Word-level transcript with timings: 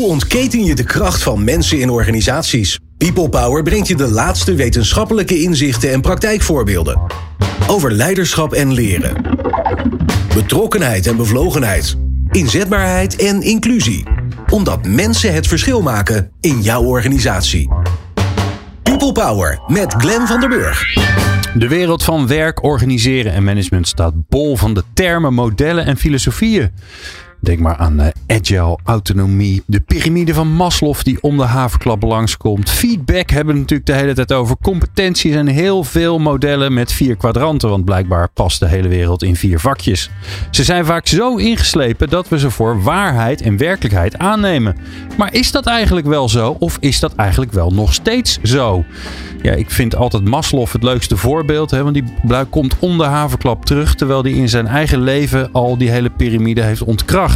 Hoe 0.00 0.08
ontketen 0.08 0.64
je 0.64 0.74
de 0.74 0.84
kracht 0.84 1.22
van 1.22 1.44
mensen 1.44 1.80
in 1.80 1.90
organisaties? 1.90 2.78
People 2.98 3.28
Power 3.28 3.62
brengt 3.62 3.88
je 3.88 3.96
de 3.96 4.08
laatste 4.08 4.54
wetenschappelijke 4.54 5.42
inzichten 5.42 5.92
en 5.92 6.00
praktijkvoorbeelden. 6.00 7.00
Over 7.66 7.92
leiderschap 7.92 8.52
en 8.52 8.72
leren. 8.72 9.22
Betrokkenheid 10.34 11.06
en 11.06 11.16
bevlogenheid. 11.16 11.96
Inzetbaarheid 12.30 13.16
en 13.16 13.42
inclusie. 13.42 14.04
Omdat 14.50 14.86
mensen 14.86 15.34
het 15.34 15.46
verschil 15.46 15.82
maken 15.82 16.30
in 16.40 16.62
jouw 16.62 16.82
organisatie. 16.82 17.68
People 18.82 19.12
Power 19.12 19.60
met 19.66 19.94
Glenn 19.94 20.26
van 20.26 20.40
der 20.40 20.48
Burg. 20.48 20.94
De 21.54 21.68
wereld 21.68 22.02
van 22.02 22.26
werk, 22.26 22.62
organiseren 22.62 23.32
en 23.32 23.44
management 23.44 23.88
staat 23.88 24.28
bol 24.28 24.56
van 24.56 24.74
de 24.74 24.82
termen, 24.94 25.34
modellen 25.34 25.86
en 25.86 25.96
filosofieën. 25.96 26.70
Denk 27.40 27.58
maar 27.58 27.76
aan 27.76 28.00
uh, 28.00 28.06
agile, 28.26 28.78
autonomie, 28.84 29.62
de 29.66 29.80
piramide 29.80 30.34
van 30.34 30.52
Maslow 30.52 30.94
die 31.02 31.22
om 31.22 31.36
de 31.36 31.42
haverklap 31.42 32.02
langskomt. 32.02 32.70
Feedback 32.70 33.30
hebben 33.30 33.54
we 33.54 33.60
natuurlijk 33.60 33.88
de 33.88 33.94
hele 33.94 34.14
tijd 34.14 34.32
over. 34.32 34.56
Competenties 34.62 35.34
en 35.34 35.46
heel 35.46 35.84
veel 35.84 36.18
modellen 36.18 36.72
met 36.72 36.92
vier 36.92 37.16
kwadranten, 37.16 37.68
want 37.68 37.84
blijkbaar 37.84 38.28
past 38.28 38.60
de 38.60 38.68
hele 38.68 38.88
wereld 38.88 39.22
in 39.22 39.36
vier 39.36 39.60
vakjes. 39.60 40.10
Ze 40.50 40.64
zijn 40.64 40.84
vaak 40.84 41.06
zo 41.06 41.36
ingeslepen 41.36 42.08
dat 42.08 42.28
we 42.28 42.38
ze 42.38 42.50
voor 42.50 42.82
waarheid 42.82 43.42
en 43.42 43.56
werkelijkheid 43.56 44.18
aannemen. 44.18 44.76
Maar 45.16 45.34
is 45.34 45.50
dat 45.50 45.66
eigenlijk 45.66 46.06
wel 46.06 46.28
zo 46.28 46.56
of 46.58 46.76
is 46.80 47.00
dat 47.00 47.14
eigenlijk 47.14 47.52
wel 47.52 47.70
nog 47.70 47.94
steeds 47.94 48.38
zo? 48.42 48.84
Ja, 49.42 49.52
ik 49.52 49.70
vind 49.70 49.96
altijd 49.96 50.24
Maslow 50.24 50.68
het 50.72 50.82
leukste 50.82 51.16
voorbeeld. 51.16 51.70
Hè, 51.70 51.82
want 51.82 51.94
die 51.94 52.04
komt 52.50 52.76
om 52.78 52.98
de 52.98 53.04
haverklap 53.04 53.64
terug. 53.64 53.94
Terwijl 53.94 54.22
hij 54.22 54.32
in 54.32 54.48
zijn 54.48 54.66
eigen 54.66 55.02
leven 55.02 55.48
al 55.52 55.78
die 55.78 55.90
hele 55.90 56.10
piramide 56.10 56.62
heeft 56.62 56.82
ontkracht. 56.82 57.29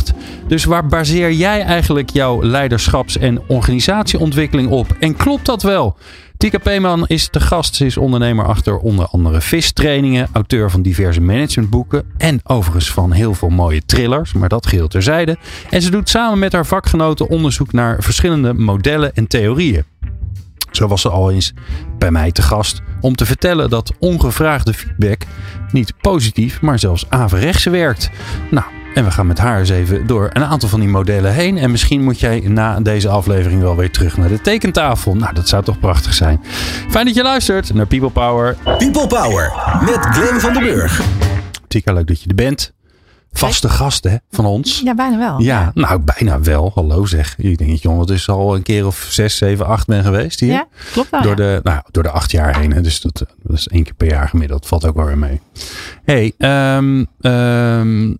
Dus 0.46 0.64
waar 0.64 0.86
baseer 0.86 1.32
jij 1.32 1.62
eigenlijk 1.62 2.10
jouw 2.10 2.42
leiderschaps- 2.42 3.18
en 3.18 3.40
organisatieontwikkeling 3.46 4.70
op? 4.70 4.96
En 4.98 5.16
klopt 5.16 5.46
dat 5.46 5.62
wel? 5.62 5.96
Tika 6.36 6.58
Peeman 6.58 7.06
is 7.06 7.30
de 7.30 7.40
gast. 7.40 7.74
Ze 7.74 7.86
is 7.86 7.96
ondernemer 7.96 8.46
achter 8.46 8.78
onder 8.78 9.06
andere 9.06 9.40
vistrainingen, 9.40 10.28
auteur 10.32 10.70
van 10.70 10.82
diverse 10.82 11.20
managementboeken 11.20 12.04
en 12.16 12.40
overigens 12.42 12.90
van 12.90 13.12
heel 13.12 13.34
veel 13.34 13.48
mooie 13.48 13.82
thrillers, 13.86 14.32
maar 14.32 14.48
dat 14.48 14.66
geheel 14.66 14.88
terzijde. 14.88 15.36
En 15.70 15.82
ze 15.82 15.90
doet 15.90 16.08
samen 16.08 16.38
met 16.38 16.52
haar 16.52 16.66
vakgenoten 16.66 17.28
onderzoek 17.28 17.72
naar 17.72 18.02
verschillende 18.02 18.54
modellen 18.54 19.14
en 19.14 19.26
theorieën. 19.26 19.84
Zo 20.70 20.88
was 20.88 21.00
ze 21.00 21.08
al 21.08 21.30
eens 21.30 21.52
bij 21.98 22.10
mij 22.10 22.32
te 22.32 22.42
gast 22.42 22.82
om 23.00 23.16
te 23.16 23.26
vertellen 23.26 23.70
dat 23.70 23.92
ongevraagde 23.98 24.74
feedback 24.74 25.22
niet 25.72 25.92
positief, 26.00 26.60
maar 26.60 26.78
zelfs 26.78 27.06
averechts 27.08 27.64
werkt. 27.64 28.10
Nou, 28.50 28.66
en 28.94 29.04
we 29.04 29.10
gaan 29.10 29.26
met 29.26 29.38
haar 29.38 29.58
eens 29.58 29.68
even 29.68 30.06
door 30.06 30.30
een 30.32 30.44
aantal 30.44 30.68
van 30.68 30.80
die 30.80 30.88
modellen 30.88 31.32
heen. 31.32 31.58
En 31.58 31.70
misschien 31.70 32.02
moet 32.02 32.20
jij 32.20 32.40
na 32.40 32.80
deze 32.80 33.08
aflevering 33.08 33.60
wel 33.60 33.76
weer 33.76 33.90
terug 33.90 34.16
naar 34.16 34.28
de 34.28 34.40
tekentafel. 34.40 35.16
Nou, 35.16 35.34
dat 35.34 35.48
zou 35.48 35.64
toch 35.64 35.78
prachtig 35.78 36.14
zijn. 36.14 36.40
Fijn 36.88 37.06
dat 37.06 37.14
je 37.14 37.22
luistert 37.22 37.74
naar 37.74 37.86
People 37.86 38.10
Power. 38.10 38.56
People 38.78 39.06
Power 39.06 39.52
met 39.80 39.98
Glenn 39.98 40.40
van 40.40 40.52
den 40.52 40.62
Burg. 40.62 41.02
Tika, 41.68 41.92
leuk 41.92 42.06
dat 42.06 42.22
je 42.22 42.28
er 42.28 42.34
bent. 42.34 42.72
Vaste 43.32 43.68
gast 43.68 44.04
hè, 44.04 44.16
van 44.30 44.44
ons. 44.44 44.80
Ja, 44.84 44.94
bijna 44.94 45.18
wel. 45.18 45.40
Ja, 45.40 45.70
nou 45.74 46.00
bijna 46.00 46.40
wel. 46.40 46.70
Hallo 46.74 47.04
zeg. 47.06 47.34
Ik 47.38 47.58
denk 47.58 47.70
dat 47.70 47.82
je 47.82 47.88
ondertussen 47.88 48.34
al 48.34 48.54
een 48.54 48.62
keer 48.62 48.86
of 48.86 49.06
zes, 49.10 49.36
zeven, 49.36 49.66
acht 49.66 49.86
ben 49.86 50.04
geweest 50.04 50.40
hier. 50.40 50.52
Ja, 50.52 50.66
klopt 50.92 51.10
wel. 51.10 51.22
Door, 51.22 51.30
ja. 51.30 51.36
de, 51.36 51.60
nou, 51.62 51.82
door 51.90 52.02
de 52.02 52.10
acht 52.10 52.30
jaar 52.30 52.58
heen. 52.58 52.72
Hè. 52.72 52.80
Dus 52.80 53.00
dat, 53.00 53.24
dat 53.42 53.56
is 53.56 53.68
één 53.68 53.82
keer 53.82 53.94
per 53.94 54.08
jaar 54.08 54.28
gemiddeld. 54.28 54.66
Valt 54.66 54.86
ook 54.86 54.94
wel 54.94 55.04
weer 55.04 55.18
mee. 55.18 55.40
hey, 56.04 56.32
ehm, 56.38 57.04
ehm, 57.20 58.12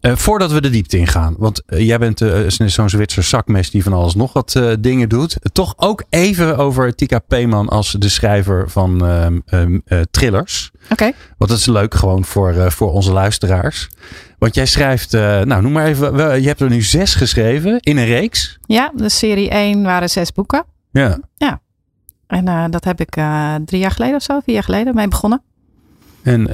eh, 0.00 0.16
voordat 0.16 0.52
we 0.52 0.60
de 0.60 0.70
diepte 0.70 0.98
ingaan. 0.98 1.34
Want 1.38 1.62
eh, 1.66 1.86
jij 1.86 1.98
bent 1.98 2.20
eh, 2.20 2.38
zo'n 2.48 2.88
Zwitser 2.90 3.22
zakmes 3.22 3.70
die 3.70 3.82
van 3.82 3.92
alles 3.92 4.14
nog 4.14 4.32
wat 4.32 4.60
dingen 4.80 5.08
doet. 5.08 5.36
toch 5.52 5.74
ook 5.76 6.04
even 6.10 6.56
over 6.56 6.94
Tika 6.94 7.18
Peeman 7.18 7.68
als 7.68 7.96
de 7.98 8.08
schrijver 8.08 8.70
van 8.70 9.06
ehm, 9.06 9.38
ehm, 9.46 9.78
eh, 9.84 10.00
thrillers. 10.10 10.70
Oké. 10.90 11.12
Want 11.38 11.50
dat 11.50 11.58
is 11.58 11.66
leuk 11.66 11.94
gewoon 11.94 12.24
voor, 12.24 12.72
voor 12.72 12.92
onze 12.92 13.12
luisteraars. 13.12 13.88
Want 14.38 14.54
jij 14.54 14.66
schrijft, 14.66 15.12
nou 15.12 15.62
noem 15.62 15.72
maar 15.72 15.86
even, 15.86 16.40
je 16.42 16.46
hebt 16.46 16.60
er 16.60 16.70
nu 16.70 16.82
zes 16.82 17.14
geschreven 17.14 17.80
in 17.80 17.96
een 17.96 18.06
reeks. 18.06 18.58
Ja, 18.66 18.92
de 18.94 19.08
serie 19.08 19.48
1 19.50 19.82
waren 19.82 20.10
zes 20.10 20.32
boeken. 20.32 20.64
Ja. 20.92 21.18
En 22.26 22.48
eh, 22.48 22.64
dat 22.70 22.84
heb 22.84 23.00
ik 23.00 23.10
drie 23.64 23.80
jaar 23.80 23.90
geleden 23.90 24.14
of 24.16 24.22
zo, 24.22 24.40
vier 24.44 24.54
jaar 24.54 24.62
geleden 24.64 24.94
mee 24.94 25.08
begonnen. 25.08 25.42
En, 26.22 26.52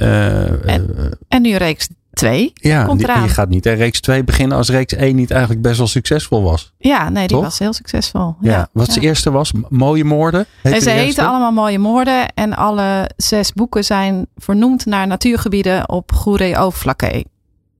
En- 0.65 1.17
En 1.27 1.41
nu 1.41 1.55
reeks 1.55 1.87
2. 2.17 2.51
ja, 2.53 2.83
komt 2.83 2.99
die- 2.99 3.07
eraan. 3.09 3.23
je 3.23 3.29
gaat 3.29 3.49
niet 3.49 3.65
in 3.65 3.73
reeks 3.75 3.99
2 4.01 4.23
beginnen 4.23 4.57
als 4.57 4.69
reeks 4.69 4.93
1 4.95 5.15
niet 5.15 5.31
eigenlijk 5.31 5.61
best 5.61 5.77
wel 5.77 5.87
succesvol 5.87 6.43
was. 6.43 6.73
Ja, 6.77 7.09
nee, 7.09 7.27
die 7.27 7.35
Toch? 7.35 7.45
was 7.45 7.59
heel 7.59 7.73
succesveel. 7.73 8.37
Ja. 8.41 8.69
Wat 8.71 8.91
de 8.93 8.99
eerste 8.99 9.31
was, 9.31 9.51
Mooie 9.69 10.03
Moorden. 10.03 10.45
En 10.63 10.81
ze 10.81 10.89
heten 10.89 11.27
allemaal 11.27 11.51
mooie 11.51 11.79
moorden. 11.79 12.33
En 12.33 12.53
alle 12.55 13.09
zes 13.17 13.53
boeken 13.53 13.83
zijn 13.83 14.27
vernoemd 14.35 14.85
naar 14.85 15.07
natuurgebieden 15.07 15.89
op 15.89 16.11
Goeree-Overflakkee. 16.13 17.25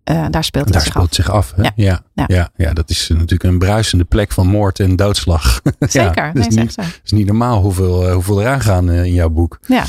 Eh 0.03 0.26
daar 0.30 0.44
speelt 0.44 0.64
het 0.66 0.74
Daar 0.74 0.84
zich 0.84 0.92
speelt 0.92 1.03
af. 1.06 1.16
het 1.16 1.26
zich 1.26 1.30
af. 1.36 1.53
Hè? 1.56 1.62
Ja. 1.62 1.72
Ja. 1.76 2.02
Ja. 2.16 2.26
Ja. 2.28 2.50
Ja. 2.56 2.74
dat 2.74 2.90
is 2.90 3.08
natuurlijk 3.09 3.44
een 3.44 3.59
bruisende 3.59 4.03
plek 4.03 4.31
van 4.31 4.47
moord 4.47 4.80
en 4.80 4.96
doodslag. 4.96 5.62
Zeker, 5.80 6.26
ja, 6.26 6.31
nee, 6.34 6.47
is 6.47 6.56
niet, 6.56 6.74
zo. 6.74 6.81
is 7.03 7.12
niet 7.12 7.26
normaal 7.26 7.62
hoeveel, 7.62 8.08
eh, 8.08 8.14
hoeveel 8.14 8.42
eraan 8.42 8.62
gaan 8.62 8.90
eh, 8.90 9.03
in 9.03 9.14
jouw 9.14 9.30
boek. 9.30 9.59
Ja, 9.68 9.84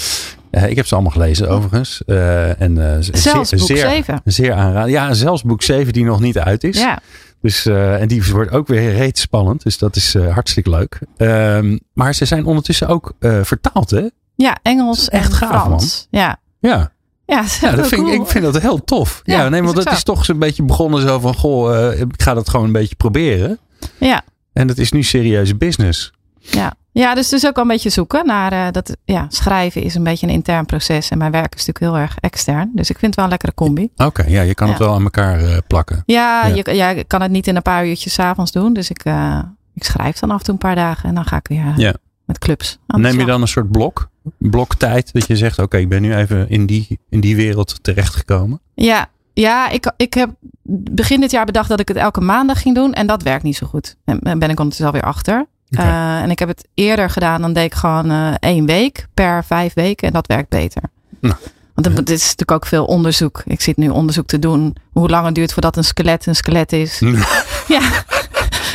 ik 0.51 0.77
heb 0.77 0.87
ze 0.87 0.95
allemaal 0.95 1.13
gelezen 1.13 1.49
overigens. 1.49 2.03
Eh, 2.07 2.61
en, 2.61 2.93
eh, 2.95 2.97
z- 3.01 3.09
zelfs 3.11 3.49
zeer, 3.49 3.59
boek 3.59 3.69
zeer, 3.69 3.77
7. 3.79 4.21
Zeer 4.25 4.53
aanraden. 4.53 4.91
Ja, 4.91 5.13
zelfs 5.15 5.43
boek 5.43 5.63
7 5.63 5.93
die 5.93 6.05
nog 6.05 6.21
niet 6.21 6.39
uit 6.39 6.65
is. 6.65 6.79
Ja, 6.79 6.99
Dus, 7.41 7.67
eh, 7.67 8.01
en 8.01 8.09
die 8.09 8.25
wordt 8.25 8.51
ook 8.51 8.67
weer 8.69 8.93
reeds 8.97 9.21
spannend. 9.21 9.63
Dus 9.63 9.79
dat 9.79 9.97
is 9.97 10.15
eh, 10.15 10.33
hartstikke 10.33 10.71
leuk. 10.71 10.99
Ehm, 11.17 11.79
maar 11.93 12.15
ze 12.15 12.25
zijn 12.25 12.45
ondertussen 12.45 12.89
ook 12.89 13.13
eh, 13.19 13.39
vertaald 13.43 13.91
hè? 13.91 14.07
ja 14.37 14.57
Engels 14.63 15.09
echt 15.09 15.31
en 15.31 15.37
gaaf, 15.37 15.65
Frans. 15.65 16.07
Ja, 16.11 16.37
Ja, 16.61 16.93
ja, 17.27 17.41
dat, 17.43 17.59
ja 17.61 17.71
dat 17.71 17.87
vind 17.89 18.07
ik, 18.09 18.15
ik 18.21 18.27
vind 18.27 18.45
dat 18.45 18.61
heel 18.61 18.85
tof. 18.85 19.21
Ja, 19.25 19.43
Ja, 19.43 19.49
nee, 19.49 19.63
want 19.63 19.77
het 19.77 19.91
is 19.93 20.03
toch 20.03 20.25
zo'n 20.25 20.39
beetje 20.39 20.63
begonnen 20.63 21.01
zo 21.01 21.19
van... 21.19 21.35
Goh, 21.35 21.91
eh, 21.93 22.01
ik 22.01 22.23
ga 22.23 22.35
dat 22.35 22.49
gewoon 22.49 22.67
een 22.67 22.73
beetje 22.73 22.95
proberen. 22.97 23.59
Ja, 23.99 24.23
En 24.53 24.67
dat 24.67 24.79
is 24.79 24.93
nu 24.93 25.03
serieuze 25.03 25.57
business. 25.57 26.13
Ja. 26.51 26.75
ja, 26.93 27.15
dus 27.15 27.29
dus 27.29 27.47
ook 27.47 27.55
wel 27.55 27.65
een 27.65 27.71
beetje 27.71 27.91
zoeken 27.91 28.27
naar 28.27 28.53
eh, 28.53 28.73
dat. 28.73 28.97
Ja, 29.05 29.27
schrijven 29.29 29.83
is 29.83 29.95
een 29.95 30.03
beetje 30.03 30.27
een 30.27 30.33
intern 30.33 30.67
proces 30.67 31.11
en 31.11 31.19
mijn 31.19 31.33
werk 31.33 31.55
is 31.55 31.67
natuurlijk 31.67 31.95
heel 31.95 32.03
erg 32.03 32.17
extern. 32.21 32.71
Dus 32.75 32.91
ik 32.91 32.99
vind 32.99 33.07
het 33.07 33.15
wel 33.15 33.25
een 33.25 33.31
lekkere 33.31 33.55
combi. 33.55 33.91
Oké, 33.97 34.25
ja, 34.27 34.43
je 34.43 34.55
kan 34.55 34.69
het 34.69 34.79
wel 34.79 34.95
aan 34.95 35.03
elkaar 35.03 35.41
eh, 35.45 35.57
plakken. 35.67 36.03
Ja, 36.07 36.47
Ja. 36.47 36.55
Je, 36.55 36.75
ja, 36.75 36.89
ik 36.89 37.09
kan 37.09 37.23
het 37.23 37.31
niet 37.31 37.47
in 37.47 37.57
een 37.57 37.63
paar 37.63 37.87
uurtjes 37.87 38.13
's 38.13 38.19
avonds 38.19 38.53
doen. 38.53 38.73
Dus 38.73 38.91
ik, 38.91 39.05
eh, 39.05 39.39
ik 39.75 39.85
schrijf 39.85 40.19
dan 40.19 40.31
af 40.31 40.39
en 40.39 40.45
toe 40.45 40.55
een 40.55 40.61
paar 40.61 40.75
dagen 40.75 41.09
en 41.09 41.15
dan 41.15 41.25
ga 41.25 41.37
ik 41.37 41.49
weer 41.49 41.73
Ja. 41.77 41.95
met 42.25 42.39
clubs. 42.39 42.79
Neem 42.87 43.19
je 43.19 43.25
dan 43.25 43.41
een 43.41 43.49
soort 43.49 43.71
blok? 43.71 44.09
Blok 44.39 44.75
tijd 44.75 45.13
dat 45.13 45.27
je 45.27 45.37
zegt, 45.37 45.59
oké, 45.59 45.77
ik 45.79 45.89
ben 45.89 46.03
nu 46.03 46.15
even 46.15 46.49
in 46.49 46.67
die, 46.67 46.99
in 47.11 47.21
die 47.21 47.37
wereld 47.37 47.79
terechtgekomen. 47.83 48.61
Ja, 48.75 49.09
ja 49.35 49.69
ik, 49.69 49.93
ik 49.97 50.15
heb 50.15 50.31
begin 50.73 51.21
dit 51.21 51.31
jaar 51.31 51.45
bedacht 51.45 51.69
dat 51.69 51.81
ik 51.81 51.89
het 51.89 51.97
elke 51.97 52.21
maandag 52.21 52.63
ging 52.63 52.75
doen. 52.75 52.93
En 52.93 53.07
dat 53.07 53.23
werkt 53.23 53.43
niet 53.43 53.57
zo 53.57 53.67
goed. 53.67 53.97
En 54.05 54.21
en 54.21 54.39
ben 54.39 54.51
ik 54.51 54.59
ondertussen 54.61 54.87
alweer 54.87 55.03
achter. 55.03 55.47
Eh, 55.71 56.21
en 56.21 56.31
ik 56.31 56.39
heb 56.39 56.49
het 56.49 56.69
eerder 56.75 57.11
gedaan. 57.11 57.41
Dan 57.41 57.53
deed 57.53 57.65
ik 57.65 57.75
gewoon 57.75 58.11
eh, 58.11 58.35
één 58.41 58.67
week 58.67 59.07
per 59.15 59.45
vijf 59.45 59.75
weken. 59.75 60.07
En 60.07 60.13
dat 60.13 60.27
werkt 60.27 60.49
beter. 60.49 60.83
Nou, 61.21 61.35
Want 61.75 61.87
het 61.87 61.97
dit 61.97 62.11
is 62.17 62.23
natuurlijk 62.23 62.51
ook 62.53 62.67
veel 62.67 62.85
onderzoek. 62.85 63.43
Ik 63.45 63.61
zit 63.61 63.77
nu 63.77 63.89
onderzoek 63.89 64.27
te 64.27 64.39
doen. 64.39 64.77
Hoe 64.93 65.09
lang 65.09 65.27
het 65.27 65.35
duurt 65.35 65.53
voordat 65.53 65.77
een 65.77 65.85
skelet 65.85 66.27
een 66.27 66.35
skelet 66.37 66.73
is. 66.73 66.99
ja. 67.69 67.81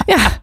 ja. 0.05 0.41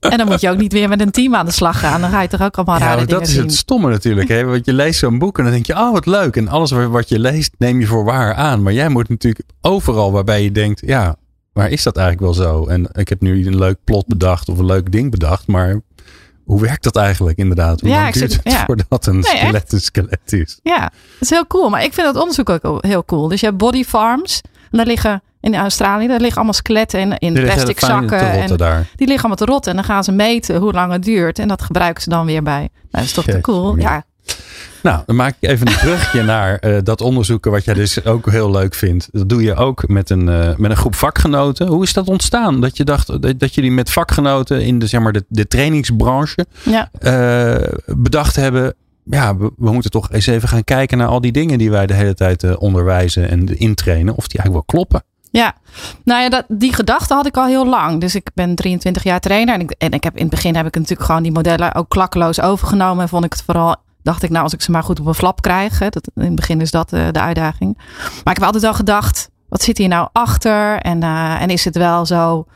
En 0.00 0.18
dan 0.18 0.26
moet 0.26 0.40
je 0.40 0.50
ook 0.50 0.58
niet 0.58 0.72
weer 0.72 0.88
met 0.88 1.00
een 1.00 1.10
team 1.10 1.34
aan 1.34 1.46
de 1.46 1.52
slag 1.52 1.78
gaan. 1.78 2.00
Dan 2.00 2.10
ga 2.10 2.20
je 2.22 2.28
toch 2.28 2.42
ook 2.42 2.56
allemaal 2.56 2.78
Ja, 2.78 2.84
rare 2.84 2.96
dingen 2.96 3.12
dat 3.14 3.26
is 3.28 3.32
zien. 3.34 3.42
het 3.42 3.54
stomme 3.54 3.90
natuurlijk. 3.90 4.28
Hè? 4.28 4.44
Want 4.44 4.64
je 4.64 4.72
leest 4.72 4.98
zo'n 4.98 5.18
boek 5.18 5.38
en 5.38 5.44
dan 5.44 5.52
denk 5.52 5.66
je, 5.66 5.74
oh 5.74 5.92
wat 5.92 6.06
leuk. 6.06 6.36
En 6.36 6.48
alles 6.48 6.70
wat 6.70 7.08
je 7.08 7.18
leest 7.18 7.54
neem 7.58 7.80
je 7.80 7.86
voor 7.86 8.04
waar 8.04 8.34
aan. 8.34 8.62
Maar 8.62 8.72
jij 8.72 8.88
moet 8.88 9.08
natuurlijk 9.08 9.48
overal 9.60 10.12
waarbij 10.12 10.42
je 10.42 10.52
denkt, 10.52 10.82
ja, 10.86 11.16
waar 11.56 11.70
is 11.70 11.82
dat 11.82 11.96
eigenlijk 11.96 12.26
wel 12.36 12.46
zo? 12.46 12.66
En 12.66 12.88
ik 12.92 13.08
heb 13.08 13.20
nu 13.20 13.46
een 13.46 13.58
leuk 13.58 13.76
plot 13.84 14.06
bedacht 14.06 14.48
of 14.48 14.58
een 14.58 14.66
leuk 14.66 14.92
ding 14.92 15.10
bedacht. 15.10 15.46
Maar 15.46 15.80
hoe 16.44 16.60
werkt 16.60 16.82
dat 16.84 16.96
eigenlijk 16.96 17.38
inderdaad? 17.38 17.80
Hoe 17.80 17.90
Ja, 17.90 18.00
lang 18.00 18.12
duurt 18.14 18.32
zit- 18.32 18.44
het 18.44 18.52
ja. 18.52 18.64
voordat 18.64 19.06
een 19.06 19.14
Nee, 19.14 19.22
skelet 19.36 19.72
een 19.72 19.80
skelet 19.80 20.32
is? 20.32 20.60
Ja, 20.62 20.80
dat 20.80 20.90
is 21.20 21.30
heel 21.30 21.46
cool. 21.46 21.68
Maar 21.68 21.84
ik 21.84 21.92
vind 21.94 22.06
dat 22.06 22.16
onderzoek 22.22 22.50
ook 22.50 22.84
heel 22.84 23.04
cool. 23.04 23.28
Dus 23.28 23.40
je 23.40 23.46
hebt 23.46 23.58
body 23.58 23.84
farms. 23.84 24.40
En 24.70 24.76
daar 24.78 24.86
liggen 24.86 25.22
in 25.40 25.54
Australië, 25.54 26.06
daar 26.06 26.18
liggen 26.18 26.36
allemaal 26.36 26.52
skeletten 26.54 27.00
in, 27.00 27.18
in 27.18 27.32
plastic 27.44 27.80
zakken. 27.80 28.20
En 28.30 28.56
daar. 28.56 28.78
die 28.96 29.06
liggen 29.06 29.16
allemaal 29.28 29.46
te 29.46 29.52
rotten. 29.52 29.70
En 29.70 29.76
dan 29.76 29.86
gaan 29.86 30.04
ze 30.04 30.12
meten 30.12 30.56
hoe 30.56 30.72
lang 30.72 30.92
het 30.92 31.02
duurt. 31.04 31.38
En 31.38 31.48
dat 31.48 31.62
gebruiken 31.62 32.02
ze 32.02 32.08
dan 32.08 32.26
weer 32.26 32.42
bij. 32.42 32.60
Nou, 32.60 32.68
dat 32.90 33.02
is 33.02 33.12
toch 33.12 33.24
te 33.24 33.40
cool. 33.40 33.76
ja. 33.78 34.04
Nou, 34.82 35.02
dan 35.06 35.16
maak 35.16 35.34
ik 35.40 35.48
even 35.50 35.66
een 35.68 35.76
brugje 35.76 36.22
naar 36.34 36.58
eh, 36.58 36.78
dat 36.82 37.00
onderzoeken 37.00 37.50
wat 37.50 37.64
jij 37.64 37.74
dus 37.74 38.04
ook 38.04 38.30
heel 38.30 38.50
leuk 38.50 38.74
vindt. 38.74 39.08
Dat 39.12 39.28
doe 39.28 39.42
je 39.42 39.54
ook 39.54 39.88
met 39.88 40.10
een, 40.10 40.28
eh, 40.28 40.56
met 40.56 40.70
een 40.70 40.76
groep 40.76 40.94
vakgenoten. 40.94 41.66
Hoe 41.66 41.82
is 41.82 41.92
dat 41.92 42.08
ontstaan? 42.08 42.60
Dat 42.60 42.76
je 42.76 42.84
dacht 42.84 43.06
dat, 43.22 43.40
dat 43.40 43.54
jullie 43.54 43.70
met 43.70 43.90
vakgenoten 43.90 44.62
in 44.64 44.78
de, 44.78 44.86
zeg 44.86 45.00
maar, 45.00 45.12
de, 45.12 45.24
de 45.28 45.46
trainingsbranche 45.46 46.46
Ja. 46.62 46.90
eh, 46.98 47.72
bedacht 47.86 48.36
hebben. 48.36 48.74
Ja, 49.10 49.36
we, 49.36 49.50
we 49.56 49.72
moeten 49.72 49.90
toch 49.90 50.10
eens 50.12 50.26
even 50.26 50.48
gaan 50.48 50.64
kijken 50.64 50.98
naar 50.98 51.08
al 51.08 51.20
die 51.20 51.32
dingen 51.32 51.58
die 51.58 51.70
wij 51.70 51.86
de 51.86 51.94
hele 51.94 52.14
tijd 52.14 52.42
eh, 52.42 52.52
onderwijzen 52.58 53.28
en 53.30 53.58
intrainen. 53.58 54.16
Of 54.16 54.28
die 54.28 54.38
eigenlijk 54.40 54.52
wel 54.72 54.82
kloppen. 54.82 55.02
Ja, 55.30 55.54
nou 56.04 56.22
ja, 56.22 56.28
dat, 56.28 56.44
die 56.48 56.72
gedachte 56.72 57.14
had 57.14 57.26
ik 57.26 57.36
al 57.36 57.46
heel 57.46 57.66
lang. 57.66 58.00
Dus 58.00 58.14
ik 58.14 58.30
ben 58.34 58.54
23 58.54 59.02
jaar 59.02 59.20
trainer. 59.20 59.54
En 59.54 59.60
ik, 59.60 59.70
en 59.78 59.90
ik 59.92 60.04
heb 60.04 60.14
in 60.14 60.20
het 60.20 60.30
begin 60.30 60.56
heb 60.56 60.66
ik 60.66 60.74
natuurlijk 60.74 61.06
gewoon 61.06 61.22
die 61.22 61.32
modellen 61.32 61.74
ook 61.74 61.88
klakkeloos 61.88 62.40
overgenomen. 62.40 63.02
En 63.02 63.08
vond 63.08 63.24
ik 63.24 63.32
het 63.32 63.42
vooral, 63.42 63.76
dacht 64.06 64.22
ik 64.22 64.30
nou, 64.30 64.42
als 64.42 64.52
ik 64.52 64.62
ze 64.62 64.70
maar 64.70 64.82
goed 64.82 65.00
op 65.00 65.06
een 65.06 65.14
flap 65.14 65.42
krijg. 65.42 65.78
Dat, 65.78 66.10
in 66.14 66.22
het 66.22 66.34
begin 66.34 66.60
is 66.60 66.70
dat 66.70 66.92
uh, 66.92 67.06
de 67.10 67.20
uitdaging. 67.20 67.76
Maar 68.24 68.34
ik 68.34 68.38
heb 68.38 68.42
altijd 68.42 68.62
wel 68.62 68.74
gedacht, 68.74 69.30
wat 69.48 69.62
zit 69.62 69.78
hier 69.78 69.88
nou 69.88 70.08
achter? 70.12 70.78
En, 70.78 71.02
uh, 71.02 71.42
en 71.42 71.48
is 71.48 71.64
het 71.64 71.76
wel 71.76 72.06
zo 72.06 72.46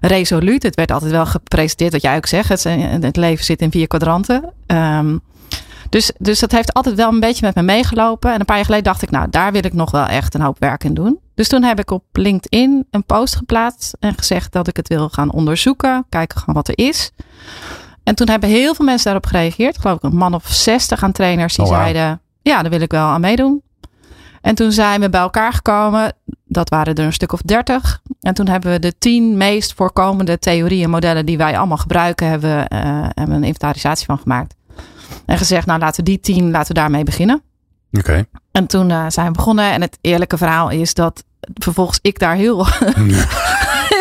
resoluut? 0.00 0.62
Het 0.62 0.74
werd 0.74 0.90
altijd 0.90 1.10
wel 1.10 1.26
gepresenteerd, 1.26 1.92
wat 1.92 2.02
jij 2.02 2.16
ook 2.16 2.26
zegt. 2.26 2.48
Het, 2.48 2.64
het 3.02 3.16
leven 3.16 3.44
zit 3.44 3.60
in 3.60 3.70
vier 3.70 3.86
kwadranten. 3.86 4.52
Um, 4.66 5.20
dus, 5.88 6.12
dus 6.18 6.38
dat 6.38 6.52
heeft 6.52 6.72
altijd 6.72 6.94
wel 6.94 7.08
een 7.08 7.20
beetje 7.20 7.46
met 7.46 7.54
me 7.54 7.62
meegelopen. 7.62 8.32
En 8.32 8.40
een 8.40 8.46
paar 8.46 8.56
jaar 8.56 8.64
geleden 8.64 8.84
dacht 8.84 9.02
ik, 9.02 9.10
nou, 9.10 9.26
daar 9.30 9.52
wil 9.52 9.64
ik 9.64 9.72
nog 9.72 9.90
wel 9.90 10.06
echt 10.06 10.34
een 10.34 10.40
hoop 10.40 10.58
werk 10.58 10.84
in 10.84 10.94
doen. 10.94 11.18
Dus 11.34 11.48
toen 11.48 11.62
heb 11.62 11.78
ik 11.78 11.90
op 11.90 12.04
LinkedIn 12.12 12.86
een 12.90 13.04
post 13.04 13.36
geplaatst 13.36 13.96
en 14.00 14.14
gezegd 14.14 14.52
dat 14.52 14.68
ik 14.68 14.76
het 14.76 14.88
wil 14.88 15.08
gaan 15.08 15.32
onderzoeken. 15.32 16.04
Kijken 16.08 16.38
gewoon 16.38 16.54
wat 16.54 16.68
er 16.68 16.78
is. 16.78 17.10
En 18.04 18.14
toen 18.14 18.28
hebben 18.28 18.48
heel 18.48 18.74
veel 18.74 18.84
mensen 18.84 19.04
daarop 19.04 19.26
gereageerd. 19.26 19.78
Geloof 19.78 19.96
ik 19.96 20.02
een 20.02 20.16
man 20.16 20.34
of 20.34 20.46
60 20.46 21.02
aan 21.02 21.12
trainers 21.12 21.54
die 21.54 21.64
oh, 21.64 21.70
wow. 21.70 21.80
zeiden, 21.80 22.20
ja, 22.42 22.62
daar 22.62 22.70
wil 22.70 22.80
ik 22.80 22.90
wel 22.90 23.06
aan 23.06 23.20
meedoen. 23.20 23.62
En 24.40 24.54
toen 24.54 24.72
zijn 24.72 25.00
we 25.00 25.10
bij 25.10 25.20
elkaar 25.20 25.52
gekomen. 25.52 26.12
Dat 26.44 26.68
waren 26.68 26.94
er 26.94 27.04
een 27.04 27.12
stuk 27.12 27.32
of 27.32 27.40
dertig. 27.40 28.00
En 28.20 28.34
toen 28.34 28.48
hebben 28.48 28.70
we 28.70 28.78
de 28.78 28.98
tien 28.98 29.36
meest 29.36 29.74
voorkomende 29.74 30.38
theorieën 30.38 30.84
en 30.84 30.90
modellen 30.90 31.26
die 31.26 31.36
wij 31.36 31.58
allemaal 31.58 31.76
gebruiken, 31.76 32.28
hebben, 32.28 32.66
uh, 32.72 33.06
hebben 33.14 33.36
een 33.36 33.44
inventarisatie 33.44 34.06
van 34.06 34.18
gemaakt. 34.18 34.54
En 35.26 35.38
gezegd, 35.38 35.66
nou 35.66 35.78
laten 35.78 36.04
we 36.04 36.10
die 36.10 36.20
tien, 36.20 36.50
laten 36.50 36.74
we 36.74 36.80
daarmee 36.80 37.04
beginnen. 37.04 37.42
Oké. 37.92 38.10
Okay. 38.10 38.24
En 38.52 38.66
toen 38.66 38.90
uh, 38.90 39.04
zijn 39.08 39.26
we 39.26 39.32
begonnen. 39.32 39.72
En 39.72 39.80
het 39.80 39.98
eerlijke 40.00 40.36
verhaal 40.36 40.70
is 40.70 40.94
dat 40.94 41.24
vervolgens 41.54 41.98
ik 42.02 42.18
daar 42.18 42.34
heel, 42.34 42.66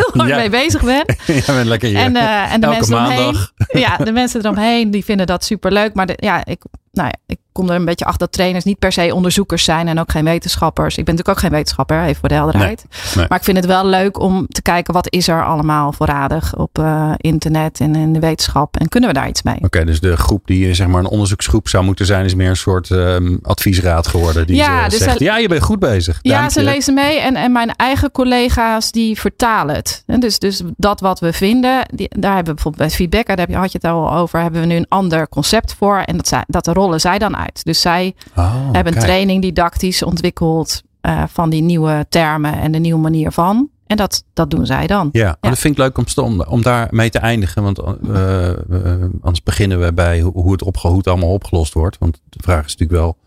heel 0.01 0.21
hard 0.21 0.29
ja. 0.29 0.37
mee 0.37 0.49
bezig 0.49 0.81
ben. 0.83 1.05
ja, 1.45 1.53
ben 1.53 1.67
lekker 1.67 1.89
hier. 1.89 1.97
En, 1.97 2.15
uh, 2.15 2.53
en 2.53 2.61
de 2.61 2.65
Elke 2.65 2.77
mensen 2.77 2.95
maandag. 2.95 3.17
eromheen. 3.17 3.81
Ja, 3.81 3.97
de 3.97 4.11
mensen 4.21 4.41
eromheen 4.41 4.91
die 4.91 5.03
vinden 5.03 5.27
dat 5.27 5.43
super 5.43 5.71
leuk. 5.71 5.93
Maar 5.93 6.05
de, 6.05 6.13
ja, 6.15 6.45
ik, 6.45 6.63
nou 6.91 7.07
ja, 7.07 7.15
ik 7.27 7.39
kom 7.51 7.69
er 7.69 7.75
een 7.75 7.85
beetje 7.85 8.05
achter 8.05 8.19
dat 8.19 8.31
trainers 8.31 8.63
niet 8.63 8.79
per 8.79 8.91
se 8.91 9.15
onderzoekers 9.15 9.63
zijn 9.63 9.87
en 9.87 9.99
ook 9.99 10.11
geen 10.11 10.23
wetenschappers. 10.23 10.97
Ik 10.97 11.05
ben 11.05 11.15
natuurlijk 11.15 11.37
ook 11.37 11.43
geen 11.43 11.57
wetenschapper, 11.57 12.01
even 12.03 12.15
voor 12.15 12.29
de 12.29 12.35
helderheid. 12.35 12.85
Nee, 12.89 13.13
nee. 13.15 13.25
Maar 13.29 13.37
ik 13.37 13.43
vind 13.43 13.57
het 13.57 13.65
wel 13.65 13.85
leuk 13.85 14.19
om 14.19 14.47
te 14.47 14.61
kijken 14.61 14.93
wat 14.93 15.11
is 15.11 15.27
er 15.27 15.45
allemaal 15.45 15.91
voorradig 15.91 16.55
op 16.55 16.77
uh, 16.79 17.11
internet 17.17 17.79
en 17.79 17.95
in 17.95 18.13
de 18.13 18.19
wetenschap. 18.19 18.77
En 18.77 18.89
kunnen 18.89 19.09
we 19.09 19.15
daar 19.15 19.27
iets 19.27 19.41
mee? 19.41 19.55
Oké, 19.55 19.65
okay, 19.65 19.83
dus 19.83 19.99
de 19.99 20.17
groep 20.17 20.47
die 20.47 20.73
zeg 20.73 20.87
maar 20.87 20.99
een 20.99 21.07
onderzoeksgroep 21.07 21.67
zou 21.67 21.83
moeten 21.83 22.05
zijn, 22.05 22.25
is 22.25 22.35
meer 22.35 22.49
een 22.49 22.55
soort 22.55 22.89
um, 22.89 23.39
adviesraad 23.41 24.07
geworden. 24.07 24.47
Die 24.47 24.55
ja, 24.55 24.87
dus 24.87 24.99
zegt, 24.99 25.17
ze, 25.17 25.23
ja, 25.23 25.37
je 25.37 25.47
bent 25.47 25.63
goed 25.63 25.79
bezig. 25.79 26.19
Ja, 26.21 26.49
ze 26.49 26.63
lezen 26.63 26.93
mee 26.93 27.19
en, 27.19 27.35
en 27.35 27.51
mijn 27.51 27.75
eigen 27.75 28.11
collega's 28.11 28.91
die 28.91 29.19
vertalen 29.19 29.75
het. 29.75 30.03
En 30.05 30.19
dus, 30.19 30.39
dus 30.39 30.61
dat 30.77 30.99
wat 30.99 31.19
we 31.19 31.33
vinden, 31.33 31.85
die, 31.93 32.07
daar 32.09 32.35
hebben 32.35 32.55
we 32.55 32.61
bijvoorbeeld 32.61 32.87
bij 32.87 32.97
feedback, 32.97 33.27
daar 33.27 33.37
heb 33.37 33.49
je, 33.49 33.55
had 33.55 33.71
je 33.71 33.79
het 33.81 33.91
al 33.91 34.13
over, 34.13 34.39
hebben 34.41 34.61
we 34.61 34.67
nu 34.67 34.75
een 34.75 34.85
ander 34.89 35.29
concept 35.29 35.75
voor. 35.77 35.97
En 35.97 36.17
dat, 36.17 36.43
dat 36.47 36.67
rollen 36.67 36.99
zij 36.99 37.17
dan 37.17 37.37
uit. 37.37 37.50
Dus 37.63 37.81
zij 37.81 38.15
oh, 38.35 38.69
hebben 38.71 38.93
een 38.93 38.99
training 38.99 39.41
didactisch 39.41 40.03
ontwikkeld 40.03 40.81
uh, 41.01 41.23
van 41.27 41.49
die 41.49 41.61
nieuwe 41.61 42.05
termen 42.09 42.53
en 42.53 42.71
de 42.71 42.79
nieuwe 42.79 43.01
manier 43.01 43.31
van. 43.31 43.69
En 43.87 43.97
dat, 43.97 44.23
dat 44.33 44.49
doen 44.49 44.65
zij 44.65 44.87
dan. 44.87 45.09
Ja, 45.11 45.37
ja. 45.41 45.49
dat 45.49 45.59
vind 45.59 45.77
ik 45.77 45.79
leuk 45.79 45.97
om, 45.97 46.05
om, 46.23 46.41
om 46.41 46.61
daar 46.61 46.87
mee 46.91 47.09
te 47.09 47.19
eindigen. 47.19 47.63
Want 47.63 47.79
uh, 47.79 48.49
uh, 48.69 48.93
anders 49.21 49.43
beginnen 49.43 49.79
we 49.81 49.93
bij 49.93 50.21
hoe 50.21 50.57
hoe 50.81 50.97
het 50.97 51.07
allemaal 51.07 51.33
opgelost 51.33 51.73
wordt. 51.73 51.97
Want 51.97 52.21
de 52.29 52.39
vraag 52.41 52.65
is 52.65 52.75
natuurlijk 52.75 52.99
wel, 52.99 53.17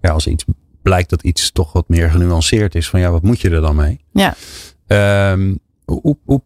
ja, 0.00 0.10
als 0.10 0.26
iets 0.26 0.44
blijkt 0.82 1.10
dat 1.10 1.22
iets 1.22 1.52
toch 1.52 1.72
wat 1.72 1.88
meer 1.88 2.10
genuanceerd 2.10 2.74
is. 2.74 2.88
Van 2.88 3.00
ja, 3.00 3.10
wat 3.10 3.22
moet 3.22 3.40
je 3.40 3.50
er 3.50 3.60
dan 3.60 3.76
mee? 3.76 4.00
Ja. 4.12 4.34
Um, 5.32 5.58
hoe, 5.84 6.16
hoe, 6.24 6.42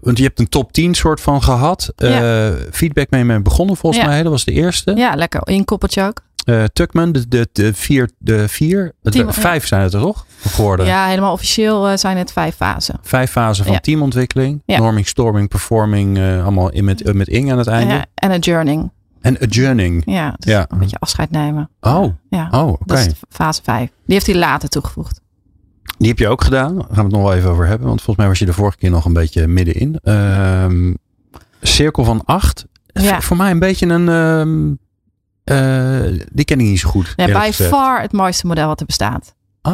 want 0.00 0.18
je 0.18 0.24
hebt 0.24 0.38
een 0.38 0.48
top 0.48 0.72
10 0.72 0.94
soort 0.94 1.20
van 1.20 1.42
gehad. 1.42 1.92
Ja. 1.96 2.48
Uh, 2.48 2.54
feedback 2.70 3.10
mee 3.10 3.24
mee 3.24 3.40
begonnen 3.40 3.76
volgens 3.76 4.02
Ja. 4.02 4.08
mij. 4.08 4.22
Dat 4.22 4.32
was 4.32 4.44
de 4.44 4.52
eerste. 4.52 4.92
Ja, 4.94 5.14
lekker. 5.14 5.40
In 5.44 5.64
koppeltje 5.64 6.02
ook. 6.02 6.20
Uh, 6.44 6.64
Tuckman, 6.64 7.12
de, 7.12 7.28
de, 7.28 7.48
de 7.52 7.74
vier, 7.74 8.10
de 8.18 8.48
vier 8.48 8.92
de 9.02 9.32
vijf 9.32 9.66
zijn 9.66 9.82
het 9.82 9.94
er 9.94 10.00
toch? 10.00 10.26
Geworden. 10.40 10.86
Ja, 10.86 11.06
helemaal 11.06 11.32
officieel 11.32 11.90
uh, 11.90 11.96
zijn 11.96 12.16
het 12.16 12.32
vijf 12.32 12.54
fasen. 12.56 12.98
Vijf 13.02 13.30
fasen 13.30 13.64
van 13.64 13.72
Ja. 13.74 13.80
teamontwikkeling. 13.80 14.62
Ja. 14.66 14.78
Norming, 14.78 15.06
storming, 15.06 15.48
performing. 15.48 16.18
uh, 16.18 16.42
allemaal 16.42 16.70
in 16.70 16.84
met, 16.84 17.14
met 17.14 17.28
ing 17.28 17.52
aan 17.52 17.58
het 17.58 17.66
einde. 17.66 17.94
Ja, 17.94 18.04
en 18.14 18.30
adjourning. 18.30 18.90
En 19.20 19.38
adjourning. 19.38 20.02
Ja, 20.06 20.34
dus 20.38 20.52
Ja. 20.52 20.66
een 20.68 20.78
beetje 20.78 20.96
afscheid 20.98 21.30
nemen. 21.30 21.70
Oh, 21.80 22.06
Ja, 22.30 22.48
oh 22.50 22.68
oké. 22.68 23.06
fase 23.28 23.60
vijf. 23.62 23.88
Die 24.06 24.14
heeft 24.14 24.26
hij 24.26 24.36
later 24.36 24.68
toegevoegd. 24.68 25.20
Die 25.98 26.08
heb 26.08 26.18
je 26.18 26.28
ook 26.28 26.44
gedaan. 26.44 26.74
Daar 26.74 26.84
gaan 26.86 26.96
we 26.96 27.02
het 27.02 27.12
nog 27.12 27.22
wel 27.22 27.34
even 27.34 27.50
over 27.50 27.66
hebben. 27.66 27.86
Want 27.86 27.98
volgens 27.98 28.16
mij 28.16 28.28
was 28.28 28.38
je 28.38 28.46
de 28.46 28.52
vorige 28.52 28.76
keer 28.76 28.90
nog 28.90 29.04
een 29.04 29.12
beetje 29.12 29.46
middenin. 29.46 29.98
Ehm 30.02 30.92
cirkel 31.60 32.04
van 32.04 32.22
acht. 32.24 32.64
Ja. 32.86 33.20
Voor 33.20 33.36
mij 33.36 33.50
een 33.50 33.58
beetje 33.58 33.86
een... 33.86 34.08
ehm, 34.08 34.72
eh, 35.44 36.00
die 36.32 36.44
ken 36.44 36.60
ik 36.60 36.66
niet 36.66 36.80
zo 36.80 36.88
goed. 36.88 37.12
Bij 37.16 37.26
gezegd. 37.46 37.70
far 37.70 38.00
het 38.00 38.12
mooiste 38.12 38.46
model 38.46 38.66
wat 38.66 38.80
er 38.80 38.86
bestaat. 38.86 39.34
Oh, 39.62 39.72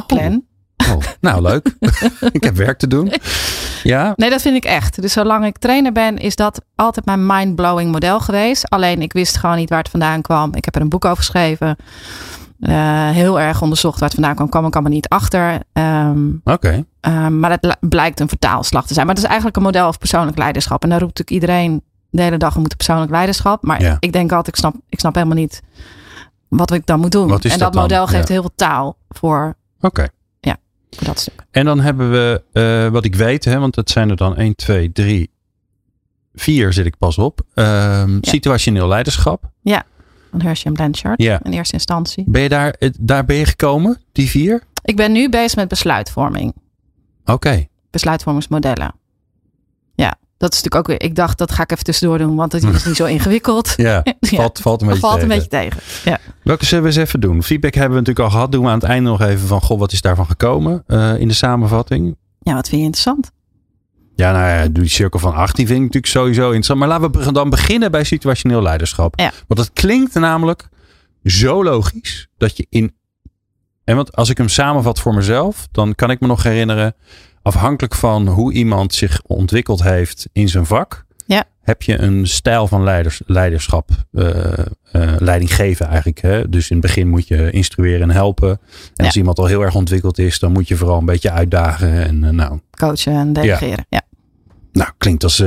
oh, 0.91 0.97
nou, 1.21 1.43
leuk. 1.43 1.77
ik 2.33 2.45
heb 2.45 2.57
werk 2.57 2.79
te 2.79 2.87
doen. 2.87 3.13
Ja, 3.83 4.13
Nee, 4.17 4.31
dat 4.31 4.43
vind 4.43 4.57
ik 4.57 4.65
echt. 4.65 5.03
Dus 5.03 5.13
zolang 5.13 5.45
ik 5.45 5.59
trainer 5.59 5.93
ben, 5.93 6.19
is 6.19 6.37
dat 6.37 6.63
altijd 6.75 7.07
mijn 7.07 7.27
mind-blowing 7.27 7.93
model 7.93 8.21
geweest. 8.21 8.71
Alleen 8.71 9.03
ik 9.03 9.13
wist 9.13 9.37
gewoon 9.37 9.57
niet 9.57 9.69
waar 9.69 9.79
het 9.79 9.89
vandaan 9.91 10.23
kwam. 10.23 10.55
Ik 10.55 10.65
heb 10.65 10.75
er 10.75 10.81
een 10.81 10.89
boek 10.89 11.05
over 11.05 11.17
geschreven. 11.17 11.77
Eh, 12.61 13.09
heel 13.11 13.41
erg 13.41 13.63
onderzocht 13.63 13.99
waar 13.99 14.09
het 14.09 14.19
vandaan 14.19 14.35
kwam. 14.35 14.49
kwam 14.49 14.67
ik 14.67 14.73
allemaal 14.75 14.93
niet 14.93 15.09
achter. 15.09 15.61
Ehm, 15.73 16.29
oké. 16.45 16.85
Um, 17.01 17.39
maar 17.39 17.51
het 17.51 17.65
li- 17.65 17.89
blijkt 17.89 18.21
een 18.21 18.29
vertaalslag 18.29 18.87
te 18.87 18.95
zijn. 18.95 19.07
Maar 19.07 19.15
het 19.15 19.25
is 19.25 19.29
eigenlijk 19.31 19.59
een 19.59 19.65
model 19.67 19.87
over 19.87 19.99
persoonlijk 19.99 20.39
leiderschap. 20.39 20.83
En 20.83 20.89
daar 20.89 21.01
roept 21.01 21.19
natuurlijk 21.19 21.47
iedereen 21.47 21.83
de 22.11 22.23
hele 22.23 22.37
dag 22.37 22.53
om 22.55 22.59
moeten 22.61 22.77
persoonlijk 22.79 23.11
leiderschap. 23.11 23.63
Maar 23.63 23.83
Ja. 23.83 23.97
ik 24.01 24.13
denk 24.13 24.31
altijd, 24.33 24.49
ik 24.57 24.63
snap, 24.63 24.75
ik 24.89 24.99
snap 24.99 25.15
helemaal 25.15 25.37
niet 25.37 25.63
wat 26.49 26.73
ik 26.73 26.87
dan 26.87 27.01
moet 27.01 27.13
doen. 27.13 27.23
En 27.23 27.39
dat 27.41 27.59
dat, 27.59 27.75
model 27.75 28.07
geeft 28.07 28.29
Ja. 28.29 28.33
heel 28.35 28.43
veel 28.43 28.55
taal 28.55 28.97
voor, 29.09 29.57
Oké. 29.81 30.09
voor 30.97 31.05
dat 31.07 31.19
stuk. 31.19 31.45
En 31.51 31.65
dan 31.65 31.81
hebben 31.81 32.11
we, 32.11 32.43
eh, 32.53 32.89
wat 32.93 33.05
ik 33.05 33.15
weet, 33.15 33.45
hè, 33.45 33.59
want 33.59 33.77
het 33.77 33.91
zijn 33.91 34.11
er 34.11 34.17
dan 34.17 34.39
1, 34.39 34.57
2, 34.57 34.93
3, 34.93 35.31
4 36.35 36.73
zit 36.73 36.87
ik 36.87 36.99
pas 36.99 37.19
op. 37.19 37.41
Ehm, 37.55 38.19
Situationeel 38.21 38.89
leiderschap. 38.89 39.51
Van 40.31 40.41
Hershey 40.41 40.67
en 40.67 40.73
Blanchard 40.73 41.23
Ja. 41.23 41.41
in 41.43 41.53
eerste 41.53 41.75
instantie. 41.75 42.25
Ben 42.27 42.43
je 42.43 42.49
daar, 42.49 42.71
eh, 42.71 42.91
daar 43.01 43.25
ben 43.25 43.37
je 43.37 43.45
gekomen, 43.45 44.01
die 44.13 44.29
vier? 44.29 44.63
Ik 44.85 44.97
ben 44.97 45.13
nu 45.13 45.29
bezig 45.29 45.57
met 45.57 45.69
besluitvorming. 45.69 46.55
Oké. 47.25 47.67
Besluitvormingsmodellen. 47.91 48.95
Ja, 49.95 50.15
dat 50.41 50.53
is 50.53 50.63
natuurlijk 50.63 50.75
ook 50.77 50.99
weer. 50.99 51.09
Ik 51.09 51.15
dacht, 51.15 51.39
dat 51.39 51.53
ga 51.53 51.63
ik 51.63 51.73
even 51.73 51.85
tussendoor 51.85 52.19
doen, 52.19 52.37
want 52.37 52.53
het 52.53 52.65
is 52.65 52.85
niet 52.85 52.97
zo 52.97 53.05
ingewikkeld. 53.17 53.75
Ja, 53.77 54.03
Ja. 54.21 54.37
valt, 54.37 54.59
valt 54.61 54.81
een 54.81 54.87
beetje 54.87 55.03
Valt 55.03 55.23
een 55.23 55.29
tegen. 55.29 55.49
beetje 55.49 55.71
tegen. 55.71 56.11
Ja. 56.11 56.19
Welke 56.43 56.65
zullen 56.65 56.85
we 56.85 56.91
eens 56.91 56.99
even 56.99 57.21
doen? 57.21 57.43
Feedback 57.43 57.75
hebben 57.75 57.93
we 57.93 57.99
natuurlijk 57.99 58.27
al 58.27 58.33
gehad. 58.35 58.53
Doen 58.53 58.63
we 58.63 58.69
aan 58.69 58.79
het 58.79 58.89
einde 58.89 59.11
nog 59.11 59.21
even 59.21 59.47
van, 59.47 59.61
goh, 59.61 59.79
wat 59.79 59.93
is 59.93 60.01
daarvan 60.01 60.27
gekomen 60.27 60.85
eh, 60.87 61.19
in 61.19 61.29
de 61.29 61.35
samenvatting? 61.35 62.17
ja, 62.43 62.55
wat 62.55 62.69
vind 62.69 62.81
je 62.81 62.87
interessant? 62.87 63.31
Ja, 64.17 64.33
nou 64.33 64.45
ja, 64.49 64.63
doe 64.63 64.83
die 64.83 64.89
cirkel 64.93 65.19
van 65.21 65.35
18 65.35 65.67
vind 65.67 65.79
ik 65.79 65.85
natuurlijk 65.85 66.13
sowieso 66.13 66.45
interessant. 66.45 66.79
Maar 66.79 66.89
laten 66.89 67.13
we 67.25 67.33
dan 67.33 67.51
beginnen 67.51 67.91
bij 67.91 68.05
situationeel 68.05 68.63
leiderschap. 68.63 69.19
Ja. 69.19 69.33
Want 69.47 69.61
dat 69.61 69.71
klinkt 69.73 70.15
namelijk 70.15 70.69
zo 71.25 71.65
logisch 71.65 72.29
dat 72.39 72.57
je 72.57 72.67
in. 72.69 72.95
En 73.85 73.97
want 73.97 74.17
als 74.17 74.29
ik 74.29 74.39
hem 74.39 74.49
samenvat 74.49 75.01
voor 75.01 75.15
mezelf, 75.15 75.69
dan 75.73 75.95
kan 75.95 76.11
ik 76.11 76.21
me 76.21 76.27
nog 76.27 76.43
herinneren, 76.43 76.95
afhankelijk 77.55 77.95
van 77.95 78.27
hoe 78.29 78.53
iemand 78.53 78.95
zich 78.95 79.21
ontwikkeld 79.27 79.83
heeft 79.83 80.29
in 80.33 80.49
zijn 80.49 80.67
vak, 80.67 81.05
Ja. 81.27 81.45
heb 81.63 81.83
je 81.83 81.99
een 81.99 82.27
stijl 82.27 82.67
van 82.67 82.83
leiders, 82.85 83.23
leiderschap, 83.27 83.91
eh, 84.13 84.59
eh, 84.59 84.67
leiding 85.19 85.55
geven 85.55 85.87
eigenlijk. 85.87 86.21
Hè? 86.21 86.49
Dus 86.49 86.71
in 86.71 86.77
het 86.77 86.87
begin 86.87 87.09
moet 87.09 87.29
je 87.29 87.51
instrueren 87.51 88.03
en 88.03 88.11
helpen. 88.11 88.49
En 88.51 88.59
Ja. 88.95 89.05
als 89.05 89.17
iemand 89.17 89.39
al 89.39 89.47
heel 89.47 89.63
erg 89.63 89.75
ontwikkeld 89.75 90.19
is, 90.19 90.39
dan 90.39 90.53
moet 90.53 90.69
je 90.69 90.77
vooral 90.77 90.99
een 90.99 91.05
beetje 91.05 91.31
uitdagen. 91.31 91.93
En 92.07 92.25
eh, 92.25 92.31
nou, 92.31 92.61
Coachen 92.71 93.13
en 93.15 93.33
delegeren. 93.33 93.87
Ja. 93.89 94.03
nou, 94.73 94.91
klinkt 94.99 95.25
als 95.25 95.43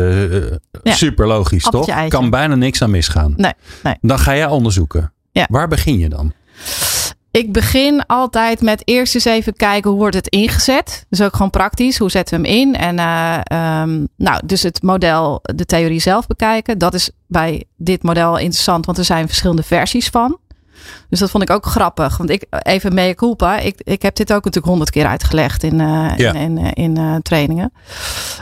super 0.83 1.27
logisch, 1.27 1.63
toch? 1.63 2.07
Kan 2.07 2.29
bijna 2.29 2.55
niks 2.55 2.81
aan 2.81 2.91
misgaan. 2.91 3.33
Nee, 3.37 3.53
nee. 3.83 3.95
Dan 4.01 4.19
ga 4.19 4.35
jij 4.35 4.47
onderzoeken. 4.47 5.13
Ja. 5.31 5.45
Waar 5.49 5.67
begin 5.67 5.97
je 5.97 6.09
dan? 6.09 6.33
Ik 7.33 7.51
begin 7.51 8.05
altijd 8.05 8.61
met 8.61 8.81
eerst 8.85 9.15
eens 9.15 9.25
even 9.25 9.55
kijken 9.55 9.89
hoe 9.89 9.99
wordt 9.99 10.15
het 10.15 10.27
ingezet. 10.27 11.05
Dus 11.09 11.21
ook 11.21 11.35
gewoon 11.35 11.49
praktisch. 11.49 11.97
Hoe 11.97 12.11
zetten 12.11 12.41
we 12.41 12.47
hem 12.47 12.57
in? 12.57 12.75
En 12.75 12.99
eh, 12.99 13.39
ehm, 13.43 14.05
nou, 14.17 14.41
dus 14.45 14.63
het 14.63 14.81
model, 14.81 15.39
de 15.41 15.65
theorie 15.65 15.99
zelf 15.99 16.27
bekijken. 16.27 16.77
Dat 16.77 16.93
is 16.93 17.09
bij 17.27 17.63
dit 17.77 18.03
model 18.03 18.37
interessant, 18.37 18.85
want 18.85 18.97
er 18.97 19.03
zijn 19.03 19.27
verschillende 19.27 19.63
versies 19.63 20.07
van. 20.07 20.39
Dus 21.09 21.19
dat 21.19 21.29
vond 21.29 21.43
ik 21.43 21.49
ook 21.49 21.65
grappig. 21.65 22.17
Want 22.17 22.29
ik, 22.29 22.45
even 22.49 22.93
mea 22.93 23.13
culpa. 23.13 23.57
Ik, 23.57 23.81
ik 23.83 24.01
heb 24.01 24.15
dit 24.15 24.29
ook 24.33 24.43
natuurlijk 24.43 24.65
honderd 24.65 24.89
keer 24.89 25.05
uitgelegd 25.05 25.63
in, 25.63 25.81
eh, 25.81 26.11
Ja. 26.17 26.33
in, 26.33 26.57
in, 26.57 26.73
in 26.73 26.97
eh, 26.97 27.15
trainingen. 27.15 27.73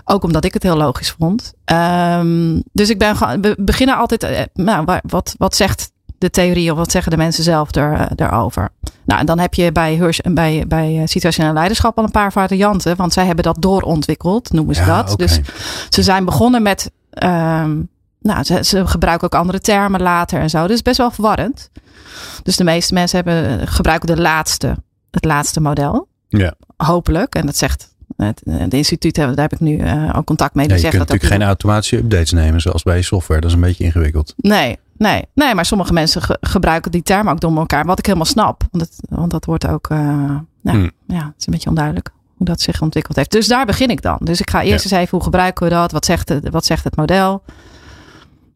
Ook 0.03 0.23
omdat 0.23 0.45
ik 0.45 0.53
het 0.53 0.63
heel 0.63 0.77
logisch 0.77 1.15
vond. 1.19 1.53
Ehm, 1.65 2.59
dus 2.73 2.89
ik 2.89 2.99
ben 2.99 3.15
gewoon, 3.15 3.41
we 3.41 3.55
beginnen 3.59 3.97
altijd, 3.97 4.23
eh, 4.23 4.41
nou, 4.53 4.99
wat, 5.03 5.35
wat 5.37 5.55
zegt 5.55 5.91
de 6.21 6.29
theorie 6.29 6.71
of 6.71 6.77
wat 6.77 6.91
zeggen 6.91 7.11
de 7.11 7.17
mensen 7.17 7.43
zelf 7.43 7.75
er, 7.75 8.07
erover. 8.15 8.69
Nou, 9.05 9.19
en 9.19 9.25
dan 9.25 9.39
heb 9.39 9.53
je 9.53 9.71
bij, 9.71 9.93
Hirsch, 9.93 10.19
bij, 10.21 10.65
bij 10.67 11.01
situationeel 11.05 11.53
leiderschap 11.53 11.97
al 11.97 12.03
een 12.03 12.11
paar 12.11 12.31
varianten. 12.31 12.95
Want 12.95 13.13
zij 13.13 13.25
hebben 13.25 13.43
dat 13.43 13.55
doorontwikkeld, 13.59 14.51
noemen 14.53 14.75
ze 14.75 14.85
dat. 14.85 15.13
Dus 15.17 15.39
ze 15.89 16.03
zijn 16.03 16.25
begonnen 16.25 16.61
met. 16.61 16.91
Um, 17.23 17.89
nou, 18.19 18.43
ze, 18.43 18.63
ze, 18.63 18.87
gebruiken 18.87 19.25
ook 19.25 19.39
andere 19.39 19.59
termen 19.59 20.01
later 20.01 20.39
en 20.39 20.49
zo. 20.49 20.67
Dus 20.67 20.81
best 20.81 20.97
wel 20.97 21.11
verwarrend. 21.11 21.69
Dus 22.43 22.55
de 22.55 22.63
meeste 22.63 22.93
mensen 22.93 23.23
hebben, 23.23 23.67
gebruiken 23.67 24.15
de 24.15 24.21
laatste, 24.21 24.75
het 25.11 25.25
laatste 25.25 25.61
model. 25.61 26.07
Ja. 26.27 26.53
Hopelijk. 26.77 27.35
En 27.35 27.45
dat 27.45 27.57
zegt 27.57 27.95
het, 28.15 28.41
het 28.49 28.73
instituut, 28.73 29.15
daar 29.15 29.35
heb 29.35 29.53
ik 29.53 29.59
nu 29.59 29.77
uh, 29.77 30.13
ook 30.15 30.25
contact 30.25 30.55
mee. 30.55 30.67
Die 30.67 30.75
ja, 30.77 30.83
je 30.83 30.89
kunt 30.89 31.09
natuurlijk 31.09 31.33
geen 31.33 31.47
automatische 31.47 31.97
updates 31.97 32.31
nemen 32.31 32.61
zoals 32.61 32.83
bij 32.83 33.01
software. 33.01 33.41
Dat 33.41 33.49
is 33.49 33.55
een 33.55 33.61
beetje 33.61 33.83
ingewikkeld. 33.83 34.33
Nee, 34.37 34.77
nee, 35.01 35.25
nee 35.33 35.55
maar 35.55 35.65
sommige 35.65 35.93
mensen 35.93 36.21
gebruiken 36.41 36.91
die 36.91 37.03
termen 37.03 37.33
ook 37.33 37.39
door 37.39 37.57
elkaar. 37.57 37.85
Wat 37.85 37.99
ik 37.99 38.05
helemaal 38.05 38.25
snap. 38.25 38.63
Want, 38.71 38.83
het, 38.83 38.95
want 39.09 39.31
dat 39.31 39.45
wordt 39.45 39.67
ook, 39.67 39.89
uh, 39.89 39.97
ja, 40.61 40.73
ja, 41.07 41.25
het 41.25 41.33
is 41.37 41.45
een 41.45 41.53
beetje 41.53 41.69
onduidelijk 41.69 42.09
hoe 42.37 42.45
dat 42.45 42.61
zich 42.61 42.81
ontwikkeld 42.81 43.15
heeft. 43.15 43.31
Dus 43.31 43.47
daar 43.47 43.65
begin 43.65 43.89
ik 43.89 44.01
dan. 44.01 44.17
Dus 44.19 44.39
ik 44.39 44.49
ga 44.49 44.63
eerst 44.63 44.83
eens 44.83 44.93
even, 44.93 45.09
hoe 45.09 45.23
gebruiken 45.23 45.63
we 45.63 45.73
dat? 45.73 45.91
Wat 45.91 46.05
zegt 46.05 46.29
het, 46.29 46.49
wat 46.49 46.65
zegt 46.65 46.83
het 46.83 46.95
model? 46.95 47.43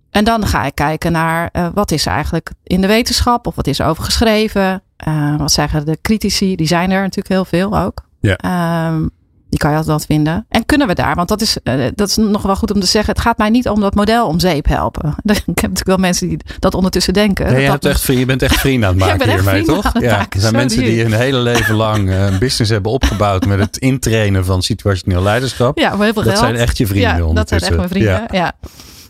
En 0.10 0.24
dan 0.24 0.46
ga 0.46 0.64
ik 0.64 0.76
kijken 0.76 1.12
naar 1.12 1.50
uh, 1.54 1.68
wat 1.74 1.92
is 1.92 2.06
er 2.06 2.12
eigenlijk 2.12 2.52
in 2.64 2.82
de 2.82 2.88
wetenschap 2.88 3.48
of 3.48 3.56
wat 3.56 3.68
is 3.68 3.80
er 3.80 3.88
over 3.88 4.04
geschreven. 4.04 4.82
Uh, 5.08 5.36
wat 5.38 5.52
zeggen 5.52 5.86
de 5.86 5.98
critici? 6.02 6.56
Die 6.56 6.68
zijn 6.68 6.92
er 6.92 7.02
natuurlijk 7.02 7.28
heel 7.28 7.46
veel 7.46 7.78
ook. 7.78 8.06
Ja. 8.20 8.88
Um, 8.88 9.10
die 9.56 9.64
kan 9.64 9.72
je 9.72 9.78
altijd 9.78 10.06
vinden. 10.06 10.46
En 10.50 10.66
kunnen 10.66 10.88
we 10.88 10.94
daar? 10.94 11.16
Want 11.16 11.28
dat 11.28 11.42
is, 11.42 11.58
uh, 11.64 11.86
dat 11.96 12.10
is 12.10 12.16
nog 12.16 12.42
wel 12.42 12.56
goed 12.56 12.72
om 12.72 12.80
te 12.80 12.86
zeggen. 12.86 13.14
Het 13.14 13.22
gaat 13.22 13.38
mij 13.38 13.50
niet 13.50 13.70
om 13.70 13.80
dat 13.80 13.96
model 13.96 14.28
om 14.28 14.40
zeep 14.40 14.68
helpen. 14.68 15.16
Ik 15.26 15.36
heb 15.46 15.46
natuurlijk 15.46 15.86
wel 15.86 15.98
mensen 15.98 16.28
die 16.28 16.40
dat 16.60 16.74
ondertussen 16.74 17.14
denken. 17.14 17.52
Nee, 17.52 17.62
je, 17.62 17.70
hebt 17.70 17.86
echt, 17.86 18.06
je 18.06 18.26
bent 18.26 18.42
echt 18.42 18.60
vrienden 18.60 18.90
aan 18.90 18.96
het 18.96 19.06
maken 19.08 19.30
hiermee, 19.30 19.64
toch? 19.64 19.92
Ja, 20.00 20.20
er 20.20 20.40
zijn 20.40 20.56
mensen 20.56 20.84
die 20.84 21.02
hun 21.02 21.14
hele 21.14 21.40
leven 21.40 21.76
lang 21.76 22.10
een 22.10 22.40
business 22.40 22.72
hebben 22.72 22.92
opgebouwd 22.92 23.46
met 23.46 23.60
het 23.60 23.78
intrainen 23.78 24.46
van 24.46 24.62
situationeel 24.62 25.22
leiderschap. 25.22 25.78
Ja, 25.78 25.98
heel 25.98 26.14
veel 26.14 26.24
dat 26.24 26.38
zijn 26.38 26.56
echt 26.56 26.78
je 26.78 26.88
vrienden 26.88 27.28
ja. 27.28 27.34
Dat 27.34 27.48
zijn 27.48 27.62
echt 27.62 27.76
mijn 27.76 27.90
vrienden, 27.90 28.28
ja. 28.32 28.54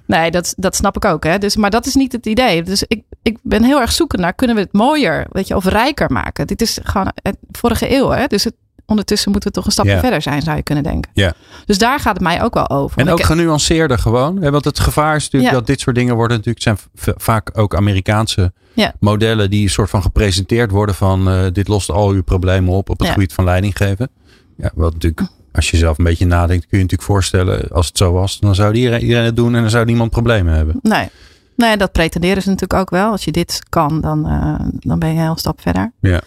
Nee, 0.08 0.32
dat, 0.32 0.54
dat 0.58 0.75
snap 0.75 0.96
ik 0.96 1.06
ook. 1.06 1.24
Hè? 1.24 1.38
Dus, 1.38 1.56
maar 1.56 1.70
dat 1.70 1.86
is 1.86 1.96
niet 1.96 2.12
het 2.12 2.25
idee. 2.25 2.64
Dus 2.64 2.84
ik, 2.88 3.04
ik 3.22 3.38
ben 3.42 3.64
heel 3.64 3.82
erg 3.82 3.92
zoeken 3.92 4.20
naar 4.20 4.34
kunnen 4.34 4.56
we 4.56 4.62
het 4.62 4.74
mooier, 4.74 5.25
weet 5.32 5.48
je, 5.48 5.56
of 5.56 5.66
rijker 5.66 6.12
maken. 6.12 6.48
Dit 6.48 6.62
is 6.62 6.80
gewoon 6.84 7.12
het 7.22 7.38
vorige 7.52 7.96
eeuw. 7.96 8.10
Hè? 8.10 8.28
Dus 8.28 8.44
het, 8.44 8.54
ondertussen 8.86 9.32
moeten 9.32 9.50
we 9.50 9.56
toch 9.56 9.65
een 9.65 9.72
stapje 9.72 10.00
verder 10.00 10.22
zijn, 10.22 10.42
zou 10.42 10.58
je 10.58 10.63
kunnen 10.63 10.84
denken. 10.84 11.12
Ja. 11.13 11.34
Dus 11.65 11.77
daar 11.77 12.00
gaat 12.00 12.13
het 12.13 12.24
mij 12.24 12.44
ook 12.44 12.54
wel 12.54 12.70
over. 12.70 13.00
En 13.00 13.10
ook 13.10 13.24
genuanceerder 13.24 14.00
gewoon. 14.00 14.42
Hè? 14.42 14.51
Want 14.51 14.65
het 14.65 14.80
gevaar 14.80 15.15
is 15.15 15.24
natuurlijk 15.24 15.54
dat 15.54 15.68
dit 15.68 15.80
soort 15.80 15.96
dingen 15.96 16.15
worden 16.15 16.38
natuurlijk 16.38 16.63
zijn 16.63 16.77
vaak 17.18 17.51
ook 17.54 17.75
Amerikaanse 17.75 18.54
modellen 19.00 19.50
die 19.50 19.63
een 19.63 19.70
soort 19.70 19.89
van 19.89 20.01
gepresenteerd 20.01 20.72
worden 20.72 20.96
van 20.96 21.30
uh, 21.30 21.46
dit 21.51 21.68
lost 21.68 21.89
al 21.89 22.10
uw 22.10 22.24
problemen 22.24 22.74
op 22.74 22.89
op 22.89 23.00
het 23.00 23.10
gebied 23.10 23.34
van 23.34 23.44
leiding 23.44 23.77
geven. 23.77 24.10
Ja, 24.58 24.72
wat 24.75 24.94
natuurlijk 24.94 25.27
als 25.56 25.72
je 25.72 25.77
zelf 25.77 25.98
een 25.98 26.04
beetje 26.04 26.25
nadenkt, 26.25 26.68
kun 26.68 26.77
je 26.77 26.77
je 26.77 26.82
natuurlijk 26.82 27.10
voorstellen, 27.10 27.70
als 27.72 27.88
het 27.88 27.98
zo 27.98 28.12
was, 28.12 28.39
dan 28.39 28.56
zou 28.56 28.74
iedereen, 28.74 29.25
het 29.25 29.36
doen 29.36 29.56
en 29.56 29.62
dan 29.62 29.70
zou 29.70 29.86
niemand 29.86 30.12
problemen 30.12 30.54
hebben. 30.54 30.80
Nee. 30.82 31.10
Nee, 31.56 31.77
dat 31.77 31.92
pretenderen 31.92 32.42
ze 32.42 32.50
natuurlijk 32.50 32.80
ook 32.80 32.89
wel. 32.89 33.12
Als 33.12 33.24
je 33.24 33.32
dit 33.32 33.62
kan, 33.70 34.01
dan, 34.01 34.27
uh, 34.27 34.56
dan 34.80 35.00
ben 35.00 35.10
je 35.10 35.15
een 35.15 35.22
heel 35.22 35.38
stap 35.38 35.62
verder. 35.62 35.92
Ja. 36.00 36.22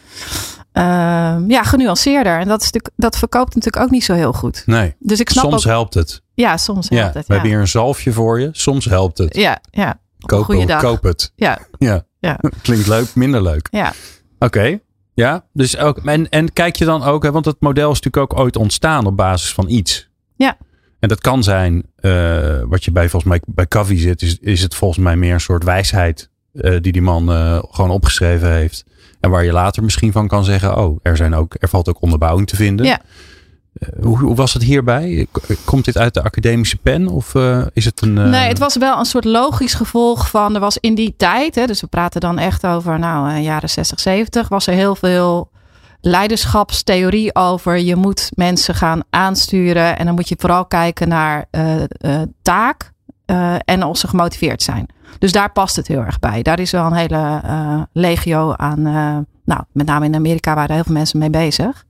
Uh, 0.79 0.85
ja, 1.49 1.63
genuanceerder. 1.63 2.39
En 2.39 2.49
dat, 2.49 2.63
is 2.63 2.73
dat 2.97 3.19
verkoopt 3.19 3.55
natuurlijk 3.55 3.85
ook 3.85 3.91
niet 3.91 4.05
zo 4.05 4.15
heel 4.15 4.33
goed. 4.33 4.63
Nee. 4.67 4.95
Dus 4.99 5.21
ik 5.21 5.31
snap 5.31 5.51
soms 5.51 5.65
helpt 5.65 5.95
het. 5.95 6.23
Ja, 6.35 6.57
soms 6.57 6.89
helpt 6.89 7.13
ja, 7.13 7.19
het. 7.19 7.27
We 7.27 7.33
hebben 7.33 7.51
hier 7.51 7.61
een 7.61 7.69
zalfje 7.69 8.13
voor 8.13 8.41
je. 8.41 8.49
Soms 8.53 8.85
helpt 8.85 9.19
het. 9.19 9.37
Ja, 9.37 9.61
ja. 9.71 10.01
Koop, 10.19 10.67
koop 10.81 11.03
het. 11.03 11.33
Ja. 11.37 11.59
ja. 11.79 12.05
ja. 12.19 12.41
Klinkt 12.63 12.87
leuk, 12.87 13.15
minder 13.15 13.43
leuk. 13.43 13.69
Ja. 13.71 13.93
Oké. 14.39 14.79
Ja, 15.15 15.45
dus 15.53 15.77
ook, 15.77 15.99
en, 15.99 16.29
en 16.29 16.53
kijk 16.53 16.77
je 16.77 16.85
dan 16.85 17.03
ook, 17.03 17.23
hè, 17.23 17.33
want 17.33 17.45
het 17.45 17.61
model 17.61 17.91
is 17.91 18.01
natuurlijk 18.01 18.33
ook 18.33 18.39
ooit 18.41 18.57
ontstaan 18.57 19.07
op 19.07 19.17
basis 19.17 19.53
van 19.53 19.69
iets. 19.69 20.11
Ja. 20.37 20.57
En 20.99 21.09
dat 21.09 21.21
kan 21.21 21.43
zijn, 21.43 21.87
uh, 22.01 22.63
wat 22.67 22.85
je 22.85 22.91
bij 22.91 23.09
volgens 23.09 23.31
mij 23.31 23.41
bij 23.47 23.67
Covey 23.67 23.99
zit, 23.99 24.23
is, 24.23 24.39
is 24.39 24.63
het 24.63 24.75
volgens 24.75 25.05
mij 25.05 25.17
meer 25.17 25.33
een 25.33 25.41
soort 25.41 25.65
wijsheid 25.65 26.31
uh, 26.53 26.81
die 26.81 26.93
die 26.93 27.03
man 27.03 27.31
uh, 27.31 27.63
gewoon 27.71 27.91
opgeschreven 27.91 28.53
heeft. 28.53 28.85
En 29.21 29.31
waar 29.31 29.45
je 29.45 29.53
later 29.53 29.83
misschien 29.83 30.13
van 30.13 30.29
kan 30.29 30.45
zeggen, 30.45 30.77
oh, 30.77 30.99
er, 31.03 31.17
zijn 31.17 31.35
ook, 31.35 31.57
er 31.59 31.69
valt 31.69 31.89
ook 31.89 32.03
onderbouwing 32.03 32.49
te 32.49 32.57
vinden. 32.57 32.87
Ja. 32.87 33.01
Hoe, 34.01 34.19
hoe, 34.19 34.35
was 34.35 34.55
het 34.55 34.63
hierbij? 34.63 35.27
Komt 35.65 35.85
dit 35.85 35.99
uit 35.99 36.15
de 36.15 36.23
academische 36.23 36.77
pen 36.77 37.09
of 37.09 37.35
uh, 37.35 37.67
is 37.73 37.85
het 37.85 38.01
een. 38.01 38.17
Uh... 38.17 38.25
Nee, 38.25 38.49
het 38.49 38.59
was 38.59 38.77
wel 38.77 38.99
een 38.99 39.05
soort 39.05 39.25
logisch 39.25 39.75
gevolg 39.75 40.31
van. 40.31 40.55
Er 40.55 40.61
was 40.61 40.79
in 40.79 40.95
die 40.95 41.15
tijd, 41.17 41.55
hè, 41.55 41.67
dus 41.67 41.81
we 41.81 41.87
praten 41.87 42.21
dan 42.21 42.39
echt 42.39 42.67
over 42.67 42.99
nou, 42.99 43.39
jaren 43.39 43.71
60, 43.71 44.01
70, 44.01 44.49
was 44.49 44.67
er 44.67 44.75
heel 44.75 44.95
veel 44.95 45.51
leiderschapstheorie 46.01 47.35
over. 47.35 47.79
Je 47.79 47.97
moet 47.97 48.31
mensen 48.35 48.75
gaan 48.75 49.03
aansturen 49.11 49.99
en 49.99 50.07
dan 50.07 50.15
moet 50.15 50.29
je 50.29 50.37
vooral 50.39 50.67
kijken 50.67 51.09
naar 51.09 51.45
taak 52.43 52.93
en 53.65 53.85
of 53.85 53.99
ze 53.99 54.09
gemotiveerd 54.09 54.63
zijn. 54.63 54.87
Dus 55.19 55.33
daar 55.33 55.53
past 55.53 55.77
het 55.77 55.87
heel 55.87 56.05
erg 56.05 56.19
bij. 56.19 56.43
Daar 56.43 56.61
is 56.61 56.71
wel 56.71 56.87
een 56.87 56.93
hele 56.93 57.43
legio 57.93 58.53
aan. 58.53 58.83
nou, 59.45 59.63
met 59.73 59.87
name 59.87 60.05
in 60.05 60.15
Amerika 60.15 60.55
waren 60.55 60.75
heel 60.75 60.85
veel 60.85 60.95
mensen 60.95 61.19
mee 61.19 61.31
bezig. 61.31 61.85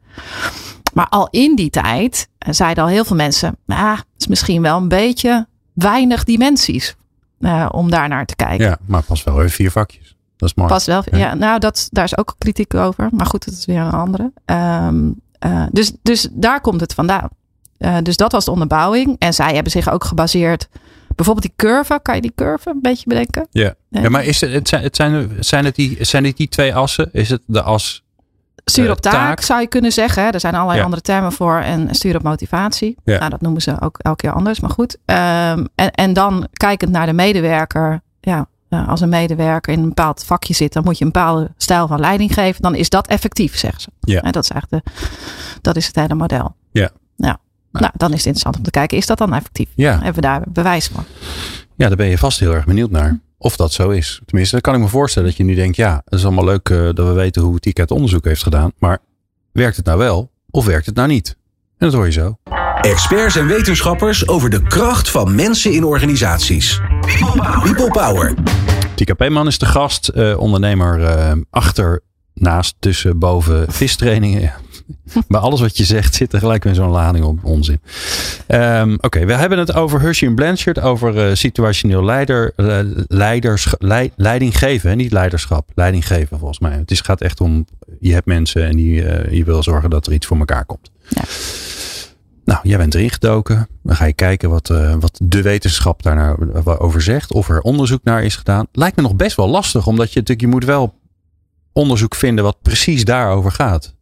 Maar 0.93 1.09
al 1.09 1.29
in 1.31 1.57
die 1.57 1.71
tijd 1.71 2.29
zeiden 2.39 2.85
al 2.85 2.91
heel 2.91 3.05
veel 3.05 3.17
mensen: 3.17 3.57
ah, 3.67 3.97
het 3.97 4.05
is 4.17 4.27
misschien 4.27 4.63
wel 4.63 4.77
een 4.77 4.89
beetje 4.89 5.47
weinig 5.73 6.25
dimensies 6.25 6.97
uh, 7.41 7.69
om 7.71 7.91
daar 7.91 8.09
naar 8.09 8.27
te 8.27 8.37
kijken. 8.37 8.67
Ja, 8.67 8.79
maar 8.87 9.03
pas 9.03 9.25
wel 9.25 9.37
weer 9.37 9.51
vier 9.51 9.71
vakjes. 9.71 10.17
Dat 10.37 10.49
is 10.49 10.55
mooi. 10.55 10.69
Pas 10.69 10.85
wel, 10.87 11.03
ja. 11.11 11.19
ja 11.19 11.35
nou, 11.35 11.59
dat, 11.59 11.89
daar 11.91 12.05
is 12.05 12.17
ook 12.17 12.35
kritiek 12.39 12.75
over. 12.75 13.09
Maar 13.13 13.27
goed, 13.27 13.45
dat 13.45 13.55
is 13.55 13.65
weer 13.65 13.81
een 13.81 13.91
andere. 13.91 14.33
Um, 14.45 15.21
uh, 15.47 15.67
dus, 15.71 15.93
dus 16.03 16.29
daar 16.33 16.61
komt 16.61 16.81
het 16.81 16.95
vandaan. 16.95 17.29
Uh, 17.79 17.97
dus 18.03 18.17
dat 18.17 18.33
was 18.33 18.45
de 18.45 18.51
onderbouwing. 18.51 19.17
En 19.19 19.35
zij 19.35 19.55
hebben 19.55 19.73
zich 19.73 19.91
ook 19.91 20.05
gebaseerd. 20.05 20.69
Bijvoorbeeld 21.19 21.47
die 21.47 21.69
curve, 21.69 21.99
kan 22.03 22.15
je 22.15 22.21
die 22.21 22.33
curve 22.35 22.71
een 22.71 22.81
beetje 22.81 23.09
bedenken? 23.09 23.47
Ja, 23.51 23.75
ja 23.89 24.09
maar 24.09 24.25
is 24.25 24.41
het, 24.41 24.53
het, 24.53 24.69
zijn, 24.69 24.83
het 24.83 24.97
zijn, 24.97 25.31
zijn, 25.41 25.65
het 25.65 25.75
die, 25.75 25.97
zijn 26.01 26.25
het 26.25 26.37
die 26.37 26.49
twee 26.49 26.75
assen? 26.75 27.09
Is 27.13 27.31
het 27.31 27.43
de 27.47 27.63
as 27.63 28.03
Stuur 28.65 28.91
op 28.91 29.01
taak, 29.01 29.13
taak, 29.13 29.41
zou 29.41 29.61
je 29.61 29.67
kunnen 29.67 29.93
zeggen. 29.93 30.33
Er 30.33 30.41
zijn 30.41 30.55
allerlei 30.55 30.79
ja. 30.79 30.85
andere 30.85 31.03
termen 31.03 31.33
voor. 31.33 31.57
En 31.57 31.95
stuur 31.95 32.17
op 32.17 32.23
motivatie. 32.23 32.97
Ja. 33.05 33.19
Nou, 33.19 33.31
dat 33.31 33.41
noemen 33.41 33.63
ze 33.63 33.81
ook 33.81 33.99
elke 33.99 34.17
keer 34.17 34.33
anders. 34.33 34.61
Maar 34.61 34.71
goed. 34.71 34.95
Um, 34.95 35.69
en, 35.75 35.91
en 35.91 36.13
dan 36.13 36.49
kijkend 36.53 36.91
naar 36.91 37.07
de 37.07 37.13
medewerker. 37.13 38.01
Ja, 38.21 38.47
als 38.87 39.01
een 39.01 39.09
medewerker 39.09 39.73
in 39.73 39.79
een 39.79 39.89
bepaald 39.89 40.25
vakje 40.25 40.55
zit. 40.55 40.73
Dan 40.73 40.85
moet 40.85 40.99
je 40.99 41.05
een 41.05 41.13
bepaalde 41.13 41.51
stijl 41.57 41.87
van 41.87 42.01
leiding 42.01 42.35
geven. 42.35 42.63
Dan 42.63 42.75
is 42.75 42.89
dat 42.89 43.07
effectief, 43.07 43.57
zeggen 43.57 43.81
ze. 43.81 43.91
Ja. 44.01 44.23
En 44.23 44.33
dat 44.33 44.45
is 44.45 44.51
eigenlijk 44.51 44.85
de, 44.85 44.93
dat 45.61 45.77
is 45.77 45.87
het 45.87 45.97
hele 45.97 46.15
model. 46.15 46.55
Ja. 46.71 46.91
ja. 47.17 47.39
Nou, 47.73 47.85
nou, 47.85 47.93
dan 47.97 48.09
is 48.09 48.17
het 48.17 48.27
interessant 48.27 48.57
om 48.57 48.63
te 48.63 48.71
kijken. 48.71 48.97
Is 48.97 49.07
dat 49.07 49.19
dan 49.19 49.35
effectief? 49.35 49.69
Ja. 49.75 49.93
Hebben 49.93 50.15
we 50.15 50.21
daar 50.21 50.43
bewijs 50.49 50.87
van? 50.87 51.05
Ja, 51.77 51.89
daar 51.89 51.97
ben 51.97 52.07
je 52.07 52.19
vast 52.19 52.41
heel 52.41 52.55
erg 52.55 52.65
benieuwd 52.65 52.91
naar. 52.91 53.21
Of 53.39 53.57
dat 53.57 53.73
zo 53.73 53.91
is. 53.91 54.21
Tenminste, 54.27 54.53
dan 54.53 54.61
kan 54.61 54.75
ik 54.75 54.81
me 54.81 54.89
voorstellen 54.89 55.29
dat 55.29 55.37
je 55.37 55.45
nu 55.45 55.55
denkt, 55.55 55.77
ja, 55.77 56.03
het 56.05 56.15
is 56.19 56.25
allemaal 56.25 56.45
leuk 56.45 56.69
uh, 56.69 56.79
dat 56.79 57.07
we 57.07 57.13
weten 57.13 57.43
hoe 57.43 57.59
TICA 57.59 57.83
het 57.83 57.91
onderzoek 57.91 58.25
heeft 58.25 58.43
gedaan. 58.43 58.73
Maar 58.79 58.99
werkt 59.53 59.77
het 59.77 59.85
nou 59.85 59.99
wel 59.99 60.31
of 60.51 60.65
werkt 60.65 60.87
het 60.87 60.95
nou 60.95 61.09
niet? 61.09 61.37
En 61.79 61.87
dat 61.87 61.93
hoor 61.93 62.05
je 62.05 62.13
zo. 62.13 62.39
Experts 62.81 63.37
en 63.37 63.47
wetenschappers 63.47 64.29
over 64.29 64.51
de 64.51 64.63
kracht 64.63 65.11
van 65.11 65.35
mensen 65.35 65.73
in 65.73 65.85
organisaties. 65.85 66.81
People 67.63 67.91
Power. 67.91 68.35
Tika 68.95 69.15
Peeman 69.15 69.47
is 69.47 69.59
de 69.59 69.67
gast, 69.67 70.11
uh, 70.15 70.39
ondernemer 70.39 71.01
uh, 71.01 71.33
achter, 71.51 72.01
naast, 72.35 72.75
tussen, 72.79 73.19
boven 73.19 73.73
vistrainingen. 73.73 74.53
Bij 75.29 75.41
alles 75.41 75.61
wat 75.61 75.77
je 75.77 75.85
zegt 75.85 76.15
zit 76.15 76.33
er 76.33 76.39
gelijk 76.39 76.65
weer 76.65 76.75
zo'n 76.75 76.91
lading 76.91 77.25
op 77.25 77.45
onzin. 77.45 77.81
Um, 78.49 78.95
Oké, 78.95 79.07
okay, 79.07 79.27
we 79.27 79.33
hebben 79.33 79.59
het 79.59 79.75
over 79.75 80.01
Hershey 80.01 80.29
en 80.29 80.35
Blanchard, 80.35 80.81
over 80.81 81.29
uh, 81.29 81.35
situationeel 81.35 82.05
leider, 82.05 82.53
uh, 82.57 82.79
leiders, 83.09 83.75
leid, 83.79 84.13
leiding 84.17 84.59
geven. 84.59 84.91
Hè? 84.91 84.97
Niet 84.97 85.13
leiderschap, 85.13 85.71
leiding 85.75 86.07
geven 86.07 86.39
volgens 86.39 86.59
mij. 86.59 86.73
Het 86.73 86.91
is, 86.91 87.01
gaat 87.01 87.21
echt 87.21 87.41
om, 87.41 87.67
je 88.01 88.13
hebt 88.13 88.27
mensen 88.27 88.67
en 88.67 88.77
die, 88.77 89.03
uh, 89.03 89.33
je 89.33 89.45
wil 89.45 89.63
zorgen 89.63 89.91
dat 89.91 90.07
er 90.07 90.13
iets 90.13 90.27
voor 90.27 90.39
elkaar 90.39 90.65
komt. 90.65 90.91
Ja. 91.09 91.23
Nou, 92.45 92.61
jij 92.63 92.79
bent 92.79 92.95
erin 92.95 93.11
gedoken. 93.11 93.69
Dan 93.83 93.97
ga 93.97 94.05
je 94.05 94.13
kijken 94.13 94.51
wat, 94.51 94.71
uh, 94.71 94.95
wat 95.01 95.19
de 95.23 95.43
wetenschap 95.43 96.03
daar 96.03 96.15
nou 96.15 96.79
over 96.79 97.03
zegt. 97.03 97.33
Of 97.33 97.49
er 97.49 97.61
onderzoek 97.61 98.05
naar 98.05 98.25
is 98.25 98.37
gedaan. 98.37 98.67
Lijkt 98.73 98.97
me 98.97 99.03
nog 99.03 99.17
best 99.17 99.37
wel 99.37 99.49
lastig. 99.49 99.87
Omdat 99.87 100.13
je 100.13 100.19
natuurlijk, 100.19 100.41
je 100.41 100.53
moet 100.53 100.65
wel 100.65 100.95
onderzoek 101.73 102.15
vinden 102.15 102.45
wat 102.45 102.63
precies 102.63 103.05
daarover 103.05 103.53
gaat. 103.53 103.95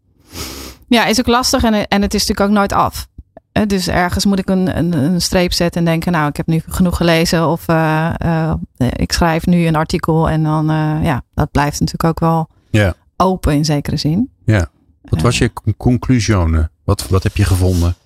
Ja, 0.89 1.05
is 1.07 1.19
ook 1.19 1.27
lastig 1.27 1.63
en, 1.63 1.89
en 1.89 2.03
het 2.03 2.15
is 2.15 2.21
natuurlijk 2.21 2.51
ook 2.51 2.57
nooit 2.57 2.73
af. 2.73 3.09
Dus 3.67 3.89
ergens 3.89 4.25
moet 4.25 4.39
ik 4.39 4.49
een, 4.49 4.79
een, 4.79 4.93
een 4.93 5.21
streep 5.21 5.53
zetten 5.53 5.81
en 5.81 5.87
denken, 5.87 6.13
nou, 6.13 6.29
ik 6.29 6.37
heb 6.37 6.47
nu 6.47 6.63
genoeg 6.67 6.97
gelezen. 6.97 7.49
Of 7.49 7.69
uh, 7.69 8.15
uh, 8.25 8.53
ik 8.77 9.13
schrijf 9.13 9.47
nu 9.47 9.67
een 9.67 9.77
artikel 9.77 10.29
en 10.29 10.43
dan, 10.43 10.71
uh, 10.71 11.05
ja, 11.05 11.23
dat 11.35 11.51
blijft 11.51 11.81
natuurlijk 11.81 12.05
ook 12.05 12.21
wel 12.21 12.49
ja. 12.71 12.95
open 13.17 13.55
in 13.55 13.65
zekere 13.65 13.97
zin. 13.97 14.31
Ja. 14.45 14.69
Wat 15.03 15.23
was 15.23 15.39
je 15.39 15.53
conclusione? 15.77 16.71
Wat, 16.85 17.09
wat 17.09 17.23
heb 17.23 17.37
je 17.37 17.45
gevonden? 17.45 17.97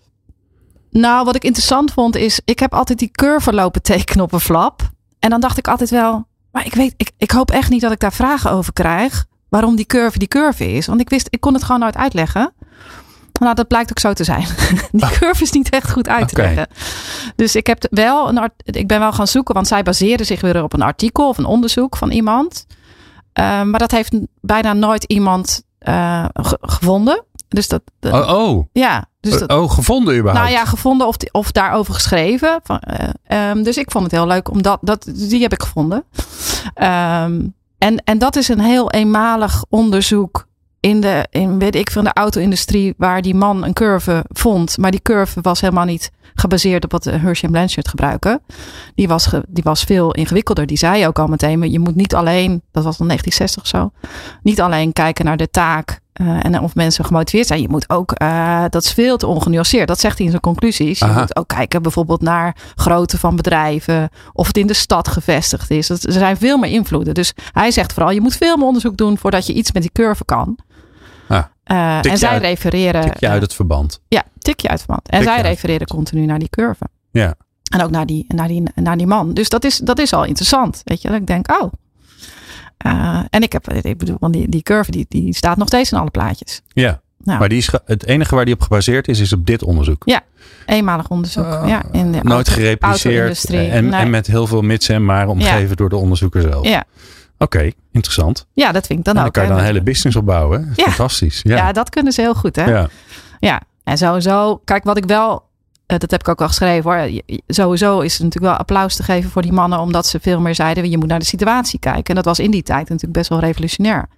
Nou, 0.91 1.25
wat 1.25 1.37
ik 1.37 1.45
interessant 1.45 1.93
vond 1.93 2.17
is, 2.17 2.41
ik 2.45 2.59
heb 2.59 2.75
altijd 2.75 2.99
die 2.99 3.11
curve 3.11 3.53
lopen 3.53 3.83
tekenen 3.83 4.25
op 4.25 4.33
een 4.33 4.41
flap. 4.41 4.91
En 5.19 5.31
dan 5.31 5.41
dacht 5.41 5.59
ik 5.59 5.69
altijd 5.69 5.91
wel, 5.91 6.27
maar 6.53 6.67
ik 6.67 6.75
weet, 6.75 6.95
ik, 6.97 7.11
ik 7.17 7.31
hoop 7.31 7.51
echt 7.51 7.71
niet 7.71 7.81
dat 7.81 7.93
ik 7.93 8.01
daar 8.01 8.13
vragen 8.13 8.51
over 8.51 8.73
krijg. 8.73 9.27
Waarom 9.49 9.77
die 9.77 9.87
curve 9.87 10.19
die 10.19 10.29
curve 10.29 10.73
is. 10.73 10.87
Want 10.87 11.01
ik 11.01 11.11
wist, 11.11 11.27
ik 11.31 11.41
kon 11.41 11.55
het 11.55 11.65
gewoon 11.65 11.81
nooit 11.81 11.97
uitleggen. 11.97 12.53
Nou, 13.41 13.55
dat 13.55 13.69
blijkt 13.69 13.91
ook 13.91 13.99
zo 13.99 14.13
te 14.13 14.25
zijn. 14.25 14.45
Die 14.93 15.11
curve 15.11 15.43
is 15.43 15.51
niet 15.51 15.69
echt 15.71 15.91
goed 15.91 16.09
uit 16.09 16.29
te 16.29 16.35
leggen. 16.43 16.67
Dus 17.37 17.57
ik, 17.57 17.67
heb 17.67 17.87
wel 17.91 18.29
een 18.29 18.39
art, 18.39 18.53
ik 18.65 18.87
ben 18.89 18.99
wel 19.01 19.13
gaan 19.13 19.27
zoeken, 19.27 19.55
want 19.55 19.67
zij 19.67 19.83
baseren 19.83 20.27
zich 20.27 20.41
weer 20.41 20.63
op 20.63 20.73
een 20.73 20.83
artikel 20.83 21.29
of 21.29 21.39
een 21.39 21.45
onderzoek 21.45 21.97
van 21.97 22.11
iemand. 22.11 22.67
Eh, 23.33 23.63
maar 23.63 23.79
dat 23.81 23.91
heeft 23.91 24.13
bijna 24.41 24.73
nooit 24.73 25.05
iemand 25.05 25.63
eh, 25.79 26.25
ge- 26.33 26.59
gevonden. 26.61 27.25
Dus 27.49 27.69
dat, 27.69 27.83
dat- 27.99 28.13
Oh, 28.13 28.49
oh. 28.49 28.65
ja, 28.73 29.05
dus 29.21 29.39
dat, 29.39 29.51
oh 29.53 29.71
gevonden 29.71 30.15
überhaupt? 30.19 30.47
nou 30.49 30.59
ja, 30.61 30.65
gevonden 30.65 31.07
of, 31.07 31.17
of 31.31 31.53
daarover 31.53 31.95
geschreven. 31.95 32.61
Van, 32.63 32.79
eh, 32.79 33.09
ehm, 33.51 33.63
dus 33.63 33.77
ik 33.77 33.91
vond 33.91 34.05
het 34.05 34.13
heel 34.13 34.27
leuk, 34.27 34.51
omdat 34.51 34.79
dat, 34.81 35.11
die 35.15 35.43
heb 35.43 35.53
ik 35.53 35.63
gevonden. 35.63 36.05
Ehm, 36.75 37.41
en, 37.79 37.97
en 38.05 38.19
dat 38.19 38.37
is 38.37 38.49
een 38.49 38.61
heel 38.61 38.91
eenmalig 38.91 39.65
onderzoek 39.69 40.47
in 40.81 41.01
de, 41.01 41.27
in, 41.31 41.59
weet 41.59 41.75
ik, 41.75 41.91
van 41.91 42.05
de 42.05 42.13
auto-industrie, 42.13 42.95
waar 42.97 43.23
die 43.23 43.35
man 43.35 43.65
een 43.65 43.73
curve 43.73 44.25
vond. 44.29 44.79
Maar 44.79 44.91
die 44.91 45.03
curve 45.03 45.41
was 45.41 45.61
helemaal 45.61 45.85
niet 45.85 46.11
gebaseerd 46.35 46.85
op 46.85 46.93
wat 46.93 47.03
de 47.03 47.11
Hershey 47.11 47.45
en 47.49 47.51
Blanchard 47.55 47.89
gebruiken. 47.89 48.43
Die 48.95 49.09
was, 49.09 49.27
ge- 49.27 49.45
die 49.49 49.63
was 49.65 49.83
veel 49.83 50.13
ingewikkelder. 50.13 50.67
Die 50.67 50.79
zei 50.79 51.07
ook 51.07 51.19
al 51.19 51.27
meteen, 51.27 51.71
je 51.71 51.79
moet 51.79 51.95
niet 51.95 52.15
alleen, 52.15 52.63
dat 52.73 52.85
was 52.85 52.97
dan 52.97 53.07
1960 53.07 53.63
of 53.63 53.69
zo, 53.69 53.91
niet 54.43 54.61
alleen 54.61 54.93
kijken 54.93 55.25
naar 55.25 55.37
de 55.37 55.51
taak 55.51 56.01
eh, 56.13 56.45
en 56.45 56.61
of 56.61 56.75
mensen 56.75 57.05
gemotiveerd 57.05 57.47
zijn. 57.47 57.61
Je 57.61 57.69
moet 57.69 57.91
ook, 57.91 58.13
eh, 58.13 58.65
dat 58.69 58.85
is 58.85 58.93
veel 58.93 59.17
te 59.17 59.27
ongenuanceerd. 59.27 59.89
Dat 59.89 60.01
zegt 60.01 60.15
hij 60.17 60.25
in 60.25 60.31
zijn 60.31 60.43
conclusies. 60.43 60.99
Je 60.99 61.07
moet 61.21 61.37
ook 61.37 61.49
kijken 61.49 61.83
bijvoorbeeld 61.83 62.21
naar 62.23 62.57
grootte 62.75 63.19
van 63.19 63.37
bedrijven, 63.37 64.09
of 64.33 64.47
het 64.47 64.57
in 64.57 64.67
de 64.67 64.75
stad 64.75 65.09
gevestigd 65.09 65.71
is. 65.71 65.87
Dat, 65.87 66.03
er 66.03 66.13
zijn 66.13 66.37
veel 66.37 66.59
meer 66.59 66.71
invloeden. 66.71 67.15
Dus 67.15 67.33
hij 67.53 67.71
zegt 67.71 67.93
vooral, 67.93 68.13
je 68.13 68.21
moet 68.21 68.37
veel 68.37 68.57
meer 68.57 68.67
onderzoek 68.67 68.97
doen 68.97 69.19
voordat 69.19 69.47
je 69.47 69.53
iets 69.53 69.73
met 69.73 69.83
die 69.83 69.93
curve 69.93 70.25
kan. 70.25 70.59
Eh, 71.71 72.05
en 72.11 72.19
zij 72.19 72.29
uit- 72.29 72.43
refereren. 72.43 73.03
Tik 73.03 73.21
je 73.21 73.29
uit 73.29 73.43
het 73.43 73.55
verband. 73.55 74.01
Ja, 74.09 74.23
tikje 74.39 74.69
uit 74.69 74.79
verband. 74.79 75.09
En 75.09 75.23
zij 75.23 75.41
refereren 75.41 75.87
continu 75.87 76.27
naar 76.27 76.39
die 76.39 76.49
curve. 76.49 76.85
Ja. 77.11 77.35
En 77.73 77.83
ook 77.83 77.91
naar 77.91 78.07
die, 78.07 78.25
naar 78.29 78.49
die, 78.49 78.63
naar 78.75 78.97
die 78.97 79.07
man. 79.07 79.35
Dus 79.35 79.49
dat 79.49 79.65
is, 79.65 79.77
dat 79.79 79.99
is 79.99 80.13
al 80.13 80.25
interessant. 80.25 80.81
Weet 80.85 81.03
je, 81.03 81.09
dat 81.09 81.17
ik 81.17 81.27
denk, 81.27 81.61
oh. 81.63 81.73
Eh, 82.77 83.21
en 83.31 83.43
ik 83.43 83.53
heb, 83.53 83.73
ik 83.73 83.99
bedoel, 83.99 84.17
want 84.21 84.33
die, 84.33 84.49
die 84.49 84.63
curve 84.63 84.91
die, 84.91 85.07
die 85.09 85.35
staat 85.35 85.57
nog 85.57 85.67
steeds 85.67 85.93
in 85.93 85.99
alle 85.99 86.11
plaatjes. 86.11 86.63
Ja. 86.69 87.01
Nou. 87.25 87.39
Maar 87.39 87.49
die 87.49 87.59
is, 87.59 87.71
het 87.85 88.07
enige 88.07 88.35
waar 88.35 88.45
die 88.45 88.55
op 88.55 88.61
gebaseerd 88.61 89.09
is, 89.09 89.21
is 89.21 89.33
op 89.33 89.47
dit 89.47 89.63
onderzoek. 89.63 90.03
Eenmalig 90.67 91.09
onderzoek. 91.09 91.45
Ja, 91.45 91.83
in 91.93 92.13
de 92.13 92.19
Nooit 92.23 92.49
auto- 92.49 92.53
gerepliceerd. 92.53 93.45
En, 93.45 93.89
Nee. 93.89 94.01
en 94.01 94.11
met 94.11 94.27
heel 94.27 94.47
veel 94.47 94.63
mits 94.63 94.89
en 94.89 95.05
maar 95.05 95.29
omgeven 95.29 95.77
door 95.77 95.89
de 95.89 95.97
onderzoeker 95.97 96.41
zelf. 96.43 96.67
Ja. 96.67 96.85
Oké, 97.43 97.71
interessant. 97.93 98.47
ja, 98.53 98.73
dat 98.73 98.87
vind 98.87 98.99
ik 98.99 99.05
dan 99.05 99.15
en 99.15 99.21
dan 99.21 99.29
ook. 99.29 99.33
kan 99.35 99.43
je 99.43 99.49
dan 99.49 99.59
een 99.59 99.65
hele 99.65 99.83
business 99.83 100.17
opbouwen. 100.17 100.73
Ja. 100.77 100.85
Fantastisch. 100.85 101.41
ja. 101.43 101.57
Ja. 101.57 101.73
dat 101.73 101.91
kunnen 101.91 102.13
ze 102.13 102.21
heel 102.21 102.35
goed. 102.35 102.57
Hè? 102.57 102.65
Ja. 102.65 102.89
Ja, 103.39 103.61
en 103.85 103.99
sowieso, 103.99 104.61
kijk 104.65 104.85
wat 104.85 104.97
ik 104.97 105.05
wel, 105.05 105.43
eh, 105.87 105.99
dat 105.99 106.11
heb 106.11 106.21
ik 106.21 106.29
ook 106.29 106.39
wel 106.39 106.49
geschreven 106.49 106.91
hoor. 106.91 107.21
Sowieso 107.47 108.01
is 108.01 108.13
het 108.13 108.23
natuurlijk 108.23 108.53
wel 108.53 108.61
applaus 108.61 108.97
te 108.97 109.03
geven 109.03 109.31
voor 109.31 109.43
die 109.43 109.53
mannen, 109.53 109.79
omdat 109.79 110.07
ze 110.07 110.21
veel 110.21 110.41
meer 110.41 110.55
zeiden, 110.55 110.91
je 110.91 110.99
moet 110.99 111.09
naar 111.09 111.19
de 111.19 111.25
situatie 111.25 111.79
kijken. 111.79 112.05
En 112.05 112.15
dat 112.15 112.25
was 112.25 112.39
in 112.39 112.51
die 112.51 112.63
tijd 112.63 112.89
natuurlijk 112.89 113.13
best 113.19 113.29
wel 113.29 113.41
revolutionair. 113.41 114.09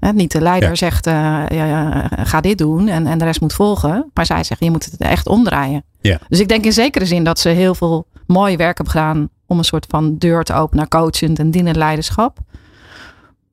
Hè, 0.00 0.12
niet 0.12 0.32
de 0.32 0.40
leider 0.40 0.68
Ja. 0.68 0.74
zegt, 0.74 1.06
eh, 1.06 1.12
ja, 1.48 1.64
ja, 1.66 2.08
ga 2.16 2.40
dit 2.40 2.58
doen 2.58 2.88
en, 2.88 3.06
en 3.06 3.18
de 3.18 3.24
rest 3.24 3.40
moet 3.40 3.52
volgen. 3.52 4.10
Maar 4.14 4.26
zij 4.26 4.44
zeggen, 4.44 4.66
je 4.66 4.72
moet 4.72 4.84
het 4.84 4.96
echt 4.96 5.26
omdraaien. 5.28 5.84
Ja. 6.00 6.18
Dus 6.28 6.40
ik 6.40 6.48
denk 6.48 6.64
in 6.64 6.72
zekere 6.72 7.06
zin 7.06 7.24
dat 7.24 7.38
ze 7.38 7.48
heel 7.48 7.74
veel 7.74 8.06
mooi 8.26 8.56
werk 8.56 8.76
hebben 8.76 8.94
gedaan 8.94 9.28
om 9.46 9.58
een 9.58 9.64
soort 9.64 9.86
van 9.88 10.18
deur 10.18 10.44
te 10.44 10.54
openen 10.54 10.76
naar 10.76 11.00
coachend 11.00 11.38
en 11.38 11.50
dienend 11.50 11.76
leiderschap. 11.76 12.38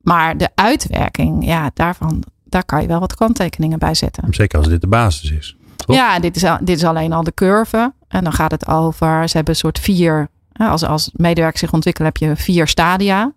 Maar 0.00 0.36
de 0.36 0.48
uitwerking, 0.54 1.44
ja, 1.46 1.70
daarvan, 1.74 2.22
daar 2.44 2.64
kan 2.64 2.82
je 2.82 2.88
wel 2.88 3.00
wat 3.00 3.14
kanttekeningen 3.14 3.78
bij 3.78 3.94
zetten. 3.94 4.24
Zeker 4.30 4.58
als 4.58 4.68
dit 4.68 4.80
de 4.80 4.86
basis 4.86 5.30
is. 5.30 5.56
Toch? 5.76 5.96
Ja, 5.96 6.18
dit 6.18 6.36
is, 6.36 6.42
dit 6.60 6.76
is 6.76 6.84
alleen 6.84 7.12
al 7.12 7.22
de 7.22 7.34
curve. 7.34 7.92
En 8.08 8.24
dan 8.24 8.32
gaat 8.32 8.50
het 8.50 8.68
over, 8.68 9.28
ze 9.28 9.36
hebben 9.36 9.54
een 9.54 9.60
soort 9.60 9.78
vier, 9.78 10.28
als, 10.52 10.84
als 10.84 11.10
medewerkers 11.12 11.60
zich 11.60 11.72
ontwikkelen 11.72 12.12
heb 12.14 12.28
je 12.28 12.36
vier 12.36 12.66
stadia. 12.68 13.32